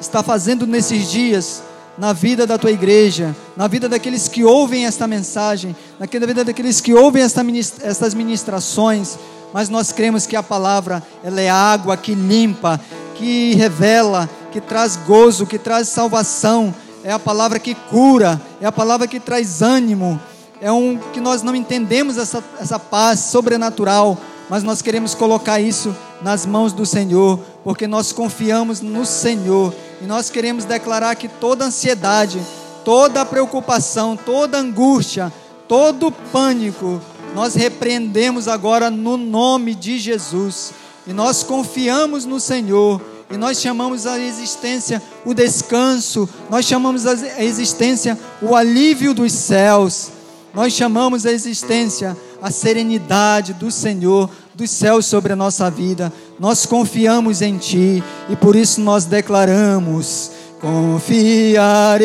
está 0.00 0.22
fazendo 0.22 0.66
nesses 0.66 1.10
dias 1.10 1.62
na 1.96 2.12
vida 2.12 2.46
da 2.46 2.58
tua 2.58 2.72
igreja, 2.72 3.34
na 3.56 3.68
vida 3.68 3.88
daqueles 3.88 4.26
que 4.28 4.44
ouvem 4.44 4.86
esta 4.86 5.06
mensagem, 5.06 5.76
na 5.98 6.06
vida 6.06 6.44
daqueles 6.44 6.80
que 6.80 6.92
ouvem 6.92 7.22
esta 7.22 7.42
ministra, 7.42 7.86
estas 7.86 8.14
ministrações, 8.14 9.16
mas 9.52 9.68
nós 9.68 9.92
cremos 9.92 10.26
que 10.26 10.34
a 10.34 10.42
palavra 10.42 11.02
ela 11.22 11.40
é 11.40 11.48
água 11.48 11.96
que 11.96 12.14
limpa, 12.14 12.80
que 13.14 13.54
revela, 13.54 14.28
que 14.50 14.60
traz 14.60 14.96
gozo, 14.96 15.46
que 15.46 15.58
traz 15.58 15.88
salvação, 15.88 16.74
é 17.04 17.12
a 17.12 17.18
palavra 17.18 17.58
que 17.60 17.74
cura, 17.74 18.40
é 18.60 18.66
a 18.66 18.72
palavra 18.72 19.06
que 19.06 19.20
traz 19.20 19.62
ânimo, 19.62 20.20
é 20.64 20.72
um 20.72 20.96
que 21.12 21.20
nós 21.20 21.42
não 21.42 21.54
entendemos 21.54 22.16
essa, 22.16 22.42
essa 22.58 22.78
paz 22.78 23.20
sobrenatural, 23.20 24.16
mas 24.48 24.62
nós 24.62 24.80
queremos 24.80 25.14
colocar 25.14 25.60
isso 25.60 25.94
nas 26.22 26.46
mãos 26.46 26.72
do 26.72 26.86
Senhor, 26.86 27.38
porque 27.62 27.86
nós 27.86 28.12
confiamos 28.12 28.80
no 28.80 29.04
Senhor 29.04 29.74
e 30.00 30.06
nós 30.06 30.30
queremos 30.30 30.64
declarar 30.64 31.16
que 31.16 31.28
toda 31.28 31.66
ansiedade, 31.66 32.40
toda 32.82 33.26
preocupação, 33.26 34.16
toda 34.16 34.56
angústia, 34.56 35.30
todo 35.68 36.10
pânico, 36.10 36.98
nós 37.34 37.54
repreendemos 37.54 38.48
agora 38.48 38.90
no 38.90 39.18
nome 39.18 39.74
de 39.74 39.98
Jesus. 39.98 40.72
E 41.06 41.12
nós 41.12 41.42
confiamos 41.42 42.24
no 42.24 42.40
Senhor 42.40 43.02
e 43.30 43.36
nós 43.36 43.60
chamamos 43.60 44.06
a 44.06 44.18
existência 44.18 45.02
o 45.26 45.34
descanso, 45.34 46.26
nós 46.48 46.64
chamamos 46.64 47.06
a 47.06 47.44
existência 47.44 48.18
o 48.40 48.56
alívio 48.56 49.12
dos 49.12 49.30
céus, 49.30 50.23
nós 50.54 50.72
chamamos 50.72 51.26
a 51.26 51.32
existência 51.32 52.16
a 52.44 52.50
serenidade 52.50 53.54
do 53.54 53.70
Senhor, 53.70 54.28
dos 54.54 54.70
céus 54.70 55.06
sobre 55.06 55.32
a 55.32 55.36
nossa 55.36 55.70
vida. 55.70 56.12
Nós 56.38 56.66
confiamos 56.66 57.40
em 57.40 57.56
Ti 57.56 58.04
e 58.28 58.36
por 58.36 58.54
isso 58.54 58.82
nós 58.82 59.06
declaramos: 59.06 60.30
confiarei 60.60 62.04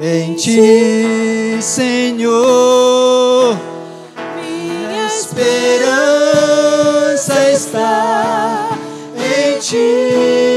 em 0.00 0.34
Ti, 0.34 1.58
Senhor. 1.60 3.58
Minha 4.40 5.08
esperança 5.08 5.50
está 7.50 8.70
em 9.16 9.58
Ti. 9.58 10.49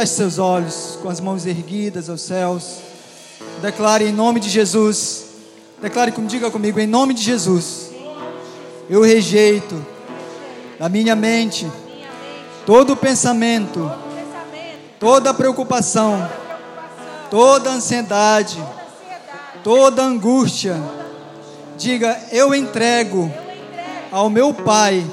Feche 0.00 0.14
seus 0.14 0.38
olhos 0.38 0.98
com 1.02 1.10
as 1.10 1.20
mãos 1.20 1.44
erguidas 1.44 2.08
aos 2.08 2.22
céus. 2.22 2.78
Declare 3.60 4.06
em 4.06 4.12
nome 4.12 4.40
de 4.40 4.48
Jesus. 4.48 5.24
Declare 5.82 6.10
como 6.10 6.26
diga 6.26 6.50
comigo 6.50 6.80
em 6.80 6.86
nome 6.86 7.12
de 7.12 7.22
Jesus. 7.22 7.90
Eu 8.88 9.02
rejeito 9.02 9.84
da 10.78 10.88
minha 10.88 11.14
mente 11.14 11.70
todo 12.64 12.96
pensamento, 12.96 13.92
toda 14.98 15.34
preocupação, 15.34 16.26
toda 17.30 17.68
ansiedade, 17.68 18.56
toda 19.62 20.02
angústia. 20.02 20.82
Diga, 21.76 22.18
eu 22.32 22.54
entrego 22.54 23.30
ao 24.10 24.30
meu 24.30 24.54
Pai. 24.54 25.04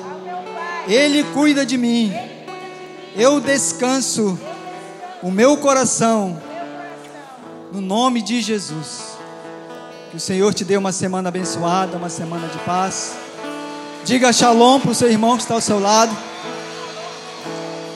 Ele 0.88 1.26
cuida 1.34 1.66
de 1.66 1.78
mim. 1.78 2.14
Eu 3.18 3.42
descanso 3.42 4.40
o 5.22 5.32
meu 5.32 5.58
coração, 5.58 6.38
no 7.72 7.82
nome 7.82 8.22
de 8.22 8.42
Jesus. 8.42 9.18
Que 10.12 10.18
o 10.18 10.20
Senhor 10.20 10.54
te 10.54 10.64
dê 10.64 10.78
uma 10.78 10.92
semana 10.92 11.30
abençoada, 11.30 11.98
uma 11.98 12.10
semana 12.10 12.48
de 12.48 12.58
paz. 12.60 13.14
Diga 14.06 14.32
shalom 14.32 14.80
para 14.80 14.92
o 14.92 14.96
seu 14.96 15.10
irmão 15.10 15.36
que 15.36 15.44
está 15.44 15.56
ao 15.56 15.62
seu 15.62 15.80
lado. 15.80 16.16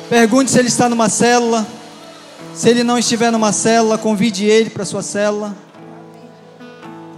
Pergunte 0.10 0.52
se 0.52 0.60
ele 0.60 0.68
está 0.68 0.90
numa 0.90 1.08
célula. 1.08 1.66
Se 2.54 2.70
ele 2.70 2.84
não 2.84 2.98
estiver 2.98 3.32
numa 3.32 3.54
célula, 3.54 3.98
convide 3.98 4.46
ele 4.46 4.70
para 4.70 4.84
sua 4.84 5.02
célula. 5.02 5.56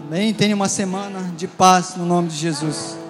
Amém? 0.05 0.31
Tenha 0.31 0.55
uma 0.55 0.69
semana 0.69 1.34
de 1.35 1.47
paz 1.47 1.95
no 1.97 2.05
nome 2.05 2.27
de 2.27 2.35
Jesus. 2.35 3.02